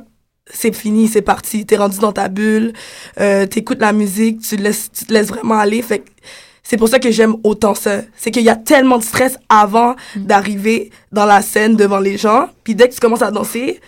c'est 0.52 0.76
fini, 0.76 1.08
c'est 1.08 1.22
parti. 1.22 1.66
T'es 1.66 1.78
rendu 1.78 2.00
dans 2.00 2.12
ta 2.12 2.28
bulle, 2.28 2.74
euh, 3.20 3.46
t'écoutes 3.46 3.82
la 3.82 3.94
musique, 3.94 4.42
tu 4.42 4.58
te 4.58 4.62
laisses, 4.62 4.92
tu 4.92 5.06
te 5.06 5.14
laisses 5.14 5.28
vraiment 5.28 5.58
aller. 5.58 5.82
Fait 5.82 6.00
que 6.00 6.10
c'est 6.68 6.78
pour 6.78 6.90
ça 6.90 6.98
que 7.00 7.12
j'aime 7.12 7.36
autant 7.44 7.76
ça. 7.76 8.02
C'est 8.18 8.32
qu'il 8.32 8.44
y 8.44 8.50
a 8.50 8.56
tellement 8.56 8.98
de 8.98 9.04
stress 9.04 9.38
avant 9.50 9.96
d'arriver 10.16 10.90
dans 11.12 11.26
la 11.26 11.42
scène 11.42 11.76
devant 11.76 12.00
les 12.00 12.18
gens. 12.18 12.48
Puis 12.64 12.74
dès 12.76 12.90
que 12.90 12.94
tu 12.96 13.00
commences 13.00 13.22
à 13.22 13.30
danser, 13.32 13.80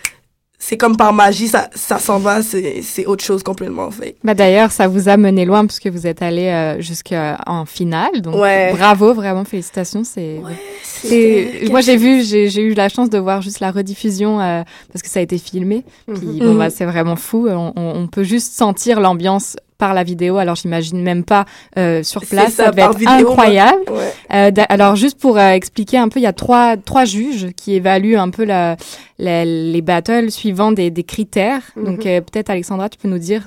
c'est 0.60 0.76
comme 0.76 0.96
par 0.96 1.12
magie, 1.12 1.46
ça, 1.48 1.70
ça 1.74 1.98
s'en 2.00 2.18
va, 2.18 2.40
c'est 2.42 3.06
autre 3.06 3.22
chose 3.24 3.42
complètement. 3.44 3.90
Fait. 3.92 4.16
Bah 4.24 4.34
d'ailleurs, 4.34 4.72
ça 4.72 4.88
vous 4.88 5.08
a 5.08 5.16
mené 5.16 5.44
loin 5.44 5.64
puisque 5.66 5.86
vous 5.86 6.06
êtes 6.06 6.20
allé 6.22 6.46
euh, 6.46 6.80
jusqu'en 6.80 7.64
finale. 7.66 8.20
Donc 8.22 8.34
Ouais. 8.36 8.72
bravo, 8.72 9.12
vraiment 9.14 9.44
félicitations. 9.44 10.02
C'est 10.04 10.40
c'est- 10.82 11.68
moi 11.70 11.80
j'ai 11.80 11.96
vu, 11.96 12.22
j'ai 12.24 12.60
eu 12.62 12.74
la 12.74 12.88
chance 12.88 13.08
de 13.10 13.18
voir 13.18 13.40
juste 13.42 13.60
la 13.60 13.70
rediffusion 13.70 14.40
euh, 14.40 14.62
parce 14.92 15.02
que 15.02 15.08
ça 15.08 15.20
a 15.20 15.22
été 15.22 15.38
filmé. 15.38 15.84
Puis 16.12 16.26
Mhm. 16.26 16.38
bon 16.40 16.52
Mhm. 16.54 16.58
bah 16.58 16.70
c'est 16.70 16.86
vraiment 16.86 17.16
fou. 17.16 17.46
On, 17.48 17.72
on- 17.76 17.92
on 17.96 18.06
peut 18.08 18.24
juste 18.24 18.52
sentir 18.54 18.98
l'ambiance 19.00 19.56
par 19.78 19.94
la 19.94 20.02
vidéo. 20.02 20.36
Alors 20.38 20.56
j'imagine 20.56 21.00
même 21.02 21.24
pas 21.24 21.46
euh, 21.78 22.02
sur 22.02 22.20
place. 22.26 22.52
ça, 22.54 22.64
Ça, 22.64 22.70
devait 22.72 22.82
être 22.82 22.98
vidéo, 22.98 23.30
incroyable. 23.30 23.82
Ouais. 23.90 24.12
Euh, 24.34 24.50
alors 24.68 24.96
juste 24.96 25.18
pour 25.18 25.38
euh, 25.38 25.50
expliquer 25.52 25.98
un 25.98 26.08
peu, 26.08 26.18
il 26.20 26.24
y 26.24 26.26
a 26.26 26.32
trois 26.32 26.76
trois 26.76 27.04
juges 27.04 27.48
qui 27.56 27.74
évaluent 27.74 28.16
un 28.18 28.30
peu 28.30 28.44
la, 28.44 28.76
la- 29.18 29.44
les 29.44 29.80
battles 29.82 30.30
suivant 30.30 30.72
des, 30.72 30.90
des 30.90 31.04
critères. 31.04 31.62
Mhm. 31.76 31.84
Donc 31.84 32.06
euh, 32.06 32.20
peut-être 32.20 32.50
Alexandra, 32.50 32.88
tu 32.88 32.98
peux 32.98 33.08
nous 33.08 33.18
dire 33.18 33.46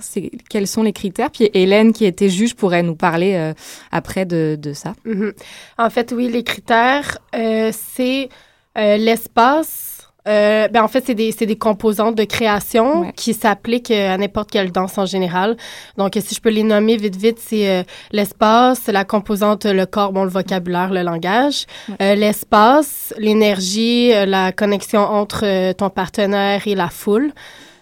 quels 0.49 0.67
sont 0.67 0.83
les 0.83 0.93
critères. 0.93 1.29
Puis 1.31 1.49
Hélène 1.53 1.91
qui 1.93 2.05
était 2.05 2.29
juge 2.29 2.55
pourrait 2.55 2.83
nous 2.83 2.95
parler 2.95 3.33
euh, 3.35 3.53
après 3.91 4.25
de, 4.25 4.57
de 4.59 4.71
ça. 4.73 4.93
Mhm. 5.05 5.33
En 5.77 5.89
fait, 5.89 6.13
oui, 6.15 6.29
les 6.29 6.43
critères, 6.43 7.17
euh, 7.35 7.71
c'est 7.95 8.29
euh, 8.77 8.95
l'espace. 8.95 9.90
Euh, 10.27 10.67
ben 10.67 10.83
en 10.83 10.87
fait, 10.87 11.03
c'est 11.05 11.15
des, 11.15 11.31
c'est 11.31 11.47
des 11.47 11.57
composantes 11.57 12.15
de 12.15 12.23
création 12.23 13.01
Ouais. 13.01 13.13
qui 13.15 13.33
s'appliquent 13.33 13.89
euh, 13.91 14.13
à 14.13 14.17
n'importe 14.17 14.51
quelle 14.51 14.71
danse 14.71 14.97
en 14.97 15.05
général. 15.07 15.57
Donc, 15.97 16.13
si 16.19 16.35
je 16.35 16.39
peux 16.41 16.49
les 16.49 16.63
nommer 16.63 16.95
vite, 16.97 17.15
vite, 17.15 17.39
c'est 17.39 17.67
euh, 17.67 17.83
l'espace, 18.11 18.87
la 18.87 19.03
composante, 19.03 19.65
le 19.65 19.85
corps, 19.85 20.11
bon, 20.13 20.23
le 20.23 20.29
vocabulaire, 20.29 20.91
le 20.91 21.01
langage, 21.01 21.65
euh, 22.01 22.13
l'espace, 22.15 23.13
l'énergie, 23.17 24.11
euh, 24.13 24.25
la 24.27 24.51
connexion 24.51 24.99
entre 25.01 25.41
euh, 25.45 25.73
ton 25.73 25.89
partenaire 25.89 26.67
et 26.67 26.75
la 26.75 26.89
foule, 26.89 27.31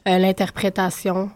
euh, 0.08 0.18
l'interprétation. 0.18 1.30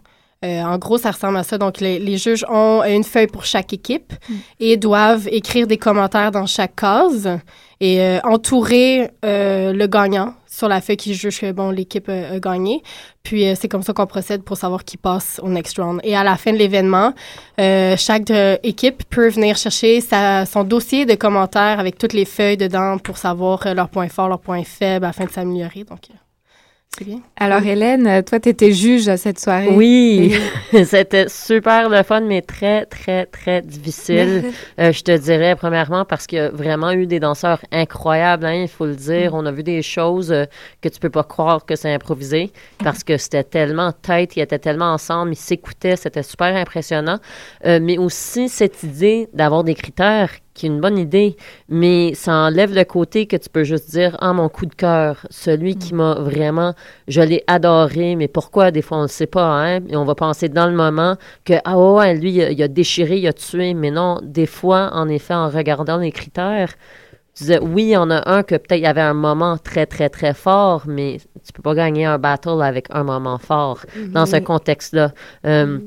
Euh, 0.44 0.62
en 0.62 0.76
gros, 0.78 0.98
ça 0.98 1.10
ressemble 1.10 1.38
à 1.38 1.42
ça. 1.42 1.56
Donc, 1.58 1.80
les, 1.80 1.98
les 1.98 2.18
juges 2.18 2.44
ont 2.50 2.82
une 2.84 3.04
feuille 3.04 3.28
pour 3.28 3.44
chaque 3.46 3.72
équipe 3.72 4.12
et 4.60 4.76
doivent 4.76 5.26
écrire 5.30 5.66
des 5.66 5.78
commentaires 5.78 6.30
dans 6.32 6.44
chaque 6.46 6.76
case 6.76 7.38
et 7.80 8.00
euh, 8.00 8.18
entourer 8.24 9.10
euh, 9.24 9.72
le 9.72 9.86
gagnant 9.86 10.34
sur 10.54 10.68
la 10.68 10.80
feuille 10.80 10.96
qui 10.96 11.14
juge 11.14 11.40
que 11.40 11.52
bon, 11.52 11.70
l'équipe 11.70 12.08
a, 12.08 12.34
a 12.34 12.38
gagné. 12.38 12.82
Puis, 13.24 13.46
euh, 13.46 13.54
c'est 13.58 13.68
comme 13.68 13.82
ça 13.82 13.92
qu'on 13.92 14.06
procède 14.06 14.42
pour 14.42 14.56
savoir 14.56 14.84
qui 14.84 14.96
passe 14.96 15.40
au 15.42 15.48
next 15.48 15.78
round. 15.78 16.00
Et 16.04 16.14
à 16.16 16.22
la 16.22 16.36
fin 16.36 16.52
de 16.52 16.58
l'événement, 16.58 17.12
euh, 17.60 17.96
chaque 17.96 18.30
euh, 18.30 18.56
équipe 18.62 19.02
peut 19.08 19.28
venir 19.28 19.56
chercher 19.56 20.00
sa, 20.00 20.46
son 20.46 20.62
dossier 20.62 21.06
de 21.06 21.14
commentaires 21.14 21.80
avec 21.80 21.98
toutes 21.98 22.12
les 22.12 22.24
feuilles 22.24 22.56
dedans 22.56 22.98
pour 22.98 23.18
savoir 23.18 23.66
euh, 23.66 23.74
leurs 23.74 23.88
points 23.88 24.08
forts, 24.08 24.28
leurs 24.28 24.40
points 24.40 24.64
faibles 24.64 25.06
afin 25.06 25.24
de 25.24 25.30
s'améliorer. 25.30 25.84
Donc, 25.84 26.10
euh, 26.10 26.14
bien. 27.02 27.20
Alors 27.36 27.64
Hélène, 27.64 28.06
euh, 28.06 28.22
toi 28.22 28.38
tu 28.38 28.50
étais 28.50 28.72
juge 28.72 29.08
à 29.08 29.16
cette 29.16 29.40
soirée. 29.40 29.70
Oui, 29.72 30.34
c'était 30.84 31.28
super 31.28 31.88
le 31.88 32.02
fun, 32.02 32.20
mais 32.20 32.42
très, 32.42 32.84
très, 32.86 33.26
très 33.26 33.62
difficile. 33.62 34.44
Euh, 34.80 34.92
je 34.92 35.02
te 35.02 35.16
dirais, 35.16 35.54
premièrement, 35.56 36.04
parce 36.04 36.26
qu'il 36.26 36.38
y 36.38 36.40
a 36.40 36.50
vraiment 36.50 36.90
eu 36.90 37.06
des 37.06 37.20
danseurs 37.20 37.60
incroyables, 37.70 38.44
hein, 38.44 38.54
il 38.54 38.68
faut 38.68 38.86
le 38.86 38.96
dire. 38.96 39.32
On 39.34 39.46
a 39.46 39.52
vu 39.52 39.62
des 39.62 39.82
choses 39.82 40.32
euh, 40.32 40.46
que 40.80 40.88
tu 40.88 40.98
peux 40.98 41.10
pas 41.10 41.22
croire 41.22 41.64
que 41.64 41.76
c'est 41.76 41.92
improvisé, 41.92 42.50
parce 42.82 43.04
que 43.04 43.16
c'était 43.16 43.44
tellement 43.44 43.92
tête, 43.92 44.36
ils 44.36 44.40
étaient 44.40 44.58
tellement 44.58 44.92
ensemble, 44.92 45.32
ils 45.32 45.36
s'écoutaient, 45.36 45.96
c'était 45.96 46.24
super 46.24 46.56
impressionnant. 46.56 47.18
Euh, 47.66 47.78
mais 47.80 47.98
aussi, 47.98 48.48
cette 48.48 48.82
idée 48.82 49.28
d'avoir 49.32 49.62
des 49.62 49.74
critères 49.74 50.30
qui 50.54 50.66
est 50.66 50.68
une 50.68 50.80
bonne 50.80 50.98
idée, 50.98 51.36
mais 51.68 52.14
ça 52.14 52.32
enlève 52.32 52.74
le 52.74 52.84
côté 52.84 53.26
que 53.26 53.36
tu 53.36 53.48
peux 53.48 53.64
juste 53.64 53.90
dire 53.90 54.16
ah 54.20 54.32
mon 54.32 54.48
coup 54.48 54.66
de 54.66 54.74
cœur, 54.74 55.26
celui 55.28 55.76
qui 55.76 55.94
m'a 55.94 56.14
vraiment, 56.14 56.74
je 57.08 57.20
l'ai 57.20 57.42
adoré, 57.46 58.14
mais 58.16 58.28
pourquoi? 58.28 58.70
Des 58.70 58.82
fois 58.82 58.98
on 58.98 59.02
ne 59.02 59.08
sait 59.08 59.26
pas, 59.26 59.46
hein, 59.46 59.80
et 59.88 59.96
on 59.96 60.04
va 60.04 60.14
penser 60.14 60.48
dans 60.48 60.66
le 60.66 60.74
moment 60.74 61.16
que 61.44 61.54
ah 61.64 61.78
ouais, 61.78 62.14
lui 62.14 62.32
il 62.32 62.42
a, 62.42 62.50
il 62.50 62.62
a 62.62 62.68
déchiré, 62.68 63.18
il 63.18 63.26
a 63.26 63.32
tué, 63.32 63.74
mais 63.74 63.90
non, 63.90 64.20
des 64.22 64.46
fois 64.46 64.90
en 64.94 65.08
effet 65.08 65.34
en 65.34 65.48
regardant 65.48 65.98
les 65.98 66.12
critères, 66.12 66.74
tu 67.34 67.42
disais 67.42 67.58
oui, 67.58 67.82
il 67.82 67.88
y 67.90 67.96
en 67.96 68.10
a 68.10 68.30
un 68.30 68.44
que 68.44 68.54
peut-être 68.54 68.78
il 68.78 68.84
y 68.84 68.86
avait 68.86 69.00
un 69.00 69.14
moment 69.14 69.58
très 69.58 69.86
très 69.86 70.08
très 70.08 70.34
fort, 70.34 70.84
mais 70.86 71.18
tu 71.44 71.52
peux 71.52 71.62
pas 71.62 71.74
gagner 71.74 72.04
un 72.04 72.18
battle 72.18 72.62
avec 72.62 72.86
un 72.90 73.02
moment 73.02 73.38
fort 73.38 73.80
dans 74.12 74.24
ce 74.24 74.36
contexte-là. 74.36 75.12
Euh, 75.44 75.80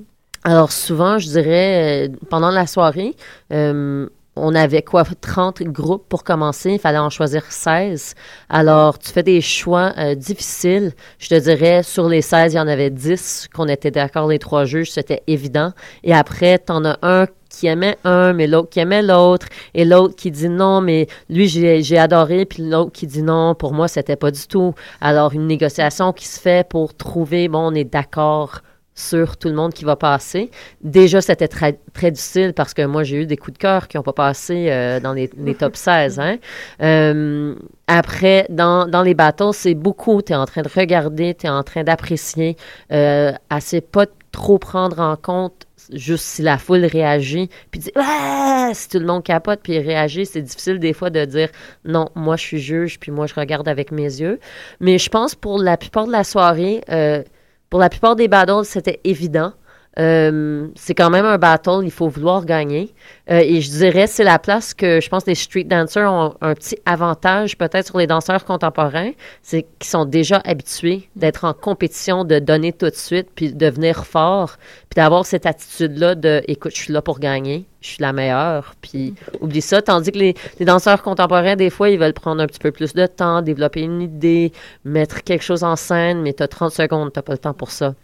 alors 0.44 0.72
souvent, 0.72 1.18
je 1.20 1.28
dirais, 1.28 2.08
euh, 2.08 2.16
pendant 2.30 2.52
la 2.52 2.68
soirée, 2.68 3.16
euh, 3.52 4.08
on 4.40 4.56
avait 4.56 4.82
quoi, 4.82 5.04
30 5.04 5.64
groupes 5.64 6.08
pour 6.08 6.24
commencer, 6.24 6.72
il 6.74 6.80
fallait 6.80 6.98
en 6.98 7.10
choisir 7.10 7.44
16. 7.50 8.16
Alors, 8.50 9.00
tu 9.00 9.12
fais 9.12 9.24
des 9.24 9.42
choix 9.42 9.94
euh, 9.98 10.16
difficiles. 10.16 10.94
Je 11.20 11.30
te 11.30 11.36
dirais, 11.40 11.84
sur 11.84 12.08
les 12.08 12.22
16, 12.22 12.54
il 12.54 12.58
y 12.58 12.60
en 12.60 12.68
avait 12.68 12.90
10 12.90 13.50
qu'on 13.54 13.68
était 13.68 13.92
d'accord, 13.92 14.28
les 14.28 14.40
trois 14.40 14.66
juges, 14.66 14.92
c'était 14.92 15.24
évident. 15.28 15.74
Et 16.04 16.14
après, 16.14 16.60
tu 16.60 16.72
en 16.72 16.86
as 16.86 16.98
un 17.02 17.28
qui 17.50 17.68
aimait 17.68 17.98
un, 18.04 18.34
mais 18.34 18.48
l'autre 18.48 18.70
qui 18.70 18.80
aimait 18.80 19.02
l'autre, 19.02 19.48
et 19.74 19.86
l'autre 19.86 20.16
qui 20.16 20.32
dit 20.32 20.50
non, 20.50 20.82
mais 20.82 21.08
lui, 21.30 21.48
j'ai 21.48 21.98
adoré, 21.98 22.46
puis 22.46 22.64
l'autre 22.64 22.92
qui 22.92 23.08
dit 23.08 23.24
non, 23.24 23.56
pour 23.56 23.74
moi, 23.74 23.88
c'était 23.88 24.16
pas 24.16 24.32
du 24.32 24.48
tout. 24.48 24.74
Alors, 25.02 25.34
une 25.34 25.48
négociation 25.48 26.14
qui 26.14 26.28
se 26.28 26.40
fait 26.40 26.68
pour 26.68 26.94
trouver, 26.94 27.48
bon, 27.48 27.72
on 27.72 27.74
est 27.74 27.84
d'accord 27.84 28.62
sur 28.98 29.38
tout 29.38 29.48
le 29.48 29.54
monde 29.54 29.74
qui 29.74 29.86
va 29.86 29.96
passer. 29.96 30.50
Déjà, 30.82 31.22
c'était 31.22 31.48
très, 31.48 31.80
très 31.94 32.10
difficile 32.10 32.54
parce 32.54 32.74
que 32.74 32.82
moi, 32.82 33.04
j'ai 33.04 33.22
eu 33.22 33.26
des 33.28 33.38
coups 33.38 33.54
de 33.54 33.60
cœur 33.60 33.88
qui 33.88 33.96
n'ont 33.96 34.04
pas 34.04 34.12
passé 34.12 34.68
euh, 34.70 35.00
dans 35.00 35.14
les, 35.14 35.30
les 35.38 35.54
top 35.54 35.76
16. 35.78 36.20
Hein. 36.20 36.38
Euh, 36.82 37.56
après, 37.86 38.48
dans, 38.50 38.88
dans 38.88 39.04
les 39.04 39.14
battles, 39.14 39.54
c'est 39.54 39.76
beaucoup. 39.76 40.22
Tu 40.24 40.34
es 40.34 40.36
en 40.36 40.46
train 40.46 40.64
de 40.64 40.70
regarder, 40.74 41.36
tu 41.36 41.46
es 41.46 41.50
en 41.50 41.62
train 41.62 41.84
d'apprécier. 41.84 42.58
Euh, 42.92 43.32
assez 43.52 43.82
pas 43.82 44.08
trop 44.32 44.58
prendre 44.58 45.00
en 45.00 45.16
compte 45.16 45.68
juste 45.94 46.26
si 46.26 46.42
la 46.42 46.58
foule 46.58 46.86
réagit, 46.86 47.50
puis 47.72 47.80
dit 47.80 47.92
ah! 47.96 48.72
si 48.74 48.90
tout 48.90 49.00
le 49.00 49.06
monde 49.06 49.24
capote 49.24 49.62
puis 49.64 49.80
réagit, 49.80 50.26
c'est 50.26 50.42
difficile 50.42 50.80
des 50.80 50.92
fois 50.94 51.10
de 51.10 51.24
dire 51.26 51.50
non, 51.86 52.10
moi 52.16 52.36
je 52.36 52.42
suis 52.42 52.60
juge 52.60 53.00
puis 53.00 53.12
moi 53.12 53.26
je 53.28 53.34
regarde 53.34 53.68
avec 53.68 53.92
mes 53.92 54.04
yeux. 54.04 54.40
Mais 54.80 54.98
je 54.98 55.10
pense 55.10 55.36
pour 55.36 55.60
la 55.60 55.78
plupart 55.78 56.08
de 56.08 56.12
la 56.12 56.24
soirée, 56.24 56.82
euh, 56.90 57.24
pour 57.70 57.80
la 57.80 57.90
plupart 57.90 58.16
des 58.16 58.28
battles, 58.28 58.66
c'était 58.66 59.00
évident. 59.04 59.54
Euh, 60.00 60.68
c'est 60.76 60.94
quand 60.94 61.10
même 61.10 61.26
un 61.26 61.38
battle, 61.38 61.80
il 61.84 61.92
faut 61.92 62.08
vouloir 62.08 62.46
gagner. 62.46 62.94
Euh, 63.32 63.40
et 63.40 63.62
je 63.62 63.70
dirais, 63.72 64.06
c'est 64.06 64.24
la 64.24 64.38
place 64.38 64.74
que 64.74 65.02
je 65.02 65.10
pense 65.10 65.26
les 65.26 65.36
street 65.36 65.64
dancers 65.64 66.12
ont 66.12 66.36
un 66.42 66.54
petit 66.54 66.78
avantage 66.86 67.58
peut-être 67.58 67.88
sur 67.88 67.98
les 67.98 68.08
danseurs 68.08 68.46
contemporains, 68.46 69.12
c'est 69.42 69.66
qu'ils 69.80 69.90
sont 69.90 70.06
déjà 70.06 70.42
habitués 70.46 71.10
d'être 71.16 71.46
en 71.46 71.54
compétition, 71.54 72.26
de 72.26 72.40
donner 72.40 72.74
tout 72.74 72.90
de 72.90 72.96
suite, 72.96 73.30
puis 73.34 73.52
de 73.52 73.58
devenir 73.58 74.06
fort, 74.06 74.58
puis 74.90 74.98
d'avoir 74.98 75.26
cette 75.26 75.46
attitude-là 75.46 76.16
de, 76.16 76.44
écoute, 76.48 76.74
je 76.76 76.82
suis 76.82 76.94
là 76.94 77.02
pour 77.02 77.20
gagner, 77.20 77.66
je 77.82 77.90
suis 77.90 78.02
la 78.02 78.14
meilleure, 78.14 78.76
puis 78.82 79.16
oublie 79.42 79.62
ça. 79.62 79.82
Tandis 79.82 80.12
que 80.12 80.20
les, 80.20 80.36
danseurs 80.60 81.02
contemporains, 81.02 81.56
des 81.56 81.72
fois, 81.72 81.90
ils 81.90 82.00
veulent 82.00 82.14
prendre 82.14 82.42
un 82.42 82.48
petit 82.48 82.60
peu 82.60 82.72
plus 82.72 82.94
de 82.94 83.08
temps, 83.08 83.42
développer 83.42 83.82
une 83.82 84.02
idée, 84.02 84.52
mettre 84.86 85.24
quelque 85.24 85.44
chose 85.44 85.64
en 85.64 85.76
scène, 85.76 86.22
mais 86.22 86.34
tu 86.34 86.44
as 86.44 86.48
30 86.48 86.72
secondes, 86.72 87.12
tu 87.14 87.22
pas 87.22 87.34
le 87.34 87.38
temps 87.40 87.54
pour 87.54 87.72
ça. 87.72 87.96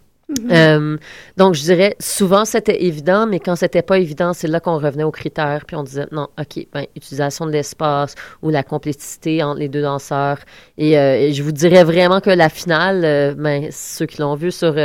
Euh, 0.51 0.97
donc, 1.37 1.53
je 1.53 1.61
dirais, 1.61 1.95
souvent, 1.99 2.45
c'était 2.45 2.83
évident, 2.83 3.27
mais 3.27 3.39
quand 3.39 3.55
c'était 3.55 3.81
pas 3.81 3.99
évident, 3.99 4.33
c'est 4.33 4.47
là 4.47 4.59
qu'on 4.59 4.77
revenait 4.77 5.03
aux 5.03 5.11
critères, 5.11 5.65
puis 5.65 5.75
on 5.75 5.83
disait, 5.83 6.07
non, 6.11 6.27
OK, 6.39 6.65
ben, 6.73 6.85
utilisation 6.95 7.45
de 7.45 7.51
l'espace 7.51 8.15
ou 8.41 8.49
la 8.49 8.63
complicité 8.63 9.43
entre 9.43 9.59
les 9.59 9.69
deux 9.69 9.81
danseurs. 9.81 10.39
Et, 10.77 10.97
euh, 10.97 11.31
je 11.31 11.43
vous 11.43 11.51
dirais 11.51 11.83
vraiment 11.83 12.21
que 12.21 12.29
la 12.29 12.49
finale, 12.49 13.03
euh, 13.03 13.33
ben, 13.35 13.67
ceux 13.71 14.05
qui 14.05 14.21
l'ont 14.21 14.35
vu 14.35 14.51
sur, 14.51 14.75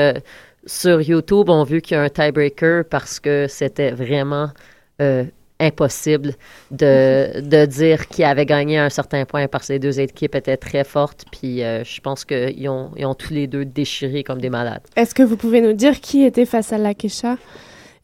sur 0.66 1.01
YouTube 1.01 1.49
ont 1.49 1.64
vu 1.64 1.80
qu'il 1.80 1.97
y 1.97 2.01
a 2.01 2.03
un 2.03 2.09
tiebreaker 2.09 2.84
parce 2.84 3.20
que 3.20 3.47
c'était 3.49 3.93
vraiment 3.93 4.51
impossible 5.61 6.35
de, 6.71 7.41
de 7.41 7.67
dire 7.67 8.07
qui 8.09 8.23
avait 8.25 8.47
gagné 8.47 8.79
à 8.79 8.85
un 8.85 8.91
certain 8.91 9.25
point 9.25 9.49
parce 9.49 9.69
que 9.69 9.73
les 9.75 9.79
deux 9.79 9.99
équipes 10.01 10.35
étaient 10.35 10.57
très 10.57 10.85
fortes. 10.85 11.25
Puis 11.33 11.63
euh, 11.65 11.83
je 11.85 12.01
pense 12.01 12.25
qu'ils 12.25 12.69
ont, 12.69 12.91
ils 12.97 13.07
ont 13.07 13.15
tous 13.15 13.33
les 13.33 13.47
deux 13.47 13.65
déchiré 13.65 14.23
comme 14.25 14.41
des 14.41 14.51
malades. 14.51 14.83
Est-ce 14.97 15.15
que 15.15 15.23
vous 15.23 15.37
pouvez 15.37 15.61
nous 15.61 15.73
dire 15.73 16.01
qui 16.01 16.25
était 16.25 16.47
face 16.47 16.73
à 16.73 16.79
la 16.79 16.95
Kesha 16.95 17.37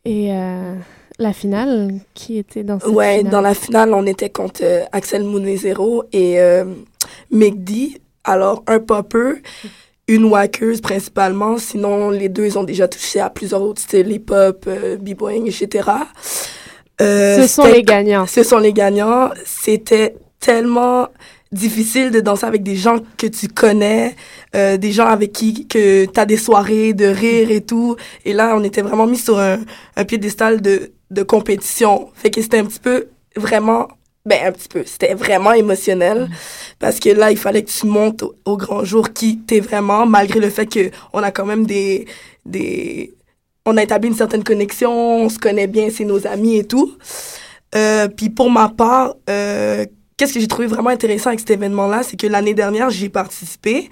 et 0.05 0.33
euh, 0.33 0.75
la 1.19 1.33
finale? 1.33 1.93
Qui 2.15 2.39
était 2.39 2.65
dans 2.65 2.81
cette 2.81 2.89
Ouais, 2.91 3.19
finale? 3.19 3.33
dans 3.33 3.41
la 3.41 3.55
finale, 3.55 3.95
on 3.95 4.05
était 4.07 4.31
contre 4.31 4.61
euh, 4.65 4.83
Axel 4.93 5.23
Mounezero 5.25 6.05
et 6.13 6.41
euh, 6.41 6.65
Megdi. 7.31 7.99
Alors, 8.25 8.63
un 8.67 8.79
popper, 8.81 9.43
une 10.09 10.25
wackeuse 10.25 10.81
principalement. 10.81 11.59
Sinon, 11.59 12.09
les 12.11 12.31
deux, 12.31 12.47
ils 12.47 12.59
ont 12.59 12.65
déjà 12.65 12.89
touché 12.89 13.21
à 13.21 13.29
plusieurs 13.31 13.61
autres 13.63 13.83
styles, 13.83 14.11
hip-hop, 14.11 14.65
euh, 14.67 14.97
b-boying, 14.97 15.47
etc. 15.47 15.91
Euh, 17.01 17.43
Ce 17.43 17.47
sont 17.49 17.67
les 17.67 17.83
gagnants. 17.83 18.27
Ce 18.27 18.43
sont 18.43 18.59
les 18.59 18.73
gagnants. 18.73 19.31
C'était 19.45 20.17
tellement 20.41 21.09
difficile 21.53 22.11
de 22.11 22.21
danser 22.21 22.47
avec 22.47 22.63
des 22.63 22.77
gens 22.77 22.97
que 23.17 23.27
tu 23.29 23.49
connais, 23.49 24.17
euh, 24.57 24.77
des 24.77 24.91
gens 24.93 25.07
avec 25.07 25.33
qui 25.33 25.67
que 25.69 26.05
tu 26.05 26.21
as 26.21 26.27
des 26.27 26.37
soirées 26.37 26.93
de 26.93 27.07
rire 27.07 27.51
et 27.51 27.61
tout. 27.61 27.97
Et 28.25 28.33
là, 28.33 28.55
on 28.57 28.65
était 28.65 28.83
vraiment 28.83 29.07
mis 29.07 29.19
sur 29.19 29.39
un, 29.39 29.61
un 29.97 30.05
piédestal 30.05 30.61
de, 30.61 30.93
de 31.11 31.23
compétition. 31.23 32.11
Fait 32.15 32.31
que 32.31 32.43
c'était 32.43 32.59
un 32.59 32.65
petit 32.65 32.81
peu 32.81 33.07
vraiment, 33.37 33.89
ben 34.27 34.47
un 34.47 34.53
petit 34.53 34.69
peu, 34.69 34.83
c'était 34.85 35.15
vraiment 35.15 35.53
émotionnel 35.53 36.29
parce 36.81 36.99
que 36.99 37.11
là, 37.11 37.31
il 37.31 37.39
fallait 37.39 37.63
que 37.63 37.71
tu 37.71 37.87
montes 37.87 38.23
au, 38.25 38.35
au 38.45 38.57
grand 38.57 38.85
jour 38.85 39.13
qui 39.13 39.39
t'es 39.39 39.61
vraiment, 39.61 40.07
malgré 40.07 40.41
le 40.41 40.51
fait 40.51 40.67
que 40.67 40.91
on 41.13 41.23
a 41.23 41.31
quand 41.31 41.47
même 41.47 41.67
des, 41.67 42.07
des, 42.45 43.14
on 43.67 43.77
a 43.77 43.83
établi 43.83 44.09
une 44.09 44.17
certaine 44.17 44.45
connexion, 44.45 44.93
on 44.93 45.29
se 45.29 45.39
connaît 45.39 45.67
bien, 45.67 45.89
c'est 45.91 46.05
nos 46.05 46.27
amis 46.27 46.59
et 46.59 46.65
tout. 46.65 46.97
Euh, 47.75 48.09
puis 48.09 48.31
pour 48.31 48.51
ma 48.51 48.69
part, 48.69 49.15
euh, 49.29 49.85
qu'est-ce 50.17 50.35
que 50.35 50.41
j'ai 50.41 50.49
trouvé 50.49 50.67
vraiment 50.67 50.91
intéressant 50.91 51.29
avec 51.29 51.41
cet 51.41 51.51
événement-là, 51.51 52.03
c'est 52.03 52.17
que 52.17 52.27
l'année 52.27 52.55
dernière, 52.55 52.91
j'ai 52.91 53.09
participé, 53.09 53.91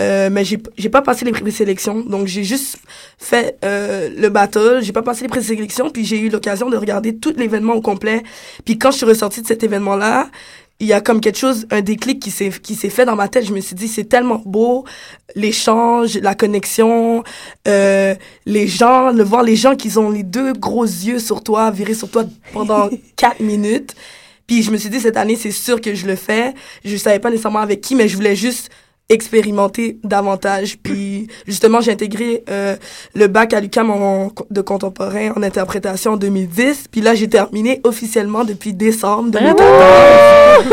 euh, 0.00 0.28
mais 0.30 0.44
j'ai 0.44 0.58
j'ai 0.76 0.88
pas 0.88 1.02
passé 1.02 1.24
les 1.24 1.32
présélections. 1.32 2.00
Donc 2.00 2.26
j'ai 2.26 2.44
juste 2.44 2.78
fait 3.18 3.58
euh, 3.64 4.08
le 4.16 4.28
battle, 4.30 4.80
j'ai 4.82 4.92
pas 4.92 5.02
passé 5.02 5.22
les 5.22 5.28
présélections, 5.28 5.90
puis 5.90 6.04
j'ai 6.04 6.18
eu 6.18 6.28
l'occasion 6.28 6.70
de 6.70 6.76
regarder 6.76 7.16
tout 7.16 7.34
l'événement 7.36 7.74
au 7.74 7.82
complet. 7.82 8.22
Puis 8.64 8.78
quand 8.78 8.90
je 8.90 8.98
suis 8.98 9.06
ressortie 9.06 9.42
de 9.42 9.46
cet 9.46 9.62
événement-là, 9.62 10.28
il 10.80 10.86
y 10.86 10.94
a 10.94 11.00
comme 11.02 11.20
quelque 11.20 11.38
chose, 11.38 11.66
un 11.70 11.82
déclic 11.82 12.20
qui 12.20 12.30
s'est 12.30 12.50
qui 12.50 12.74
s'est 12.74 12.88
fait 12.88 13.04
dans 13.04 13.14
ma 13.14 13.28
tête. 13.28 13.46
Je 13.46 13.52
me 13.52 13.60
suis 13.60 13.76
dit 13.76 13.86
c'est 13.86 14.04
tellement 14.04 14.42
beau 14.44 14.84
l'échange, 15.36 16.16
la 16.18 16.34
connexion, 16.34 17.22
euh, 17.68 18.14
les 18.46 18.66
gens, 18.66 19.12
le 19.12 19.22
voir 19.22 19.42
les 19.42 19.56
gens 19.56 19.76
qui 19.76 19.96
ont 19.98 20.10
les 20.10 20.22
deux 20.22 20.54
gros 20.54 20.84
yeux 20.84 21.18
sur 21.18 21.44
toi, 21.44 21.70
virés 21.70 21.94
sur 21.94 22.10
toi 22.10 22.24
pendant 22.54 22.88
quatre 23.16 23.40
minutes. 23.40 23.94
Puis 24.46 24.62
je 24.62 24.70
me 24.70 24.78
suis 24.78 24.88
dit 24.88 25.00
cette 25.00 25.18
année 25.18 25.36
c'est 25.36 25.52
sûr 25.52 25.80
que 25.82 25.94
je 25.94 26.06
le 26.06 26.16
fais. 26.16 26.54
Je 26.84 26.96
savais 26.96 27.18
pas 27.18 27.30
nécessairement 27.30 27.60
avec 27.60 27.82
qui, 27.82 27.94
mais 27.94 28.08
je 28.08 28.16
voulais 28.16 28.34
juste 28.34 28.70
expérimenter 29.10 29.98
davantage. 30.04 30.78
Puis 30.82 31.26
justement, 31.46 31.80
j'ai 31.82 31.92
intégré 31.92 32.42
euh, 32.48 32.76
le 33.14 33.26
bac 33.26 33.52
à 33.52 33.60
l'UQAM 33.60 33.90
en- 33.90 34.32
de 34.50 34.60
contemporain 34.62 35.32
en 35.36 35.42
interprétation 35.42 36.12
en 36.12 36.16
2010. 36.16 36.84
Puis 36.90 37.00
là, 37.02 37.14
j'ai 37.14 37.28
terminé 37.28 37.80
officiellement 37.84 38.44
depuis 38.44 38.72
décembre 38.72 39.30
2014. 39.32 40.64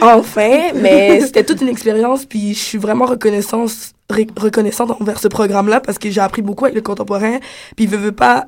enfin, 0.02 0.72
mais 0.74 1.20
c'était 1.20 1.44
toute 1.44 1.60
une 1.60 1.68
expérience. 1.68 2.24
Puis 2.24 2.54
je 2.54 2.58
suis 2.58 2.78
vraiment 2.78 3.04
reconnaissante, 3.04 3.70
reconnaissante 4.36 4.90
envers 5.00 5.18
ce 5.20 5.28
programme-là 5.28 5.80
parce 5.80 5.98
que 5.98 6.10
j'ai 6.10 6.20
appris 6.20 6.42
beaucoup 6.42 6.64
avec 6.64 6.74
le 6.74 6.82
contemporain. 6.82 7.38
Puis 7.76 7.86
veux, 7.86 7.98
veux 7.98 8.12
pas, 8.12 8.46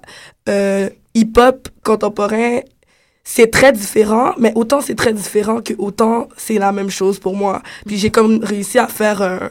euh, 0.48 0.88
hip-hop 1.14 1.68
contemporain 1.84 2.60
c'est 3.28 3.50
très 3.50 3.72
différent, 3.72 4.34
mais 4.38 4.52
autant 4.54 4.80
c'est 4.80 4.94
très 4.94 5.12
différent 5.12 5.60
que 5.60 5.74
autant 5.78 6.28
c'est 6.36 6.58
la 6.58 6.70
même 6.70 6.90
chose 6.90 7.18
pour 7.18 7.34
moi. 7.34 7.60
Puis 7.84 7.98
j'ai 7.98 8.10
comme 8.10 8.38
réussi 8.42 8.78
à 8.78 8.86
faire 8.86 9.20
un, 9.20 9.50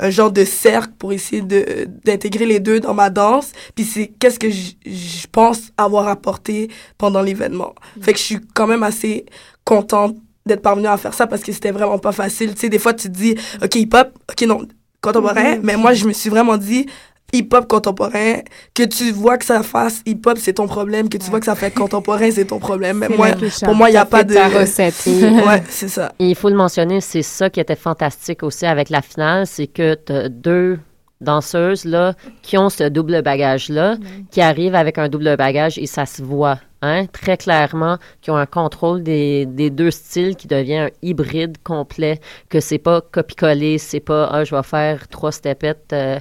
un 0.00 0.10
genre 0.10 0.32
de 0.32 0.44
cercle 0.44 0.92
pour 0.98 1.12
essayer 1.12 1.40
de 1.40 1.86
d'intégrer 2.04 2.46
les 2.46 2.58
deux 2.58 2.80
dans 2.80 2.94
ma 2.94 3.10
danse. 3.10 3.52
Puis 3.76 3.84
c'est 3.84 4.08
qu'est-ce 4.18 4.40
que 4.40 4.50
je 4.50 5.26
pense 5.30 5.70
avoir 5.76 6.08
apporté 6.08 6.68
pendant 6.98 7.22
l'événement. 7.22 7.76
Fait 8.00 8.12
que 8.12 8.18
je 8.18 8.24
suis 8.24 8.40
quand 8.54 8.66
même 8.66 8.82
assez 8.82 9.24
contente 9.64 10.16
d'être 10.44 10.62
parvenue 10.62 10.88
à 10.88 10.96
faire 10.96 11.14
ça 11.14 11.28
parce 11.28 11.42
que 11.42 11.52
c'était 11.52 11.70
vraiment 11.70 12.00
pas 12.00 12.10
facile. 12.10 12.54
Tu 12.54 12.62
sais, 12.62 12.68
des 12.68 12.80
fois 12.80 12.92
tu 12.92 13.06
te 13.08 13.16
dis, 13.16 13.36
ok 13.62 13.76
hip-hop, 13.76 14.18
ok 14.32 14.42
non 14.48 14.66
contemporain, 15.00 15.58
mais 15.62 15.76
moi 15.76 15.94
je 15.94 16.06
me 16.06 16.12
suis 16.12 16.28
vraiment 16.28 16.56
dit 16.56 16.86
hip-hop 17.32 17.66
contemporain, 17.66 18.40
que 18.74 18.82
tu 18.82 19.10
vois 19.12 19.38
que 19.38 19.44
ça 19.44 19.62
fasse 19.62 20.02
hip-hop, 20.06 20.38
c'est 20.38 20.54
ton 20.54 20.66
problème, 20.66 21.08
que 21.08 21.16
tu 21.16 21.30
vois 21.30 21.40
que 21.40 21.46
ça 21.46 21.54
fait 21.54 21.70
contemporain, 21.70 22.30
c'est 22.30 22.46
ton 22.46 22.58
problème. 22.58 22.98
Mais 22.98 23.08
moi, 23.08 23.28
pour 23.64 23.74
moi, 23.74 23.88
il 23.88 23.92
n'y 23.92 23.98
a 23.98 24.00
Ça 24.00 24.06
pas 24.06 24.24
de... 24.24 24.34
ta 24.34 24.48
recette. 24.48 24.94
ouais, 25.06 25.62
c'est 25.68 25.88
ça. 25.88 26.12
Et 26.18 26.30
il 26.30 26.34
faut 26.34 26.48
le 26.48 26.56
mentionner, 26.56 27.00
c'est 27.00 27.22
ça 27.22 27.50
qui 27.50 27.60
était 27.60 27.76
fantastique 27.76 28.42
aussi 28.42 28.66
avec 28.66 28.90
la 28.90 29.02
finale, 29.02 29.46
c'est 29.46 29.66
que 29.66 29.94
tu 29.94 30.12
as 30.12 30.28
deux 30.28 30.78
danseuses 31.20 31.84
là, 31.84 32.14
qui 32.42 32.58
ont 32.58 32.68
ce 32.68 32.84
double 32.84 33.22
bagage-là, 33.22 33.96
qui 34.30 34.40
arrivent 34.40 34.74
avec 34.74 34.98
un 34.98 35.08
double 35.08 35.36
bagage 35.36 35.78
et 35.78 35.86
ça 35.86 36.04
se 36.04 36.22
voit. 36.22 36.58
Hein, 36.84 37.06
très 37.06 37.36
clairement, 37.36 37.98
qui 38.22 38.32
ont 38.32 38.36
un 38.36 38.44
contrôle 38.44 39.04
des, 39.04 39.46
des 39.46 39.70
deux 39.70 39.92
styles 39.92 40.34
qui 40.34 40.48
devient 40.48 40.78
un 40.78 40.90
hybride 41.00 41.58
complet, 41.62 42.18
que 42.48 42.58
c'est 42.58 42.78
pas 42.78 43.00
copier-coller, 43.00 43.78
c'est 43.78 44.00
pas 44.00 44.28
ah, 44.32 44.42
je 44.42 44.52
vais 44.52 44.64
faire 44.64 45.06
trois 45.06 45.30
stepettes 45.30 45.92
euh, 45.92 46.18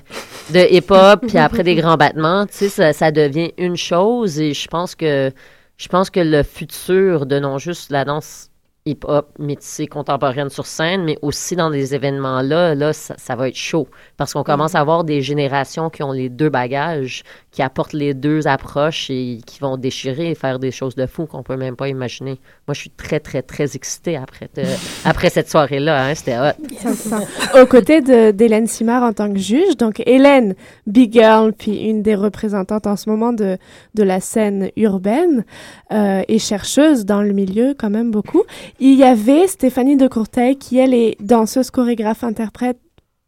de 0.52 0.72
hip-hop 0.72 1.26
puis 1.28 1.40
après 1.40 1.64
des 1.64 1.74
grands 1.74 1.98
battements, 1.98 2.46
tu 2.46 2.54
sais 2.54 2.70
ça, 2.70 2.94
ça 2.94 3.12
devient 3.12 3.52
une 3.58 3.76
chose 3.76 4.40
et 4.40 4.54
je 4.54 4.68
pense 4.68 4.94
que 4.94 5.32
je 5.78 5.88
pense 5.88 6.12
que 6.12 6.20
le 6.20 6.44
futur 6.44 7.26
de 7.26 7.40
non 7.40 7.58
juste 7.58 7.90
la 7.90 8.06
danse 8.06 8.51
hip-hop 8.86 9.30
métissée 9.38 9.86
contemporaine 9.86 10.50
sur 10.50 10.66
scène, 10.66 11.04
mais 11.04 11.18
aussi 11.22 11.56
dans 11.56 11.70
des 11.70 11.94
événements-là, 11.94 12.74
là, 12.74 12.94
ça, 12.94 13.14
ça 13.18 13.36
va 13.36 13.48
être 13.48 13.56
chaud. 13.56 13.88
Parce 14.18 14.34
qu'on 14.34 14.44
commence 14.44 14.74
à 14.74 14.80
avoir 14.80 15.04
des 15.04 15.22
générations 15.22 15.90
qui 15.92 16.02
ont 16.02 16.12
les 16.12 16.30
deux 16.30 16.50
bagages, 16.50 17.24
qui 17.52 17.62
apportent 17.62 17.94
les 17.94 18.14
deux 18.16 18.48
approches 18.48 19.10
et 19.12 19.40
qui 19.46 19.60
vont 19.60 19.78
déchirer 19.78 20.32
et 20.32 20.36
faire 20.36 20.58
des 20.58 20.72
choses 20.72 20.96
de 20.96 21.06
fou 21.06 21.26
qu'on 21.28 21.44
peut 21.44 21.58
même 21.58 21.76
pas 21.76 21.90
imaginer. 21.90 22.40
Moi, 22.68 22.74
je 22.74 22.80
suis 22.80 22.90
très, 22.90 23.20
très, 23.20 23.42
très 23.44 23.76
excitée 23.76 24.16
après, 24.18 24.48
te- 24.48 24.62
après 25.06 25.30
cette 25.30 25.50
soirée-là. 25.50 26.06
Hein, 26.08 26.16
C'était 26.16 26.38
hot. 26.40 26.94
Sent. 26.96 27.62
Aux 27.62 27.66
côtés 27.68 28.02
d'Hélène 28.02 28.66
Simard 28.68 29.04
en 29.04 29.14
tant 29.14 29.32
que 29.32 29.38
juge. 29.40 29.78
Donc, 29.78 30.02
Hélène, 30.08 30.56
big 30.88 31.14
girl, 31.14 31.54
puis 31.54 31.78
une 31.84 32.02
des 32.02 32.16
représentantes 32.16 32.88
en 32.88 32.96
ce 32.96 33.10
moment 33.10 33.32
de, 33.34 33.58
de 33.94 34.04
la 34.04 34.20
scène 34.22 34.72
urbaine 34.76 35.46
euh, 35.92 36.24
et 36.28 36.40
chercheuse 36.40 37.06
dans 37.06 37.22
le 37.22 37.34
milieu, 37.34 37.76
quand 37.78 37.90
même 37.90 38.10
beaucoup. 38.12 38.44
Il 38.80 38.96
y 38.96 39.04
avait 39.04 39.48
Stéphanie 39.48 39.98
de 39.98 40.08
Courteil, 40.08 40.58
qui, 40.58 40.78
elle, 40.78 40.94
est 40.94 41.16
danseuse, 41.20 41.70
chorégraphe, 41.72 42.24
interprète, 42.24 42.78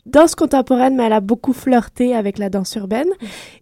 danse 0.05 0.35
contemporaine, 0.35 0.95
mais 0.95 1.03
elle 1.05 1.13
a 1.13 1.19
beaucoup 1.21 1.53
flirté 1.53 2.15
avec 2.15 2.37
la 2.37 2.49
danse 2.49 2.75
urbaine. 2.75 3.07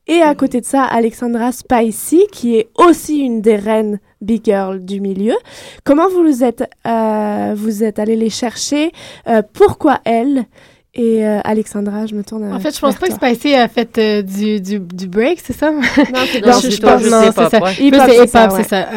Et 0.08 0.22
à 0.22 0.34
côté 0.36 0.60
de 0.62 0.66
ça, 0.66 0.84
Alexandra 0.84 1.52
Spicy, 1.52 2.26
qui 2.32 2.56
est 2.58 2.70
aussi 2.78 3.20
une 3.20 3.42
des 3.42 3.56
reines 3.58 4.00
big 4.22 4.44
girl 4.46 4.84
du 4.84 5.02
milieu. 5.02 5.36
Comment 5.84 6.08
vous 6.10 6.24
vous 6.24 6.44
êtes, 6.44 6.64
euh, 6.88 7.54
vous 7.56 7.84
êtes 7.84 8.00
allé 8.00 8.16
les 8.16 8.30
chercher? 8.30 8.92
Euh, 9.28 9.42
Pourquoi 9.54 10.00
elle? 10.06 10.46
Et 10.94 11.26
euh, 11.26 11.40
Alexandra, 11.46 12.06
je 12.06 12.16
me 12.16 12.24
tourne 12.24 12.52
En 12.52 12.60
fait, 12.60 12.76
je 12.76 12.80
pense 12.82 12.96
pas 12.96 13.08
que. 13.08 13.14
Spicy 13.14 13.54
a 13.54 13.68
fait 13.70 13.98
euh, 13.98 14.22
du, 14.24 14.60
du, 14.60 14.80
du 14.80 15.08
break, 15.08 15.40
c'est 15.42 15.54
ça? 15.54 15.72
Non, 15.72 15.82
c'est 16.26 16.42
Non, 16.42 16.48
dans- 16.48 16.54
c'est 16.60 16.72
je 16.72 16.82
pas 16.82 16.94
pense- 16.94 17.02
juste 17.04 17.14
non, 17.14 17.22
hip-hop, 17.24 17.34
c'est 17.50 17.58
ça. 17.58 17.64
ouais. 17.64 17.74
Plus 17.76 17.86
Hip-hop, 17.88 18.02
c'est 18.08 18.28
c'est 18.28 18.40
hip-hop, 18.40 18.62
ça, 18.68 18.88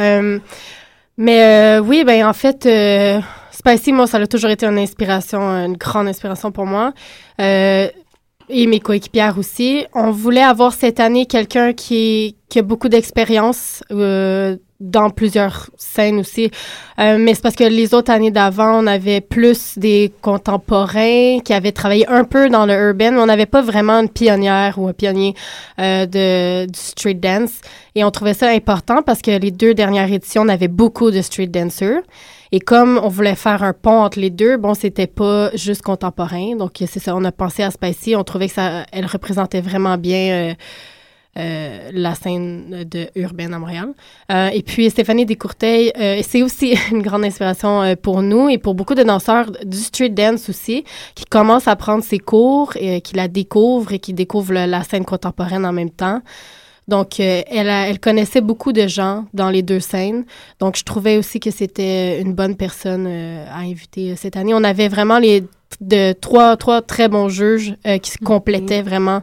mais 1.17 1.79
euh, 1.79 1.81
oui, 1.81 2.05
ben 2.05 2.27
en 2.27 2.33
fait, 2.33 2.67
euh, 2.67 3.21
Spicy, 3.51 3.93
moi, 3.93 4.07
ça 4.07 4.19
a 4.19 4.27
toujours 4.27 4.51
été 4.51 4.67
une 4.67 4.79
inspiration, 4.79 5.41
une 5.41 5.77
grande 5.77 6.09
inspiration 6.09 6.51
pour 6.51 6.67
moi. 6.67 6.93
Euh, 7.41 7.89
et 8.49 8.67
mes 8.67 8.81
coéquipières 8.81 9.39
aussi. 9.39 9.87
On 9.95 10.11
voulait 10.11 10.43
avoir 10.43 10.73
cette 10.73 11.01
année 11.01 11.27
quelqu'un 11.27 11.73
qui, 11.73 12.37
qui 12.49 12.59
a 12.59 12.63
beaucoup 12.63 12.89
d'expérience 12.89 13.83
euh, 13.91 14.57
dans 14.81 15.11
plusieurs 15.11 15.71
scènes 15.77 16.19
aussi. 16.19 16.51
Euh, 16.99 17.17
mais 17.19 17.35
c'est 17.35 17.43
parce 17.43 17.57
que 17.57 17.65
les 17.65 17.95
autres 17.95 18.13
années 18.13 18.31
d'avant, 18.31 18.83
on 18.83 18.87
avait 18.87 19.21
plus 19.21 19.79
des 19.79 20.13
contemporains 20.21 21.39
qui 21.45 21.53
avaient 21.53 21.73
travaillé 21.73 22.07
un 22.09 22.25
peu 22.25 22.49
dans 22.49 22.67
le 22.67 22.75
urban, 22.75 23.17
on 23.17 23.27
n'avait 23.27 23.47
pas 23.47 23.63
vraiment 23.63 24.01
une 24.01 24.09
pionnière 24.09 24.79
ou 24.79 24.89
un 24.89 24.93
pionnier 24.93 25.35
euh, 25.79 26.07
de, 26.07 26.67
du 26.67 26.79
street 26.79 27.15
dance. 27.15 27.61
Et 27.95 28.05
on 28.05 28.11
trouvait 28.11 28.35
ça 28.35 28.51
important 28.51 29.03
parce 29.03 29.23
que 29.23 29.31
les 29.31 29.51
deux 29.51 29.75
dernières 29.75 30.13
éditions, 30.13 30.43
on 30.43 30.49
avait 30.49 30.69
beaucoup 30.69 31.11
de 31.11 31.23
street 31.23 31.47
dancers. 31.47 32.03
Et 32.55 32.61
comme 32.61 33.01
on 33.03 33.09
voulait 33.09 33.35
faire 33.35 33.65
un 33.65 33.73
pont 33.73 34.03
entre 34.03 34.21
les 34.21 34.31
deux, 34.31 34.57
bon, 34.57 34.75
c'était 34.75 35.09
pas 35.09 35.51
juste 35.57 35.83
contemporain. 35.83 36.55
Donc, 36.55 36.75
c'est 36.87 37.01
ça, 37.01 37.17
on 37.17 37.25
a 37.25 37.33
pensé 37.33 37.65
à 37.65 37.73
Spicy. 37.73 38.15
On 38.15 38.23
trouvait 38.23 38.47
que 38.47 38.55
ça, 38.55 38.87
elle 38.93 39.07
représentait 39.07 39.61
vraiment 39.61 39.99
bien 39.99 40.31
euh, 40.31 40.55
euh, 41.37 41.91
la 41.93 42.15
scène 42.15 42.85
de 42.89 43.09
urbaine 43.17 43.55
à 43.55 43.59
Montréal. 43.59 43.89
Euh, 44.31 44.51
et 44.53 44.63
puis, 44.63 44.89
Stéphanie 44.89 45.27
Descourteil, 45.27 45.91
euh, 45.99 46.21
c'est 46.23 46.45
aussi 46.45 46.77
une 46.93 47.03
grande 47.03 47.25
inspiration 47.25 47.83
euh, 47.83 47.97
pour 48.01 48.23
nous 48.23 48.49
et 48.49 48.59
pour 48.59 48.77
beaucoup 48.77 48.95
de 48.95 49.03
danseurs 49.03 49.51
du 49.65 49.79
street 49.79 50.11
dance 50.11 50.49
aussi, 50.49 50.85
qui 51.17 51.25
commencent 51.25 51.67
à 51.67 51.75
prendre 51.75 52.05
ses 52.05 52.21
cours 52.21 52.75
et 52.77 53.01
qui 53.01 53.17
la 53.17 53.27
découvrent 53.27 53.95
et 53.95 53.99
qui 53.99 54.13
découvrent 54.13 54.53
la 54.53 54.85
scène 54.85 55.05
contemporaine 55.05 55.67
en 55.67 55.73
même 55.73 55.91
temps. 55.91 56.23
Donc, 56.87 57.19
euh, 57.21 57.43
elle, 57.51 57.69
a- 57.71 57.89
elle 57.89 57.99
connaissait 57.99 58.41
beaucoup 58.43 58.73
de 58.73 58.87
gens 58.87 59.25
dans 59.33 59.49
les 59.51 59.63
deux 59.63 59.81
scènes. 59.81 60.25
Donc, 60.61 60.77
je 60.77 60.85
trouvais 60.85 61.17
aussi 61.17 61.41
que 61.41 61.51
c'était 61.51 62.21
une 62.21 62.35
bonne 62.35 62.57
personne 62.57 63.07
euh, 63.09 63.45
à 63.51 63.61
inviter 63.61 64.11
euh, 64.13 64.15
cette 64.17 64.37
année. 64.37 64.53
On 64.55 64.65
avait 64.65 64.89
vraiment 64.89 65.19
les 65.19 65.45
de 65.81 66.13
trois, 66.13 66.57
trois 66.57 66.83
très 66.83 67.09
bons 67.09 67.29
juges 67.29 67.75
euh, 67.87 67.99
qui 67.99 68.11
se 68.13 68.19
complétaient 68.19 68.83
vraiment. 68.83 69.23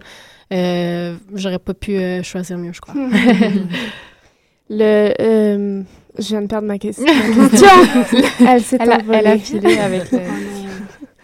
Euh, 0.51 1.16
J'aurais 1.34 1.59
pas 1.59 1.74
pu 1.74 1.95
euh, 1.95 2.24
choisir 2.24 2.57
mieux, 2.57 2.74
je 2.74 2.82
crois. 2.82 2.95
Le, 4.70 5.14
euh, 5.20 5.82
je 6.18 6.28
viens 6.30 6.41
de 6.41 6.47
perdre 6.47 6.68
ma 6.68 6.78
question. 6.78 7.05
elle 8.47 8.62
s'est 8.62 8.78
Elle 8.80 8.91
a, 8.91 8.97
envolée. 8.97 9.18
elle 9.20 9.28
a 9.28 9.38
filé 9.38 9.78
avec 9.78 10.12
le... 10.12 10.20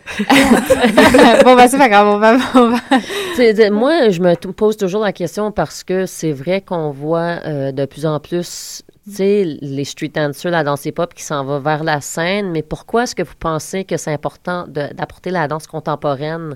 bon, 1.44 1.56
bah, 1.56 1.68
c'est 1.68 1.78
pas 1.78 1.90
grave, 1.90 2.08
on 2.08 2.18
va... 2.18 2.38
On 2.56 2.70
va... 2.70 3.70
Moi, 3.70 4.10
je 4.10 4.22
me 4.22 4.36
pose 4.52 4.78
toujours 4.78 5.04
la 5.04 5.14
question 5.14 5.52
parce 5.52 5.84
que 5.84 6.06
c'est 6.06 6.32
vrai 6.32 6.62
qu'on 6.62 6.92
voit 6.92 7.40
euh, 7.46 7.72
de 7.72 7.86
plus 7.86 8.06
en 8.06 8.20
plus, 8.20 8.84
tu 9.06 9.16
sais, 9.16 9.44
les 9.62 9.84
street 9.86 10.12
dancers, 10.14 10.52
la 10.52 10.64
danse 10.64 10.86
hip-hop 10.86 11.14
qui 11.14 11.24
s'en 11.24 11.44
va 11.46 11.60
vers 11.60 11.84
la 11.84 12.02
scène. 12.02 12.52
Mais 12.52 12.62
pourquoi 12.64 13.04
est-ce 13.04 13.16
que 13.16 13.24
vous 13.24 13.36
pensez 13.40 13.84
que 13.84 13.98
c'est 13.98 14.14
important 14.14 14.66
d'apporter 14.68 15.30
la 15.30 15.48
danse 15.48 15.68
contemporaine 15.68 16.56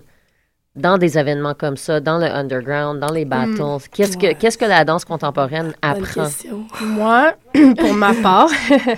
dans 0.76 0.98
des 0.98 1.18
événements 1.18 1.54
comme 1.54 1.76
ça, 1.78 2.00
dans 2.00 2.18
le 2.18 2.26
underground, 2.28 3.00
dans 3.00 3.12
les 3.12 3.26
battles? 3.26 3.62
Qu'est-ce 3.92 4.18
que 4.18 4.28
Ouais. 4.28 4.36
qu'est-ce 4.36 4.58
que 4.58 4.66
la 4.66 4.86
danse 4.86 5.06
contemporaine 5.06 5.74
apprend? 5.82 6.28
Moi, 6.82 7.34
pour 7.78 7.94
ma 7.94 8.14
part, 8.14 8.50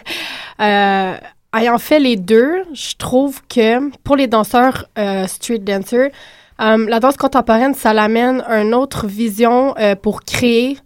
euh, 0.62 1.14
ayant 1.56 1.78
fait 1.78 2.00
les 2.00 2.16
deux, 2.16 2.64
je 2.74 2.96
trouve 2.98 3.42
que 3.48 3.96
pour 4.00 4.16
les 4.16 4.28
danseurs 4.28 4.86
euh, 4.98 5.28
street 5.28 5.60
dancers, 5.60 6.10
euh, 6.62 6.86
la 6.88 7.00
danse 7.00 7.18
contemporaine, 7.18 7.74
ça 7.74 7.94
l'amène 7.94 8.42
à 8.48 8.62
une 8.62 8.74
autre 8.74 9.08
vision 9.08 9.76
euh, 9.78 9.96
pour 9.96 10.24
créer, 10.24 10.78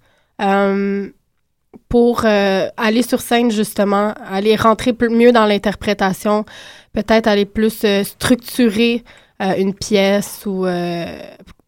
euh, 0.42 1.10
pour 1.90 2.22
euh, 2.26 2.68
aller 2.78 3.04
sur 3.04 3.22
scène 3.22 3.52
justement, 3.52 4.14
aller 4.30 4.56
rentrer 4.56 4.96
mieux 5.10 5.32
dans 5.32 5.46
l'interprétation, 5.46 6.46
peut-être 6.94 7.28
aller 7.28 7.46
plus 7.46 7.86
structurer 8.04 9.04
une 9.40 9.76
pièce 9.76 10.48
ou 10.48 10.66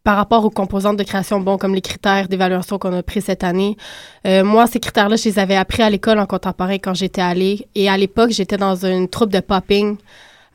par 0.10 0.18
rapport 0.18 0.44
aux 0.44 0.50
composantes 0.50 0.98
de 0.98 1.04
création, 1.04 1.40
bon, 1.40 1.60
comme 1.60 1.76
les 1.76 1.82
critères 1.82 2.28
d'évaluation 2.28 2.80
qu'on 2.80 2.94
a 2.94 3.04
pris 3.04 3.22
cette 3.22 3.44
année. 3.44 3.78
Euh, 4.26 4.44
moi, 4.44 4.66
ces 4.66 4.80
critères-là, 4.80 5.18
je 5.18 5.26
les 5.26 5.38
avais 5.38 5.56
appris 5.56 5.84
à 5.84 5.90
l'école 5.92 6.18
en 6.18 6.26
contemporain 6.26 6.80
quand 6.80 6.96
j'étais 6.96 7.22
allée. 7.22 7.68
Et 7.76 7.88
à 7.92 7.96
l'époque, 7.96 8.32
j'étais 8.32 8.58
dans 8.58 8.84
une 8.84 9.08
troupe 9.08 9.30
de 9.30 9.40
popping 9.40 9.98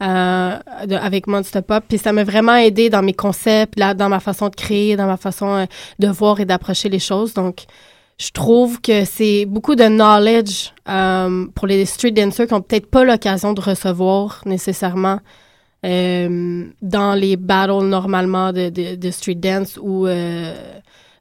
euh, 0.02 0.58
de- 0.88 0.96
avec 0.96 1.28
Monster 1.28 1.62
Pop. 1.62 1.84
Puis 1.88 1.98
ça 1.98 2.10
m'a 2.12 2.24
vraiment 2.24 2.56
aidé 2.56 2.90
dans 2.90 3.02
mes 3.02 3.12
concepts, 3.12 3.78
là, 3.78 3.94
dans 3.94 4.08
ma 4.08 4.18
façon 4.18 4.48
de 4.48 4.56
créer, 4.56 4.96
dans 4.96 5.06
ma 5.06 5.16
façon 5.16 5.50
euh, 5.54 5.66
de 6.00 6.08
voir 6.08 6.40
et 6.40 6.46
d'approcher 6.46 6.88
les 6.88 6.98
choses. 6.98 7.32
Donc, 7.32 7.66
je 8.18 8.30
trouve 8.32 8.80
que 8.80 9.04
c'est 9.04 9.44
beaucoup 9.44 9.76
de 9.76 9.84
knowledge 9.84 10.72
euh, 10.88 11.46
pour 11.54 11.68
les 11.68 11.84
street 11.86 12.10
dancers 12.10 12.48
qui 12.48 12.54
n'ont 12.54 12.60
peut-être 12.60 12.90
pas 12.90 13.04
l'occasion 13.04 13.52
de 13.52 13.60
recevoir 13.60 14.40
nécessairement 14.46 15.20
euh, 15.84 16.64
dans 16.82 17.14
les 17.14 17.36
battles 17.36 17.84
normalement 17.84 18.52
de, 18.52 18.70
de, 18.70 18.94
de 18.96 19.10
street 19.10 19.34
dance 19.36 19.78
ou 19.80 20.06
euh, 20.06 20.54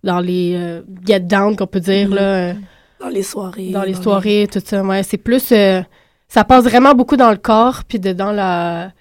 dans 0.03 0.19
les 0.19 0.55
euh, 0.55 0.81
get 1.05 1.19
down 1.21 1.55
qu'on 1.55 1.67
peut 1.67 1.79
dire 1.79 2.07
Mhm. 2.09 2.15
là, 2.15 2.21
euh, 2.21 2.53
Dans 2.99 3.09
les 3.09 3.23
soirées. 3.23 3.69
dans 3.71 3.83
les 3.83 3.93
soirées 3.95 4.47
tout 4.51 4.61
ça 4.63 4.81
ouais 4.83 5.03
c'est 5.03 5.17
plus 5.17 5.51
euh, 5.51 5.81
ça 6.27 6.43
passe 6.43 6.63
vraiment 6.63 6.93
beaucoup 6.95 7.17
dans 7.17 7.31
le 7.31 7.37
corps 7.37 7.83
puis 7.87 7.99
de 7.99 8.13
dans 8.13 8.31
la 8.31 8.91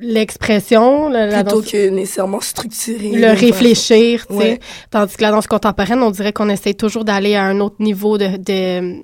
l'expression 0.00 1.08
la, 1.08 1.42
Plutôt 1.42 1.60
danse- 1.60 1.70
que 1.70 1.88
nécessairement 1.90 2.40
structuré. 2.40 3.10
le 3.10 3.32
réfléchir, 3.32 4.26
tu 4.26 4.34
sais. 4.34 4.38
Ouais. 4.38 4.60
Tandis 4.90 5.16
que 5.16 5.22
la 5.22 5.30
danse 5.32 5.46
contemporaine, 5.46 6.00
on 6.02 6.10
dirait 6.10 6.32
qu'on 6.32 6.48
essaie 6.48 6.74
toujours 6.74 7.04
d'aller 7.04 7.34
à 7.34 7.44
un 7.44 7.60
autre 7.60 7.76
niveau 7.80 8.18
de, 8.18 8.36
de- 8.36 9.02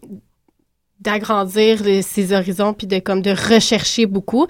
d'agrandir 1.00 1.78
ses 2.02 2.32
horizons 2.32 2.72
puis 2.74 2.86
de 2.86 2.98
comme 2.98 3.22
de 3.22 3.30
rechercher 3.30 4.06
beaucoup. 4.06 4.46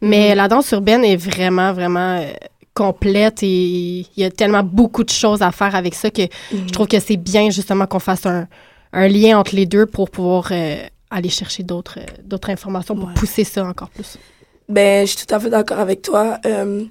Mais 0.00 0.30
Mhm. 0.30 0.36
la 0.36 0.48
danse 0.48 0.70
urbaine 0.72 1.04
est 1.04 1.16
vraiment 1.16 1.72
vraiment 1.72 2.18
euh, 2.18 2.26
complète 2.74 3.42
et 3.42 4.00
il 4.00 4.06
y 4.16 4.24
a 4.24 4.30
tellement 4.30 4.62
beaucoup 4.62 5.04
de 5.04 5.10
choses 5.10 5.42
à 5.42 5.52
faire 5.52 5.74
avec 5.74 5.94
ça 5.94 6.10
que 6.10 6.22
Mhm. 6.22 6.66
je 6.68 6.72
trouve 6.72 6.88
que 6.88 6.98
c'est 7.00 7.16
bien 7.16 7.50
justement 7.50 7.86
qu'on 7.86 8.00
fasse 8.00 8.26
un, 8.26 8.46
un 8.92 9.08
lien 9.08 9.38
entre 9.38 9.54
les 9.54 9.66
deux 9.66 9.86
pour 9.86 10.10
pouvoir 10.10 10.48
euh, 10.50 10.76
aller 11.10 11.28
chercher 11.28 11.62
d'autres 11.62 11.98
euh, 12.00 12.06
d'autres 12.24 12.50
informations 12.50 12.94
pour 12.96 13.08
Ouais. 13.08 13.14
pousser 13.14 13.44
ça 13.44 13.64
encore 13.64 13.90
plus. 13.90 14.18
Ben, 14.68 15.06
je 15.06 15.12
suis 15.16 15.26
tout 15.26 15.34
à 15.34 15.38
fait 15.38 15.50
d'accord 15.50 15.78
avec 15.78 16.02
toi. 16.02 16.38
Euh, 16.46 16.84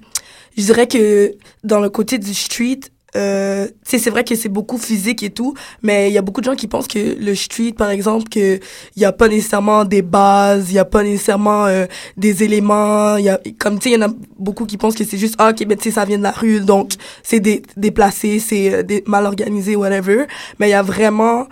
je 0.56 0.62
dirais 0.62 0.86
que 0.86 1.34
dans 1.64 1.80
le 1.80 1.90
côté 1.90 2.18
du 2.18 2.32
street, 2.32 2.80
euh, 3.16 3.68
c'est 3.84 4.10
vrai 4.10 4.24
que 4.24 4.34
c'est 4.34 4.48
beaucoup 4.48 4.78
physique 4.78 5.22
et 5.22 5.30
tout, 5.30 5.54
mais 5.82 6.10
il 6.10 6.12
y 6.12 6.18
a 6.18 6.22
beaucoup 6.22 6.40
de 6.40 6.46
gens 6.46 6.56
qui 6.56 6.66
pensent 6.66 6.88
que 6.88 7.16
le 7.18 7.34
street, 7.34 7.72
par 7.72 7.90
exemple, 7.90 8.28
que 8.28 8.58
il 8.96 9.02
y 9.02 9.04
a 9.04 9.12
pas 9.12 9.28
nécessairement 9.28 9.84
des 9.84 10.02
bases, 10.02 10.70
il 10.70 10.74
y 10.74 10.78
a 10.78 10.84
pas 10.84 11.02
nécessairement 11.02 11.66
euh, 11.66 11.86
des 12.16 12.42
éléments, 12.42 13.16
il 13.16 13.26
y 13.26 13.28
a 13.28 13.40
comme 13.58 13.78
tu 13.78 13.84
sais, 13.84 13.94
il 13.94 14.00
y 14.00 14.04
en 14.04 14.08
a 14.08 14.12
beaucoup 14.38 14.66
qui 14.66 14.76
pensent 14.76 14.96
que 14.96 15.04
c'est 15.04 15.18
juste 15.18 15.36
ah 15.38 15.50
ok, 15.50 15.66
ben 15.66 15.78
tu 15.78 15.84
sais, 15.84 15.90
ça 15.92 16.04
vient 16.04 16.18
de 16.18 16.22
la 16.24 16.32
rue, 16.32 16.60
donc 16.60 16.94
c'est 17.22 17.40
dé- 17.40 17.62
déplacé, 17.76 18.38
c'est 18.40 18.74
euh, 18.74 19.00
mal 19.06 19.26
organisé, 19.26 19.76
whatever. 19.76 20.26
Mais 20.58 20.68
il 20.68 20.72
y 20.72 20.74
a 20.74 20.82
vraiment 20.82 21.46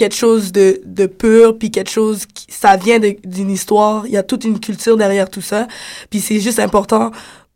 quelque 0.00 0.16
chose 0.16 0.50
de, 0.50 0.80
de 0.86 1.04
pur, 1.04 1.58
puis 1.58 1.70
quelque 1.70 1.90
chose 1.90 2.24
qui, 2.24 2.46
ça 2.48 2.76
vient 2.78 2.98
d'une 2.98 3.50
histoire, 3.50 4.06
il 4.06 4.12
y 4.12 4.16
a 4.16 4.22
toute 4.22 4.44
une 4.44 4.58
culture 4.58 4.96
derrière 4.96 5.28
tout 5.28 5.42
ça, 5.42 5.68
puis 6.08 6.20
c'est 6.20 6.40
juste 6.40 6.58
important 6.58 7.10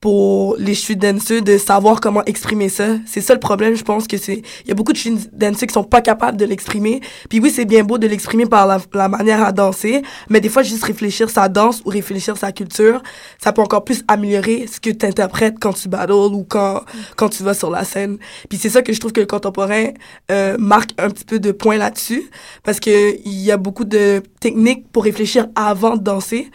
pour 0.04 0.56
les 0.58 0.74
street 0.74 0.96
dancers 0.96 1.40
de 1.40 1.56
savoir 1.56 1.98
comment 1.98 2.22
exprimer 2.26 2.68
ça. 2.68 2.88
C'est 3.06 3.22
ça 3.22 3.32
le 3.32 3.40
problème, 3.40 3.74
je 3.74 3.82
pense 3.82 4.06
que 4.06 4.18
c'est 4.18 4.42
il 4.64 4.68
y 4.68 4.70
a 4.70 4.74
beaucoup 4.74 4.92
de 4.92 4.98
street 4.98 5.16
dancers 5.32 5.66
qui 5.66 5.72
sont 5.72 5.82
pas 5.82 6.02
capables 6.02 6.36
de 6.36 6.44
l'exprimer. 6.44 7.00
Puis 7.30 7.40
oui, 7.40 7.50
c'est 7.50 7.64
bien 7.64 7.84
beau 7.84 7.96
de 7.96 8.06
l'exprimer 8.06 8.44
par 8.44 8.66
la, 8.66 8.78
la 8.92 9.08
manière 9.08 9.42
à 9.42 9.50
danser, 9.50 10.02
mais 10.28 10.42
des 10.42 10.50
fois 10.50 10.62
juste 10.62 10.84
réfléchir 10.84 11.30
sa 11.30 11.48
danse 11.48 11.80
ou 11.86 11.88
réfléchir 11.88 12.36
sa 12.36 12.52
culture, 12.52 13.02
ça 13.42 13.54
peut 13.54 13.62
encore 13.62 13.82
plus 13.82 14.04
améliorer 14.06 14.66
ce 14.70 14.78
que 14.78 14.90
tu 14.90 15.06
interprètes 15.06 15.54
quand 15.58 15.72
tu 15.72 15.88
battles 15.88 16.12
ou 16.12 16.44
quand 16.46 16.82
quand 17.16 17.30
tu 17.30 17.42
vas 17.42 17.54
sur 17.54 17.70
la 17.70 17.84
scène. 17.84 18.18
Puis 18.50 18.58
c'est 18.58 18.68
ça 18.68 18.82
que 18.82 18.92
je 18.92 19.00
trouve 19.00 19.12
que 19.12 19.20
le 19.20 19.26
contemporain 19.26 19.86
euh, 20.30 20.58
marque 20.58 20.90
un 20.98 21.08
petit 21.08 21.24
peu 21.24 21.38
de 21.38 21.50
point 21.50 21.78
là-dessus 21.78 22.28
parce 22.62 22.78
que 22.78 23.16
il 23.24 23.40
y 23.40 23.50
a 23.50 23.56
beaucoup 23.56 23.84
de 23.84 24.22
techniques 24.38 24.86
pour 24.92 25.04
réfléchir 25.04 25.46
avant 25.54 25.96
de 25.96 26.02
danser, 26.02 26.50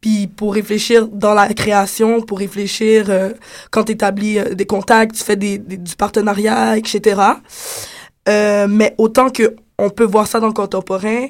puis 0.00 0.26
pour 0.26 0.54
réfléchir 0.54 1.06
dans 1.08 1.34
la 1.34 1.52
création, 1.52 2.22
pour 2.22 2.38
réfléchir 2.38 2.93
euh, 3.08 3.30
quand 3.70 3.84
tu 3.84 3.92
établis 3.92 4.38
euh, 4.38 4.54
des 4.54 4.66
contacts, 4.66 5.14
tu 5.16 5.24
fais 5.24 5.36
des, 5.36 5.58
des- 5.58 5.76
du 5.76 5.96
partenariat, 5.96 6.76
etc. 6.76 7.20
Euh, 8.28 8.66
mais 8.68 8.94
autant 8.98 9.28
que 9.30 9.54
on 9.76 9.90
peut 9.90 10.04
voir 10.04 10.28
ça 10.28 10.38
dans 10.38 10.46
le 10.46 10.52
contemporain, 10.52 11.26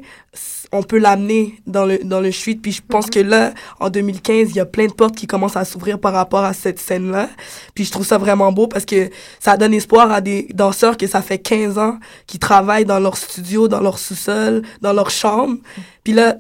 on 0.71 0.83
peut 0.83 0.99
l'amener 0.99 1.55
dans 1.67 1.87
le 1.87 1.99
dans 2.05 2.21
le 2.21 2.31
street. 2.31 2.59
Puis 2.63 2.73
je 2.73 2.83
pense 2.87 3.09
que 3.09 3.19
là, 3.19 3.53
en 3.81 3.89
2015, 3.89 4.51
il 4.51 4.57
y 4.57 4.61
a 4.61 4.67
plein 4.67 4.87
de 4.87 4.93
portes 4.93 5.17
qui 5.17 5.27
commencent 5.27 5.57
à 5.57 5.65
s'ouvrir 5.65 5.99
par 5.99 6.13
rapport 6.13 6.45
à 6.45 6.53
cette 6.53 6.79
scène-là. 6.79 7.31
Puis 7.75 7.85
je 7.87 7.91
trouve 7.91 8.05
ça 8.07 8.19
vraiment 8.19 8.53
beau 8.53 8.67
parce 8.69 8.85
que 8.85 9.09
ça 9.41 9.57
donne 9.57 9.73
espoir 9.73 10.13
à 10.13 10.21
des 10.21 10.47
danseurs 10.53 10.97
que 10.99 11.07
ça 11.07 11.23
fait 11.23 11.39
15 11.39 11.79
ans 11.79 11.99
qui 12.27 12.39
travaillent 12.39 12.85
dans 12.85 13.01
leur 13.01 13.17
studio, 13.17 13.67
dans 13.67 13.81
leur 13.81 13.99
sous-sol, 13.99 14.63
dans 14.83 14.93
leur 14.93 15.11
chambre. 15.11 15.57
Puis 16.05 16.13
là, 16.13 16.37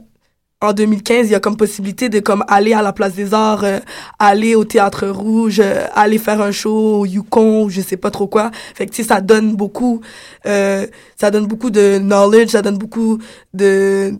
en 0.64 0.72
2015, 0.72 1.28
il 1.28 1.32
y 1.32 1.34
a 1.34 1.40
comme 1.40 1.56
possibilité 1.56 2.08
de 2.08 2.20
comme 2.20 2.44
aller 2.48 2.72
à 2.72 2.82
la 2.82 2.92
place 2.92 3.14
des 3.14 3.34
arts, 3.34 3.64
euh, 3.64 3.80
aller 4.18 4.54
au 4.54 4.64
théâtre 4.64 5.06
rouge, 5.06 5.60
euh, 5.60 5.86
aller 5.94 6.18
faire 6.18 6.40
un 6.40 6.52
show 6.52 7.00
au 7.00 7.06
Yukon, 7.06 7.68
je 7.68 7.80
sais 7.80 7.96
pas 7.96 8.10
trop 8.10 8.26
quoi. 8.26 8.50
Fait 8.74 8.86
tu 8.86 8.96
sais, 8.96 9.08
ça 9.08 9.20
donne 9.20 9.54
beaucoup, 9.56 10.00
euh, 10.46 10.86
ça 11.16 11.30
donne 11.30 11.46
beaucoup 11.46 11.70
de 11.70 11.98
knowledge, 11.98 12.50
ça 12.50 12.62
donne 12.62 12.78
beaucoup 12.78 13.18
de 13.52 14.12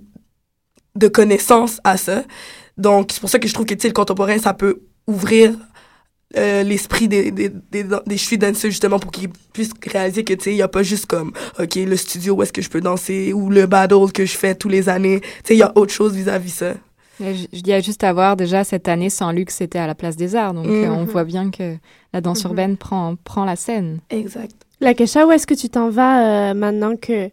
de 0.97 1.09
connaissances 1.09 1.81
à 1.83 1.97
ça. 1.97 2.23
Donc 2.79 3.11
c'est 3.13 3.21
pour 3.21 3.31
ça 3.31 3.39
que 3.39 3.49
je 3.49 3.55
trouve 3.55 3.67
que 3.67 3.75
tu 3.75 3.87
le 3.87 3.93
contemporain, 3.93 4.39
ça 4.39 4.55
peut 4.55 4.83
ouvrir 5.07 5.53
euh, 6.37 6.63
l'esprit 6.65 7.07
des, 7.07 7.31
des, 7.31 7.49
des, 7.71 7.85
des 8.07 8.17
street 8.17 8.39
dancers 8.39 8.71
justement 8.71 8.99
pour 8.99 9.11
qu'ils 9.13 9.29
puissent 9.53 9.71
réaliser 9.87 10.25
que 10.25 10.35
tu 10.35 10.45
sais 10.45 10.51
il 10.53 10.57
y 10.57 10.63
a 10.63 10.69
pas 10.69 10.83
juste 10.83 11.07
comme 11.07 11.33
ok 11.61 11.77
le 11.77 11.97
studio 11.97 12.35
où 12.35 12.43
est-ce 12.43 12.53
que 12.53 12.63
je 12.63 12.69
peux 12.71 12.81
danser 12.81 13.33
ou 13.33 13.51
le 13.51 13.67
battle 13.67 14.11
que 14.13 14.25
je 14.25 14.37
fais 14.37 14.55
tous 14.55 14.69
les 14.69 14.89
années 14.89 15.21
tu 15.21 15.29
sais 15.45 15.55
il 15.55 15.59
y 15.59 15.63
a 15.63 15.73
autre 15.77 15.93
chose 15.93 16.15
vis-à-vis 16.15 16.51
ça 16.51 16.75
il 17.21 17.67
y 17.69 17.73
a 17.73 17.79
juste 17.81 18.03
à 18.03 18.13
voir 18.13 18.37
déjà 18.37 18.65
cette 18.65 18.89
année 18.89 19.11
sans 19.11 19.31
Luxe 19.31 19.55
c'était 19.57 19.79
à 19.79 19.87
la 19.87 19.95
place 19.95 20.17
des 20.17 20.35
arts 20.35 20.55
donc 20.55 20.67
euh, 20.67 20.89
on 20.89 21.03
Mhm. 21.03 21.05
voit 21.07 21.23
bien 21.25 21.51
que 21.53 21.77
la 22.13 22.21
danse 22.21 22.43
Mhm. 22.45 22.51
urbaine 22.51 22.77
prend 22.77 23.15
prend 23.23 23.45
la 23.45 23.55
scène 23.57 24.01
exact 24.11 24.57
La 24.81 24.93
Kesha, 24.95 25.25
où 25.27 25.31
est-ce 25.31 25.47
que 25.47 25.55
tu 25.55 25.69
t'en 25.69 25.89
vas 25.89 26.51
euh, 26.51 26.55
maintenant 26.55 26.97
que 26.97 27.31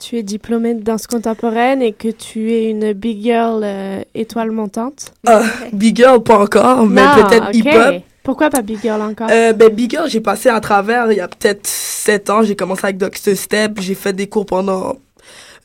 tu 0.00 0.16
es 0.18 0.24
diplômée 0.24 0.74
de 0.74 0.82
danse 0.82 1.06
contemporaine 1.06 1.80
et 1.80 1.92
que 1.92 2.08
tu 2.08 2.50
es 2.52 2.68
une 2.70 2.92
big 2.92 3.22
girl 3.22 3.60
euh, 3.62 4.02
étoile 4.16 4.50
montante? 4.50 5.12
ah, 5.28 5.42
big 5.72 5.96
girl 5.96 6.20
pas 6.24 6.40
encore 6.40 6.86
mais 6.88 7.04
peut-être 7.14 7.48
ok. 7.50 7.54
hip 7.54 7.68
hop 7.72 8.02
Pourquoi 8.22 8.50
pas 8.50 8.62
big 8.62 8.80
girl 8.80 9.00
encore? 9.02 9.28
Euh, 9.30 9.52
ben, 9.52 9.68
Big 9.68 9.90
Girl, 9.90 10.08
j'ai 10.08 10.20
passé 10.20 10.48
à 10.48 10.60
travers 10.60 11.10
il 11.10 11.16
y 11.18 11.20
a 11.20 11.28
peut-être 11.28 11.66
sept 11.66 12.30
ans. 12.30 12.42
J'ai 12.42 12.54
commencé 12.56 12.82
avec 12.84 12.96
Dr. 12.98 13.36
Step. 13.36 13.80
J'ai 13.80 13.94
fait 13.94 14.12
des 14.12 14.28
cours 14.28 14.46
pendant 14.46 14.96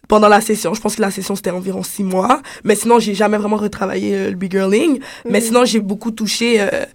pendant 0.07 0.29
la 0.29 0.39
session. 0.39 0.73
Je 0.73 0.79
pense 0.79 0.95
que 0.95 1.01
la 1.01 1.11
session, 1.11 1.35
c'était 1.35 1.51
environ 1.51 1.83
six 1.83 2.03
mois. 2.03 2.41
Mais 2.63 2.75
sinon, 2.75 2.97
j'ai 2.97 3.13
jamais 3.13 3.37
vraiment 3.37 3.57
retravaillé 3.57 4.15
euh, 4.15 4.29
le 4.29 4.35
Big 4.35 4.51
Girling. 4.51 4.99
Mais 5.25 5.39
Mhm. 5.39 5.45
sinon, 5.45 5.65
j'ai 5.65 5.81
beaucoup 5.81 6.11
touché 6.11 6.61
euh, 6.61 6.85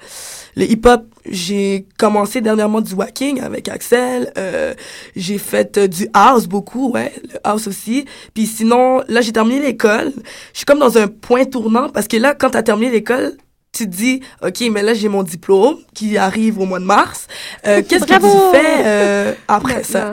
le 0.56 0.64
hip-hop. 0.64 1.02
J'ai 1.28 1.86
commencé 1.98 2.40
dernièrement 2.40 2.80
du 2.80 2.94
wacking 2.94 3.40
avec 3.42 3.68
Axel. 3.68 4.32
Euh, 4.38 4.72
j'ai 5.14 5.36
fait 5.38 5.76
euh, 5.78 5.86
du 5.88 6.08
house 6.14 6.46
beaucoup, 6.46 6.90
ouais, 6.92 7.12
le 7.22 7.38
house 7.44 7.66
aussi. 7.66 8.06
Puis 8.34 8.46
sinon, 8.46 9.02
là, 9.08 9.20
j'ai 9.20 9.32
terminé 9.32 9.60
l'école. 9.60 10.12
Je 10.52 10.58
suis 10.58 10.64
comme 10.64 10.78
dans 10.78 10.96
un 10.96 11.06
point 11.06 11.44
tournant 11.44 11.90
parce 11.90 12.08
que 12.08 12.16
là, 12.16 12.34
quand 12.34 12.50
t'as 12.50 12.62
terminé 12.62 12.90
l'école, 12.90 13.34
tu 13.72 13.84
te 13.84 13.90
dis, 13.90 14.20
OK, 14.42 14.60
mais 14.70 14.82
là, 14.82 14.94
j'ai 14.94 15.08
mon 15.08 15.22
diplôme 15.22 15.78
qui 15.94 16.18
arrive 16.18 16.58
au 16.58 16.66
mois 16.66 16.78
de 16.78 16.84
mars. 16.84 17.26
Euh, 17.66 17.82
Qu'est-ce 17.88 18.04
que 18.04 18.14
tu 18.14 18.56
fais 18.56 18.82
euh, 18.84 19.34
après 19.48 19.82
ça? 19.82 20.12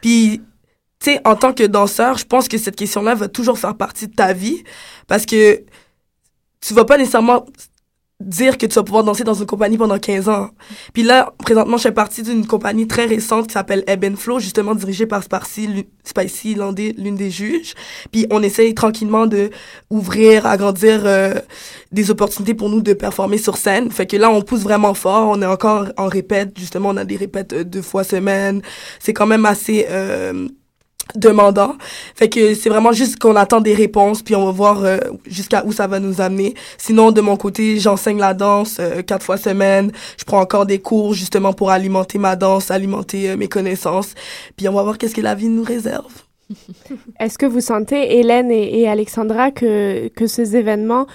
Puis, 0.00 0.42
tu 1.00 1.12
sais, 1.12 1.20
en 1.24 1.34
tant 1.34 1.52
que 1.52 1.64
danseur, 1.64 2.18
je 2.18 2.24
pense 2.24 2.48
que 2.48 2.58
cette 2.58 2.76
question-là 2.76 3.14
va 3.14 3.28
toujours 3.28 3.58
faire 3.58 3.76
partie 3.76 4.08
de 4.08 4.14
ta 4.14 4.32
vie 4.32 4.62
parce 5.06 5.24
que 5.24 5.62
tu 6.60 6.74
vas 6.74 6.84
pas 6.84 6.98
nécessairement 6.98 7.46
dire 8.20 8.58
que 8.58 8.66
tu 8.66 8.74
vas 8.74 8.82
pouvoir 8.82 9.04
danser 9.04 9.22
dans 9.22 9.34
une 9.34 9.46
compagnie 9.46 9.78
pendant 9.78 9.98
15 9.98 10.28
ans. 10.28 10.50
Puis 10.92 11.04
là, 11.04 11.32
présentement, 11.38 11.76
je 11.76 11.84
fais 11.84 11.92
partie 11.92 12.22
d'une 12.24 12.46
compagnie 12.46 12.88
très 12.88 13.04
récente 13.06 13.46
qui 13.46 13.52
s'appelle 13.52 13.84
Ebb 13.86 14.04
and 14.04 14.16
Flow, 14.16 14.40
justement 14.40 14.74
dirigée 14.74 15.06
par 15.06 15.22
Lu- 15.56 15.88
Spicy 16.02 16.56
Landé, 16.56 16.94
l'une 16.98 17.14
des 17.14 17.30
juges. 17.30 17.74
Puis 18.10 18.26
on 18.30 18.42
essaye 18.42 18.74
tranquillement 18.74 19.26
de 19.28 19.50
ouvrir, 19.88 20.46
agrandir 20.46 21.02
euh, 21.04 21.34
des 21.92 22.10
opportunités 22.10 22.54
pour 22.54 22.70
nous 22.70 22.80
de 22.80 22.92
performer 22.92 23.38
sur 23.38 23.56
scène. 23.56 23.90
Fait 23.92 24.06
que 24.06 24.16
là, 24.16 24.30
on 24.30 24.42
pousse 24.42 24.62
vraiment 24.62 24.94
fort. 24.94 25.28
On 25.28 25.40
est 25.40 25.46
encore 25.46 25.86
en 25.96 26.08
répète. 26.08 26.58
Justement, 26.58 26.88
on 26.88 26.96
a 26.96 27.04
des 27.04 27.16
répètes 27.16 27.52
euh, 27.52 27.62
deux 27.62 27.82
fois 27.82 28.02
semaine. 28.02 28.62
C'est 28.98 29.12
quand 29.12 29.26
même 29.26 29.46
assez... 29.46 29.86
Euh, 29.88 30.48
demandant. 31.14 31.76
Fait 32.14 32.28
que 32.28 32.54
c'est 32.54 32.68
vraiment 32.68 32.92
juste 32.92 33.18
qu'on 33.18 33.36
attend 33.36 33.60
des 33.60 33.74
réponses, 33.74 34.22
puis 34.22 34.34
on 34.34 34.44
va 34.46 34.52
voir 34.52 34.84
euh, 34.84 34.98
jusqu'à 35.26 35.64
où 35.64 35.72
ça 35.72 35.86
va 35.86 36.00
nous 36.00 36.20
amener. 36.20 36.54
Sinon, 36.76 37.12
de 37.12 37.20
mon 37.20 37.36
côté, 37.36 37.78
j'enseigne 37.78 38.18
la 38.18 38.34
danse 38.34 38.78
euh, 38.80 39.02
quatre 39.02 39.24
fois 39.24 39.36
semaine. 39.36 39.92
Je 40.18 40.24
prends 40.24 40.40
encore 40.40 40.66
des 40.66 40.80
cours 40.80 41.14
justement 41.14 41.52
pour 41.52 41.70
alimenter 41.70 42.18
ma 42.18 42.36
danse, 42.36 42.70
alimenter 42.70 43.30
euh, 43.30 43.36
mes 43.36 43.48
connaissances. 43.48 44.14
Puis 44.56 44.68
on 44.68 44.72
va 44.72 44.82
voir 44.82 44.98
qu'est-ce 44.98 45.14
que 45.14 45.20
la 45.20 45.34
vie 45.34 45.48
nous 45.48 45.62
réserve. 45.62 46.12
Est-ce 47.20 47.38
que 47.38 47.46
vous 47.46 47.60
sentez, 47.60 48.18
Hélène 48.18 48.50
et, 48.50 48.80
et 48.80 48.88
Alexandra, 48.88 49.50
que, 49.50 50.08
que 50.08 50.26
ces 50.26 50.56
événements 50.56 51.06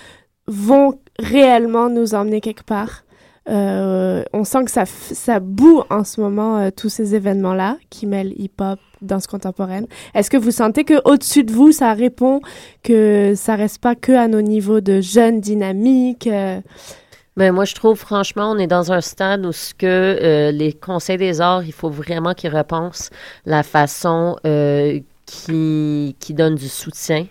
vont 0.47 0.99
réellement 1.19 1.89
nous 1.89 2.13
emmener 2.15 2.41
quelque 2.41 2.63
part? 2.63 3.03
On 3.45 4.43
sent 4.45 4.63
que 4.63 4.71
ça, 4.71 4.85
ça 4.85 5.41
boue 5.41 5.83
en 5.89 6.05
ce 6.05 6.21
moment, 6.21 6.71
tous 6.71 6.87
ces 6.87 7.13
événements-là 7.13 7.77
qui 7.89 8.05
mêlent 8.05 8.33
hip-hop, 8.37 8.79
danse 9.03 9.27
contemporaine. 9.27 9.87
Est-ce 10.13 10.29
que 10.29 10.37
vous 10.37 10.51
sentez 10.51 10.83
que 10.83 11.01
au 11.05 11.17
dessus 11.17 11.43
de 11.43 11.51
vous, 11.51 11.71
ça 11.71 11.93
répond, 11.93 12.41
que 12.83 13.33
ça 13.35 13.55
reste 13.55 13.79
pas 13.79 13.95
que 13.95 14.11
à 14.11 14.27
nos 14.27 14.41
niveaux 14.41 14.81
de 14.81 15.01
jeunes 15.01 15.41
dynamiques? 15.41 16.27
euh, 16.27 16.59
Ben, 17.35 17.51
moi, 17.51 17.65
je 17.65 17.73
trouve, 17.73 17.97
franchement, 17.97 18.51
on 18.51 18.57
est 18.57 18.67
dans 18.67 18.91
un 18.91 19.01
stade 19.01 19.45
où 19.45 19.51
ce 19.51 19.73
que 19.73 19.85
euh, 19.87 20.51
les 20.51 20.73
conseils 20.73 21.17
des 21.17 21.41
arts, 21.41 21.63
il 21.63 21.73
faut 21.73 21.89
vraiment 21.89 22.33
qu'ils 22.33 22.55
repensent 22.55 23.09
la 23.45 23.63
façon 23.63 24.37
euh, 24.45 24.99
qui, 25.25 26.15
qui 26.19 26.33
donne 26.33 26.55
du 26.55 26.67
soutien 26.67 27.25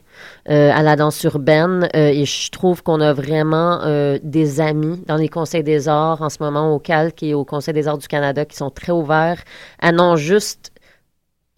à 0.47 0.83
la 0.83 0.97
danse 0.97 1.23
urbaine. 1.25 1.89
Et 1.95 2.25
je 2.25 2.51
trouve 2.51 2.83
qu'on 2.83 3.01
a 3.01 3.13
vraiment 3.13 3.81
des 4.23 4.61
amis 4.61 5.03
dans 5.07 5.17
les 5.17 5.29
conseils 5.29 5.63
des 5.63 5.89
arts 5.89 6.23
en 6.23 6.29
ce 6.29 6.39
moment 6.41 6.75
au 6.75 6.79
Calque 6.79 7.23
et 7.23 7.35
au 7.35 7.45
Conseil 7.45 7.75
des 7.75 7.87
arts 7.89 7.99
du 7.99 8.09
Canada 8.09 8.45
qui 8.45 8.57
sont 8.57 8.71
très 8.71 8.93
ouverts 8.93 9.43
à 9.79 9.93
non 9.93 10.17
juste 10.17 10.72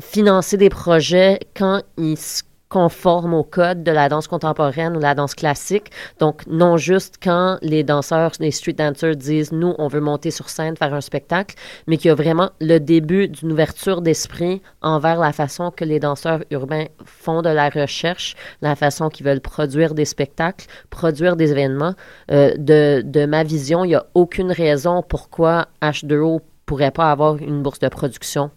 financer 0.02 0.56
des 0.56 0.70
projets 0.70 1.38
quand 1.56 1.82
ils 1.96 2.18
se 2.18 2.42
conforment 2.68 3.34
au 3.34 3.44
code 3.44 3.84
de 3.84 3.92
la 3.92 4.08
danse 4.08 4.26
contemporaine 4.26 4.96
ou 4.96 5.00
la 5.00 5.14
danse 5.14 5.36
classique. 5.36 5.92
Donc, 6.18 6.44
non 6.48 6.76
juste 6.76 7.18
quand 7.22 7.58
les 7.62 7.84
danseurs, 7.84 8.32
les 8.40 8.50
street 8.50 8.72
dancers 8.72 9.14
disent, 9.14 9.52
nous, 9.52 9.76
on 9.78 9.86
veut 9.86 10.00
monter 10.00 10.32
sur 10.32 10.48
scène, 10.48 10.76
faire 10.76 10.92
un 10.92 11.00
spectacle, 11.00 11.54
mais 11.86 11.98
qu'il 11.98 12.08
y 12.08 12.10
a 12.10 12.16
vraiment 12.16 12.50
le 12.60 12.78
début 12.78 13.28
d'une 13.28 13.52
ouverture 13.52 14.02
d'esprit 14.02 14.60
envers 14.82 15.20
la 15.20 15.32
façon 15.32 15.70
que 15.70 15.84
les 15.84 16.00
danseurs 16.00 16.40
urbains 16.50 16.86
font 17.04 17.42
de 17.42 17.48
la 17.48 17.68
recherche, 17.68 18.34
la 18.60 18.74
façon 18.74 19.08
qu'ils 19.08 19.26
veulent 19.26 19.40
produire 19.40 19.94
des 19.94 20.04
spectacles, 20.04 20.66
produire 20.90 21.36
des 21.36 21.52
événements. 21.52 21.94
Euh, 22.32 22.54
de, 22.56 23.02
de 23.04 23.24
ma 23.24 23.44
vision, 23.44 23.84
il 23.84 23.88
n'y 23.88 23.94
a 23.94 24.06
aucune 24.14 24.50
raison 24.50 25.04
pourquoi 25.08 25.68
H2O 25.80 26.40
pourrait 26.66 26.90
pas 26.90 27.10
avoir 27.10 27.36
une 27.36 27.62
bourse 27.62 27.78
de 27.78 27.88
production. 27.88 28.50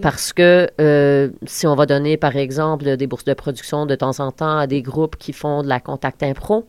Parce 0.00 0.32
que 0.32 0.68
euh, 0.80 1.28
si 1.46 1.66
on 1.66 1.74
va 1.74 1.86
donner, 1.86 2.16
par 2.16 2.36
exemple, 2.36 2.96
des 2.96 3.06
bourses 3.06 3.24
de 3.24 3.34
production 3.34 3.86
de 3.86 3.94
temps 3.94 4.20
en 4.20 4.32
temps 4.32 4.58
à 4.58 4.66
des 4.66 4.82
groupes 4.82 5.16
qui 5.16 5.32
font 5.32 5.62
de 5.62 5.68
la 5.68 5.80
contact 5.80 6.22
impro, 6.22 6.68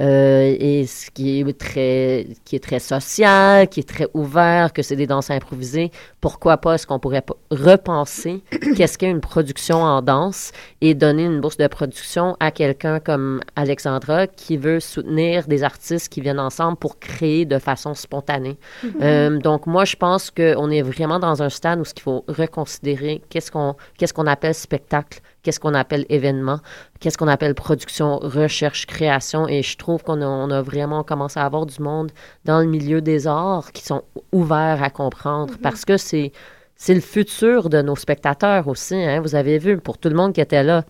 euh, 0.00 0.56
et 0.58 0.86
ce 0.86 1.10
qui 1.10 1.40
est 1.40 1.58
très 1.58 2.26
qui 2.44 2.56
est 2.56 2.64
très 2.64 2.78
social, 2.78 3.68
qui 3.68 3.80
est 3.80 3.88
très 3.88 4.08
ouvert, 4.14 4.72
que 4.72 4.82
c'est 4.82 4.96
des 4.96 5.06
danses 5.06 5.30
improvisées, 5.30 5.90
pourquoi 6.20 6.56
pas 6.56 6.74
est-ce 6.74 6.86
qu'on 6.86 6.98
pourrait 6.98 7.24
repenser 7.50 8.42
qu'est-ce 8.76 8.96
qu'est 8.96 9.10
une 9.10 9.20
production 9.20 9.82
en 9.82 10.00
danse 10.00 10.52
et 10.80 10.94
donner 10.94 11.24
une 11.24 11.40
bourse 11.40 11.58
de 11.58 11.66
production 11.66 12.36
à 12.40 12.50
quelqu'un 12.50 13.00
comme 13.00 13.42
Alexandra 13.54 14.26
qui 14.26 14.56
veut 14.56 14.80
soutenir 14.80 15.46
des 15.46 15.62
artistes 15.62 16.08
qui 16.08 16.22
viennent 16.22 16.40
ensemble 16.40 16.78
pour 16.78 16.98
créer 16.98 17.44
de 17.44 17.58
façon 17.58 17.92
spontanée. 17.92 18.56
Euh, 19.02 19.38
donc 19.38 19.66
moi 19.66 19.84
je 19.84 19.96
pense 19.96 20.30
qu'on 20.30 20.70
est 20.70 20.82
vraiment 20.82 21.18
dans 21.18 21.42
un 21.42 21.50
stade 21.50 21.80
où 21.80 21.84
ce 21.84 21.92
qu'il 21.92 22.02
faut 22.02 22.24
reconsidérer 22.28 23.22
qu'est-ce 23.28 23.50
qu'on 23.50 23.76
qu'est-ce 23.98 24.14
qu'on 24.14 24.26
appelle 24.26 24.54
spectacle, 24.54 25.20
qu'est-ce 25.42 25.60
qu'on 25.60 25.74
appelle 25.74 26.06
événement, 26.08 26.60
qu'est-ce 27.00 27.18
qu'on 27.18 27.28
appelle 27.28 27.54
production, 27.54 28.18
recherche, 28.18 28.86
création. 28.86 29.48
Et 29.48 29.62
je 29.62 29.76
trouve 29.76 30.02
qu'on 30.02 30.20
a, 30.22 30.26
on 30.26 30.50
a 30.50 30.62
vraiment 30.62 31.02
commencé 31.02 31.38
à 31.40 31.44
avoir 31.44 31.66
du 31.66 31.80
monde 31.82 32.10
dans 32.44 32.60
le 32.60 32.66
milieu 32.66 33.00
des 33.00 33.26
arts 33.26 33.72
qui 33.72 33.84
sont 33.84 34.02
ouverts 34.32 34.82
à 34.82 34.90
comprendre 34.90 35.54
parce 35.62 35.84
que 35.84 35.96
c'est, 35.96 36.32
c'est 36.76 36.94
le 36.94 37.00
futur 37.00 37.68
de 37.68 37.82
nos 37.82 37.96
spectateurs 37.96 38.68
aussi. 38.68 38.94
Hein. 38.94 39.20
Vous 39.20 39.34
avez 39.34 39.58
vu, 39.58 39.78
pour 39.78 39.98
tout 39.98 40.08
le 40.08 40.14
monde 40.14 40.32
qui 40.32 40.40
était 40.40 40.62
là, 40.62 40.84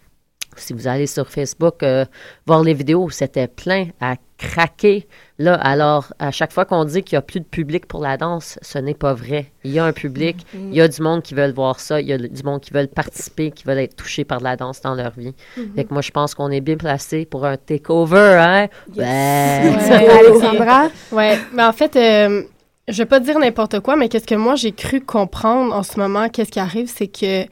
si 0.56 0.72
vous 0.72 0.86
allez 0.86 1.06
sur 1.06 1.28
Facebook 1.28 1.82
euh, 1.82 2.04
voir 2.46 2.62
les 2.62 2.74
vidéos, 2.74 3.08
c'était 3.10 3.48
plein 3.48 3.86
à 4.00 4.16
craquer. 4.38 5.06
Là, 5.38 5.54
alors, 5.54 6.12
à 6.18 6.30
chaque 6.30 6.52
fois 6.52 6.64
qu'on 6.64 6.84
dit 6.84 7.02
qu'il 7.02 7.16
n'y 7.16 7.18
a 7.18 7.22
plus 7.22 7.40
de 7.40 7.44
public 7.44 7.86
pour 7.86 8.00
la 8.00 8.16
danse, 8.16 8.58
ce 8.60 8.78
n'est 8.78 8.94
pas 8.94 9.14
vrai. 9.14 9.52
Il 9.64 9.72
y 9.72 9.78
a 9.78 9.84
un 9.84 9.92
public, 9.92 10.44
il 10.54 10.74
y 10.74 10.80
a 10.80 10.88
du 10.88 11.00
monde 11.00 11.22
qui 11.22 11.34
veulent 11.34 11.52
voir 11.52 11.78
ça, 11.80 12.00
il 12.00 12.08
y 12.08 12.12
a 12.12 12.18
du 12.18 12.42
monde 12.42 12.60
qui 12.60 12.72
veulent 12.72 12.88
participer, 12.88 13.50
qui 13.50 13.64
veulent 13.64 13.78
être 13.78 13.96
touchés 13.96 14.24
par 14.24 14.40
la 14.40 14.56
danse 14.56 14.80
dans 14.80 14.94
leur 14.94 15.12
vie. 15.16 15.34
Fait 15.76 15.84
que 15.84 15.92
moi, 15.92 16.02
je 16.02 16.10
pense 16.10 16.34
qu'on 16.34 16.50
est 16.50 16.60
bien 16.60 16.76
placé 16.76 17.24
pour 17.24 17.44
un 17.44 17.56
takeover, 17.56 18.36
hein? 18.40 18.68
Ben, 18.96 19.76
Ouais. 19.76 20.08
Alexandra? 20.18 20.88
Ouais, 21.12 21.38
mais 21.52 21.62
en 21.64 21.72
fait, 21.72 21.94
euh, 21.96 22.42
je 22.88 22.98
vais 22.98 23.06
pas 23.06 23.20
dire 23.20 23.38
n'importe 23.38 23.80
quoi, 23.80 23.96
mais 23.96 24.08
qu'est-ce 24.08 24.26
que 24.26 24.34
moi 24.34 24.56
j'ai 24.56 24.72
cru 24.72 25.00
comprendre 25.00 25.74
en 25.74 25.82
ce 25.82 25.98
moment, 25.98 26.28
qu'est-ce 26.28 26.50
qui 26.50 26.60
arrive, 26.60 26.90
c'est 26.92 27.06
que, 27.06 27.44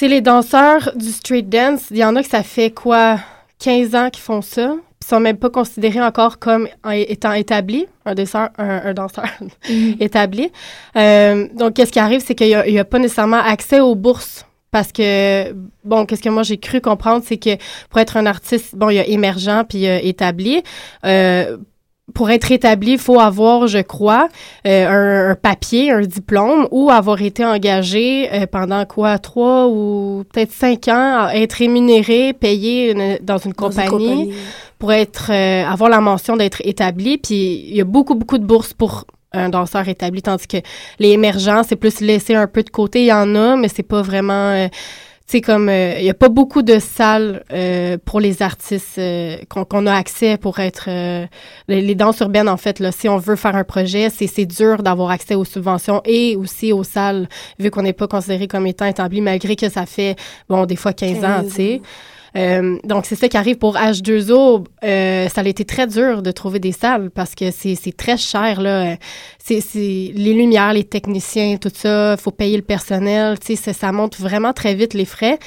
tu 0.00 0.06
sais, 0.06 0.12
les 0.12 0.22
danseurs 0.22 0.92
du 0.96 1.12
street 1.12 1.42
dance, 1.42 1.88
il 1.90 1.98
y 1.98 2.04
en 2.06 2.16
a 2.16 2.22
que 2.22 2.28
ça 2.30 2.42
fait 2.42 2.70
quoi, 2.70 3.18
15 3.58 3.94
ans 3.94 4.08
qu'ils 4.08 4.22
font 4.22 4.40
ça, 4.40 4.76
puis 4.98 5.10
sont 5.10 5.20
même 5.20 5.36
pas 5.36 5.50
considérés 5.50 6.00
encore 6.00 6.38
comme 6.38 6.68
étant 6.90 7.34
établis, 7.34 7.84
un 8.06 8.14
danseur, 8.14 8.48
un, 8.56 8.80
un 8.86 8.94
danseur 8.94 9.26
établi. 10.00 10.50
Euh, 10.96 11.48
donc, 11.52 11.74
qu'est-ce 11.74 11.92
qui 11.92 11.98
arrive, 11.98 12.22
c'est 12.24 12.34
qu'il 12.34 12.48
y 12.48 12.54
a, 12.54 12.66
il 12.66 12.72
y 12.72 12.78
a 12.78 12.86
pas 12.86 12.98
nécessairement 12.98 13.42
accès 13.44 13.80
aux 13.80 13.94
bourses. 13.94 14.46
Parce 14.70 14.90
que, 14.90 15.52
bon, 15.84 16.06
qu'est-ce 16.06 16.22
que 16.22 16.30
moi 16.30 16.44
j'ai 16.44 16.56
cru 16.56 16.80
comprendre, 16.80 17.22
c'est 17.26 17.36
que 17.36 17.56
pour 17.90 18.00
être 18.00 18.16
un 18.16 18.24
artiste, 18.24 18.76
bon, 18.76 18.88
il 18.88 18.94
y 18.94 19.00
a 19.00 19.06
émergent 19.06 19.64
puis 19.68 19.78
il 19.78 19.82
y 19.82 19.88
a 19.88 20.00
établi. 20.00 20.62
Euh, 21.04 21.58
pour 22.14 22.30
être 22.30 22.50
établi, 22.52 22.92
il 22.92 22.98
faut 22.98 23.20
avoir, 23.20 23.66
je 23.66 23.78
crois, 23.78 24.28
euh, 24.66 24.86
un, 24.88 25.30
un 25.30 25.34
papier, 25.34 25.90
un 25.92 26.00
diplôme 26.02 26.66
ou 26.70 26.90
avoir 26.90 27.20
été 27.22 27.44
engagé 27.44 28.28
euh, 28.32 28.46
pendant 28.46 28.84
quoi, 28.84 29.18
trois 29.18 29.66
ou 29.68 30.24
peut-être 30.32 30.52
cinq 30.52 30.88
ans, 30.88 31.26
à 31.26 31.32
être 31.34 31.54
rémunéré, 31.54 32.32
payé 32.32 32.92
une- 32.92 33.18
dans 33.22 33.38
une 33.38 33.52
Dans 33.52 33.70
une 33.70 33.84
compagnie 33.88 34.32
pour 34.78 34.92
être 34.92 35.30
euh, 35.30 35.64
avoir 35.66 35.90
la 35.90 36.00
mention 36.00 36.36
d'être 36.36 36.60
établi. 36.64 37.18
Puis 37.18 37.66
il 37.68 37.76
y 37.76 37.80
a 37.80 37.84
beaucoup 37.84 38.14
beaucoup 38.14 38.38
de 38.38 38.44
bourses 38.44 38.72
pour 38.72 39.04
un 39.32 39.48
danseur 39.48 39.88
établi, 39.88 40.22
tandis 40.22 40.48
que 40.48 40.56
les 40.98 41.10
émergents, 41.10 41.62
c'est 41.62 41.76
plus 41.76 42.00
laissé 42.00 42.34
un 42.34 42.48
peu 42.48 42.62
de 42.64 42.70
côté. 42.70 43.02
Il 43.02 43.06
y 43.06 43.12
en 43.12 43.34
a, 43.36 43.56
mais 43.56 43.68
c'est 43.68 43.84
pas 43.84 44.02
vraiment... 44.02 44.68
Euh, 45.30 45.36
c'est 45.40 45.40
comme 45.40 45.68
euh, 45.68 45.94
il 45.98 46.04
y 46.04 46.10
a 46.10 46.14
pas 46.14 46.28
beaucoup 46.28 46.62
de 46.62 46.78
salles 46.78 47.44
euh, 47.52 47.98
pour 48.04 48.20
les 48.20 48.42
artistes 48.42 48.98
euh, 48.98 49.36
qu'on 49.48 49.86
a 49.86 49.94
accès 49.94 50.36
pour 50.36 50.58
être 50.58 50.88
les, 51.68 51.80
les, 51.80 51.94
danses 51.94 52.20
urbaines 52.20 52.48
en 52.48 52.56
fait 52.56 52.80
là 52.80 52.92
si 52.92 53.08
on 53.08 53.18
veut 53.18 53.36
faire 53.36 53.56
un 53.56 53.64
projet 53.64 54.10
c'est 54.10 54.26
c'est 54.26 54.46
dur 54.46 54.82
d'avoir 54.82 55.10
accès 55.10 55.34
aux 55.34 55.44
subventions 55.44 56.00
et 56.04 56.36
aussi 56.36 56.72
aux 56.72 56.84
salles 56.84 57.28
vu 57.58 57.70
qu'on 57.70 57.82
n'est 57.82 57.92
pas 57.92 58.08
considéré 58.08 58.48
comme 58.48 58.66
étant 58.66 58.86
établi 58.86 59.20
malgré 59.20 59.56
que 59.56 59.68
ça 59.68 59.86
fait 59.86 60.16
bon 60.48 60.66
des 60.66 60.76
fois 60.76 60.92
15, 60.92 61.20
15 61.20 61.24
ans 61.24 61.44
tu 61.44 61.50
sais 61.50 61.82
euh, 62.36 62.78
donc, 62.84 63.06
c'est 63.06 63.16
ça 63.16 63.28
qui 63.28 63.36
arrive 63.36 63.58
pour 63.58 63.76
H2O. 63.76 64.64
Euh, 64.84 65.28
ça 65.28 65.40
a 65.40 65.44
été 65.44 65.64
très 65.64 65.86
dur 65.86 66.22
de 66.22 66.30
trouver 66.30 66.58
des 66.58 66.72
salles 66.72 67.10
parce 67.10 67.34
que 67.34 67.50
c'est 67.50 67.96
très 67.96 68.16
cher. 68.16 68.60
là. 68.60 68.96
C'est 69.38 69.62
les 69.74 70.34
lumières, 70.34 70.72
les 70.72 70.84
techniciens, 70.84 71.56
tout 71.56 71.72
ça. 71.74 72.16
faut 72.16 72.30
payer 72.30 72.56
le 72.56 72.62
personnel. 72.62 73.38
Tu 73.38 73.56
sais, 73.56 73.72
ça 73.72 73.92
monte 73.92 74.18
vraiment 74.18 74.52
très 74.52 74.74
vite 74.74 74.94
les 74.94 75.04
frais. 75.04 75.38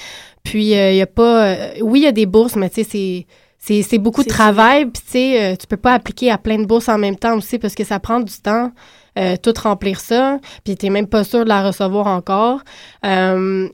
Puis, 0.44 0.72
il 0.72 0.78
euh, 0.78 0.92
y 0.94 1.02
a 1.02 1.08
pas... 1.08 1.48
Euh, 1.48 1.74
oui, 1.82 2.02
il 2.02 2.04
y 2.04 2.08
a 2.08 2.12
des 2.12 2.26
bourses, 2.26 2.56
mais 2.56 2.70
tu 2.70 2.84
sais, 2.84 3.26
c'est 3.60 3.82
c'est 3.82 3.98
beaucoup 3.98 4.24
de 4.24 4.30
travail. 4.30 4.88
Puis, 4.88 5.04
tu 5.06 5.12
sais, 5.12 5.58
tu 5.58 5.68
peux 5.68 5.78
pas 5.78 5.94
appliquer 5.94 6.30
à 6.32 6.38
plein 6.38 6.58
de 6.58 6.66
bourses 6.66 6.90
en 6.90 6.98
même 6.98 7.16
temps 7.16 7.38
aussi 7.38 7.58
parce 7.60 7.76
que 7.76 7.86
ça 7.86 7.98
prend 7.98 8.20
du 8.20 8.34
temps. 8.34 8.72
Euh, 9.20 9.36
tout 9.38 9.54
remplir 9.62 10.00
ça, 10.00 10.40
puis 10.64 10.76
t'es 10.76 10.90
même 10.90 11.06
pas 11.06 11.24
sûr 11.24 11.44
de 11.44 11.50
la 11.50 11.64
recevoir 11.64 12.08
encore. 12.08 12.62
Euh, 13.06 13.70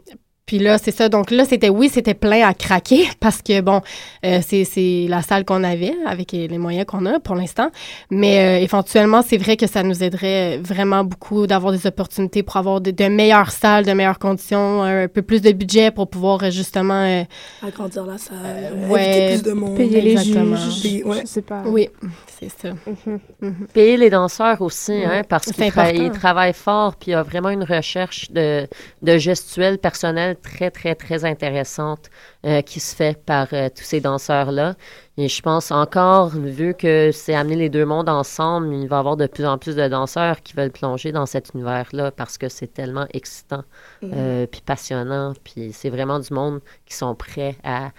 puis 0.50 0.58
là, 0.58 0.80
c'est 0.80 0.90
ça. 0.90 1.10
Donc 1.10 1.30
là, 1.30 1.46
c'était 1.46 1.70
oui, 1.70 1.90
c'était 1.94 2.16
plein 2.16 2.48
à 2.48 2.56
craquer 2.56 3.08
parce 3.20 3.44
que 3.44 3.62
bon, 3.62 3.82
euh, 4.26 4.40
c'est 4.42 5.06
la 5.08 5.22
salle 5.22 5.46
qu'on 5.46 5.64
avait 5.64 5.94
avec 6.08 6.32
les 6.32 6.58
moyens 6.58 6.88
qu'on 6.88 7.06
a 7.06 7.20
pour 7.20 7.36
l'instant. 7.36 7.70
Mais 8.10 8.40
euh, 8.40 8.64
éventuellement, 8.64 9.22
c'est 9.22 9.38
vrai 9.38 9.58
que 9.58 9.68
ça 9.68 9.84
nous 9.84 10.04
aiderait 10.04 10.58
vraiment 10.58 11.04
beaucoup 11.04 11.46
d'avoir 11.46 11.72
des 11.72 11.86
opportunités 11.86 12.42
pour 12.42 12.58
avoir 12.58 12.82
de, 12.82 13.08
meilleures 13.10 13.52
salles, 13.52 13.86
de 13.86 13.92
meilleures 13.92 14.18
conditions, 14.18 14.82
un 14.82 15.08
peu 15.08 15.22
plus 15.22 15.40
de 15.44 15.52
budget 15.52 15.92
pour 15.92 16.10
pouvoir 16.10 16.42
euh, 16.42 16.50
justement 16.50 17.24
agrandir 17.62 18.08
la 18.08 18.18
salle, 18.18 18.88
ouais, 18.90 19.36
plus 19.36 19.44
de 19.44 19.52
monde, 19.52 19.78
payer 19.78 20.02
les 20.02 20.18
juges, 20.18 20.36
ouais. 21.06 21.22
je 21.22 21.28
sais 21.28 21.44
pas. 21.44 21.62
Oui, 21.68 21.90
c'est 22.40 22.50
ça. 22.50 22.70
Mhm. 22.88 23.20
Mhm. 23.42 23.68
Payer 23.72 23.98
les 23.98 24.10
danseurs 24.10 24.64
aussi, 24.64 24.94
hein, 24.94 25.22
parce 25.30 25.52
qu'ils 25.52 25.72
travaillent 26.12 26.54
fort, 26.54 26.96
puis 26.96 27.12
il 27.12 27.14
y 27.14 27.14
a 27.14 27.22
vraiment 27.22 27.50
une 27.50 27.64
recherche 27.64 28.32
de, 28.32 28.68
de 29.04 29.18
gestuelle 29.20 29.78
personnelle 29.78 30.38
très, 30.42 30.72
très, 30.72 30.96
très 30.96 31.26
intéressante 31.26 32.10
euh, 32.46 32.62
qui 32.62 32.80
se 32.80 32.96
fait 32.96 33.24
par 33.24 33.48
euh, 33.54 33.70
tous 33.70 33.84
ces 33.84 34.02
danseurs-là. 34.02 34.76
Et 35.18 35.28
je 35.28 35.42
pense 35.42 35.72
encore, 35.72 36.30
vu 36.30 36.74
que 36.74 37.12
c'est 37.12 37.36
amener 37.36 37.56
les 37.56 37.70
deux 37.70 37.86
mondes 37.86 38.10
ensemble, 38.10 38.74
il 38.74 38.88
va 38.88 38.98
y 38.98 39.00
avoir 39.00 39.18
de 39.18 39.28
plus 39.28 39.46
en 39.46 39.58
plus 39.58 39.76
de 39.76 39.88
danseurs 39.88 40.42
qui 40.42 40.54
veulent 40.54 40.72
plonger 40.72 41.12
dans 41.12 41.26
cet 41.26 41.52
univers-là 41.54 42.12
parce 42.12 42.38
que 42.38 42.50
c'est 42.50 42.74
tellement 42.74 43.08
excitant, 43.14 43.64
mm. 44.02 44.12
euh, 44.14 44.48
puis 44.48 44.62
passionnant, 44.62 45.34
puis 45.44 45.72
c'est 45.74 45.90
vraiment 45.90 46.20
du 46.20 46.34
monde 46.34 46.62
qui 46.86 46.96
sont 46.96 47.16
prêts 47.16 47.58
à, 47.64 47.92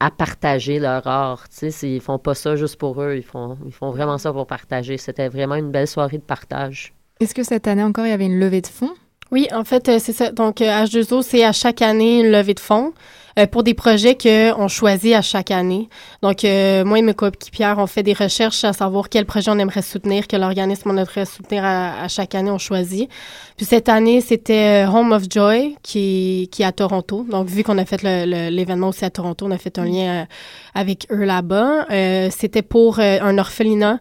à 0.00 0.10
partager 0.10 0.78
leur 0.78 1.06
art. 1.06 1.48
Tu 1.48 1.70
sais, 1.70 1.90
ils 1.90 2.00
font 2.00 2.18
pas 2.18 2.34
ça 2.34 2.56
juste 2.56 2.76
pour 2.76 3.00
eux, 3.00 3.14
ils 3.16 3.24
font, 3.24 3.56
ils 3.64 3.72
font 3.72 3.90
vraiment 3.90 4.18
ça 4.18 4.32
pour 4.32 4.46
partager. 4.46 4.98
C'était 4.98 5.28
vraiment 5.28 5.54
une 5.54 5.70
belle 5.70 5.88
soirée 5.88 6.18
de 6.18 6.22
partage. 6.22 6.94
Est-ce 7.20 7.34
que 7.34 7.42
cette 7.42 7.66
année 7.66 7.82
encore, 7.82 8.04
il 8.06 8.10
y 8.10 8.12
avait 8.12 8.26
une 8.26 8.38
levée 8.38 8.60
de 8.60 8.66
fonds? 8.66 8.94
Oui, 9.32 9.48
en 9.52 9.64
fait, 9.64 9.88
euh, 9.88 9.98
c'est 9.98 10.12
ça. 10.12 10.30
Donc, 10.30 10.60
H2O, 10.60 11.14
euh, 11.14 11.22
c'est 11.22 11.44
à 11.44 11.52
chaque 11.52 11.82
année 11.82 12.20
une 12.20 12.30
levée 12.30 12.54
de 12.54 12.60
fonds 12.60 12.92
euh, 13.38 13.46
pour 13.46 13.64
des 13.64 13.74
projets 13.74 14.16
qu'on 14.16 14.68
choisit 14.68 15.14
à 15.14 15.22
chaque 15.22 15.50
année. 15.50 15.88
Donc, 16.22 16.44
moi 16.44 16.98
et 16.98 17.02
mes 17.02 17.12
coéquipières, 17.12 17.78
on 17.78 17.86
fait 17.86 18.04
des 18.04 18.12
recherches 18.12 18.62
à 18.64 18.72
savoir 18.72 19.08
quel 19.08 19.26
projet 19.26 19.50
on 19.50 19.58
aimerait 19.58 19.82
soutenir, 19.82 20.26
quel 20.28 20.42
organisme 20.42 20.90
on 20.90 20.96
aimerait 20.96 21.26
soutenir 21.26 21.64
à, 21.64 22.06
chaque 22.08 22.34
année, 22.36 22.50
on 22.50 22.58
choisit. 22.58 23.10
Puis 23.56 23.66
cette 23.66 23.88
année, 23.88 24.20
c'était 24.20 24.86
Home 24.86 25.12
of 25.12 25.24
Joy 25.28 25.76
qui, 25.82 26.48
qui 26.52 26.62
est 26.62 26.66
à 26.66 26.72
Toronto. 26.72 27.26
Donc, 27.28 27.48
vu 27.48 27.64
qu'on 27.64 27.78
a 27.78 27.84
fait 27.84 28.02
l'événement 28.02 28.88
aussi 28.88 29.04
à 29.04 29.10
Toronto, 29.10 29.46
on 29.46 29.50
a 29.50 29.58
fait 29.58 29.78
un 29.78 29.84
lien 29.84 30.26
avec 30.74 31.06
eux 31.10 31.24
là-bas. 31.24 31.86
c'était 32.30 32.62
pour 32.62 33.00
un 33.00 33.38
orphelinat. 33.38 33.98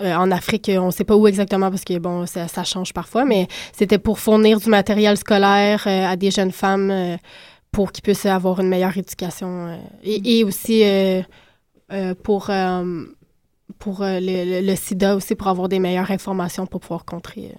Euh, 0.00 0.14
en 0.14 0.30
Afrique, 0.30 0.70
on 0.74 0.86
ne 0.86 0.90
sait 0.90 1.04
pas 1.04 1.16
où 1.16 1.26
exactement 1.26 1.70
parce 1.70 1.84
que 1.84 1.98
bon, 1.98 2.26
ça, 2.26 2.64
change 2.64 2.92
parfois, 2.92 3.24
mais 3.24 3.48
c'était 3.72 3.98
pour 3.98 4.18
fournir 4.18 4.60
du 4.60 4.68
matériel 4.68 5.16
scolaire 5.16 5.84
euh, 5.86 6.06
à 6.06 6.16
des 6.16 6.30
jeunes 6.30 6.52
femmes 6.52 6.90
euh, 6.90 7.16
pour 7.72 7.92
qu'ils 7.92 8.02
puissent 8.02 8.26
avoir 8.26 8.60
une 8.60 8.68
meilleure 8.68 8.96
éducation 8.96 9.78
et, 10.02 10.44
aussi 10.44 10.82
pour 12.22 12.50
pour 13.78 13.98
le, 14.00 14.74
sida 14.76 15.16
aussi 15.16 15.34
pour 15.34 15.48
avoir 15.48 15.68
des 15.68 15.78
meilleures 15.78 16.10
informations 16.10 16.66
pour 16.66 16.80
pouvoir 16.80 17.04
contrer 17.04 17.54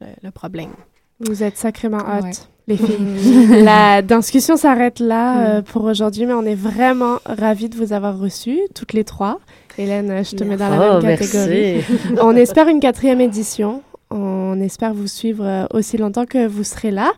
le, 0.00 0.30
problème. 0.30 0.70
Vous 1.18 1.42
êtes 1.42 1.56
sacrément 1.56 1.98
hâte. 1.98 2.48
Les 2.68 2.76
filles. 2.76 3.62
La 3.64 4.02
discussion 4.02 4.56
s'arrête 4.56 5.00
là 5.00 5.60
mm. 5.60 5.62
pour 5.64 5.84
aujourd'hui, 5.84 6.26
mais 6.26 6.34
on 6.34 6.44
est 6.44 6.54
vraiment 6.54 7.18
ravis 7.26 7.68
de 7.68 7.76
vous 7.76 7.92
avoir 7.92 8.18
reçus, 8.18 8.60
toutes 8.74 8.92
les 8.92 9.04
trois. 9.04 9.40
Hélène, 9.78 10.24
je 10.24 10.34
te 10.34 10.42
mets 10.42 10.56
dans 10.56 10.70
la 10.70 11.00
même 11.00 11.16
catégorie. 11.16 11.84
On 12.20 12.34
espère 12.34 12.66
une 12.66 12.80
quatrième 12.80 13.20
édition. 13.20 13.80
On 14.10 14.58
espère 14.60 14.94
vous 14.94 15.06
suivre 15.06 15.44
euh, 15.44 15.66
aussi 15.74 15.98
longtemps 15.98 16.24
que 16.24 16.46
vous 16.46 16.64
serez 16.64 16.90
là. 16.90 17.12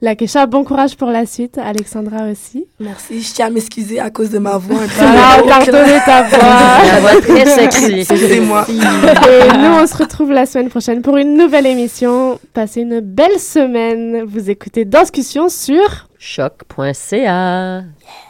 La 0.00 0.14
Kesha, 0.14 0.46
bon 0.46 0.62
courage 0.62 0.96
pour 0.96 1.10
la 1.10 1.26
suite. 1.26 1.58
Alexandra 1.58 2.30
aussi. 2.30 2.66
Merci. 2.78 3.20
Je 3.20 3.32
tiens 3.32 3.46
à 3.46 3.50
m'excuser 3.50 3.98
à 3.98 4.10
cause 4.10 4.30
de 4.30 4.38
ma 4.38 4.56
voix. 4.56 4.80
Voilà, 4.96 5.42
on 5.42 6.04
ta 6.04 6.22
voix. 6.22 6.38
La 6.86 7.00
voix 7.00 7.20
très 7.20 7.46
sexy. 7.46 8.04
C'est 8.04 8.40
moi. 8.40 8.64
Et 8.68 9.58
nous, 9.58 9.74
on 9.82 9.86
se 9.86 9.96
retrouve 9.96 10.30
la 10.30 10.46
semaine 10.46 10.68
prochaine 10.68 11.02
pour 11.02 11.16
une 11.16 11.36
nouvelle 11.36 11.66
émission. 11.66 12.38
Passez 12.54 12.82
une 12.82 13.00
belle 13.00 13.40
semaine. 13.40 14.22
Vous 14.24 14.48
écoutez 14.48 14.84
Discussion 14.84 15.48
sur 15.48 16.08
choc.ca. 16.18 17.12
Yeah. 17.12 18.25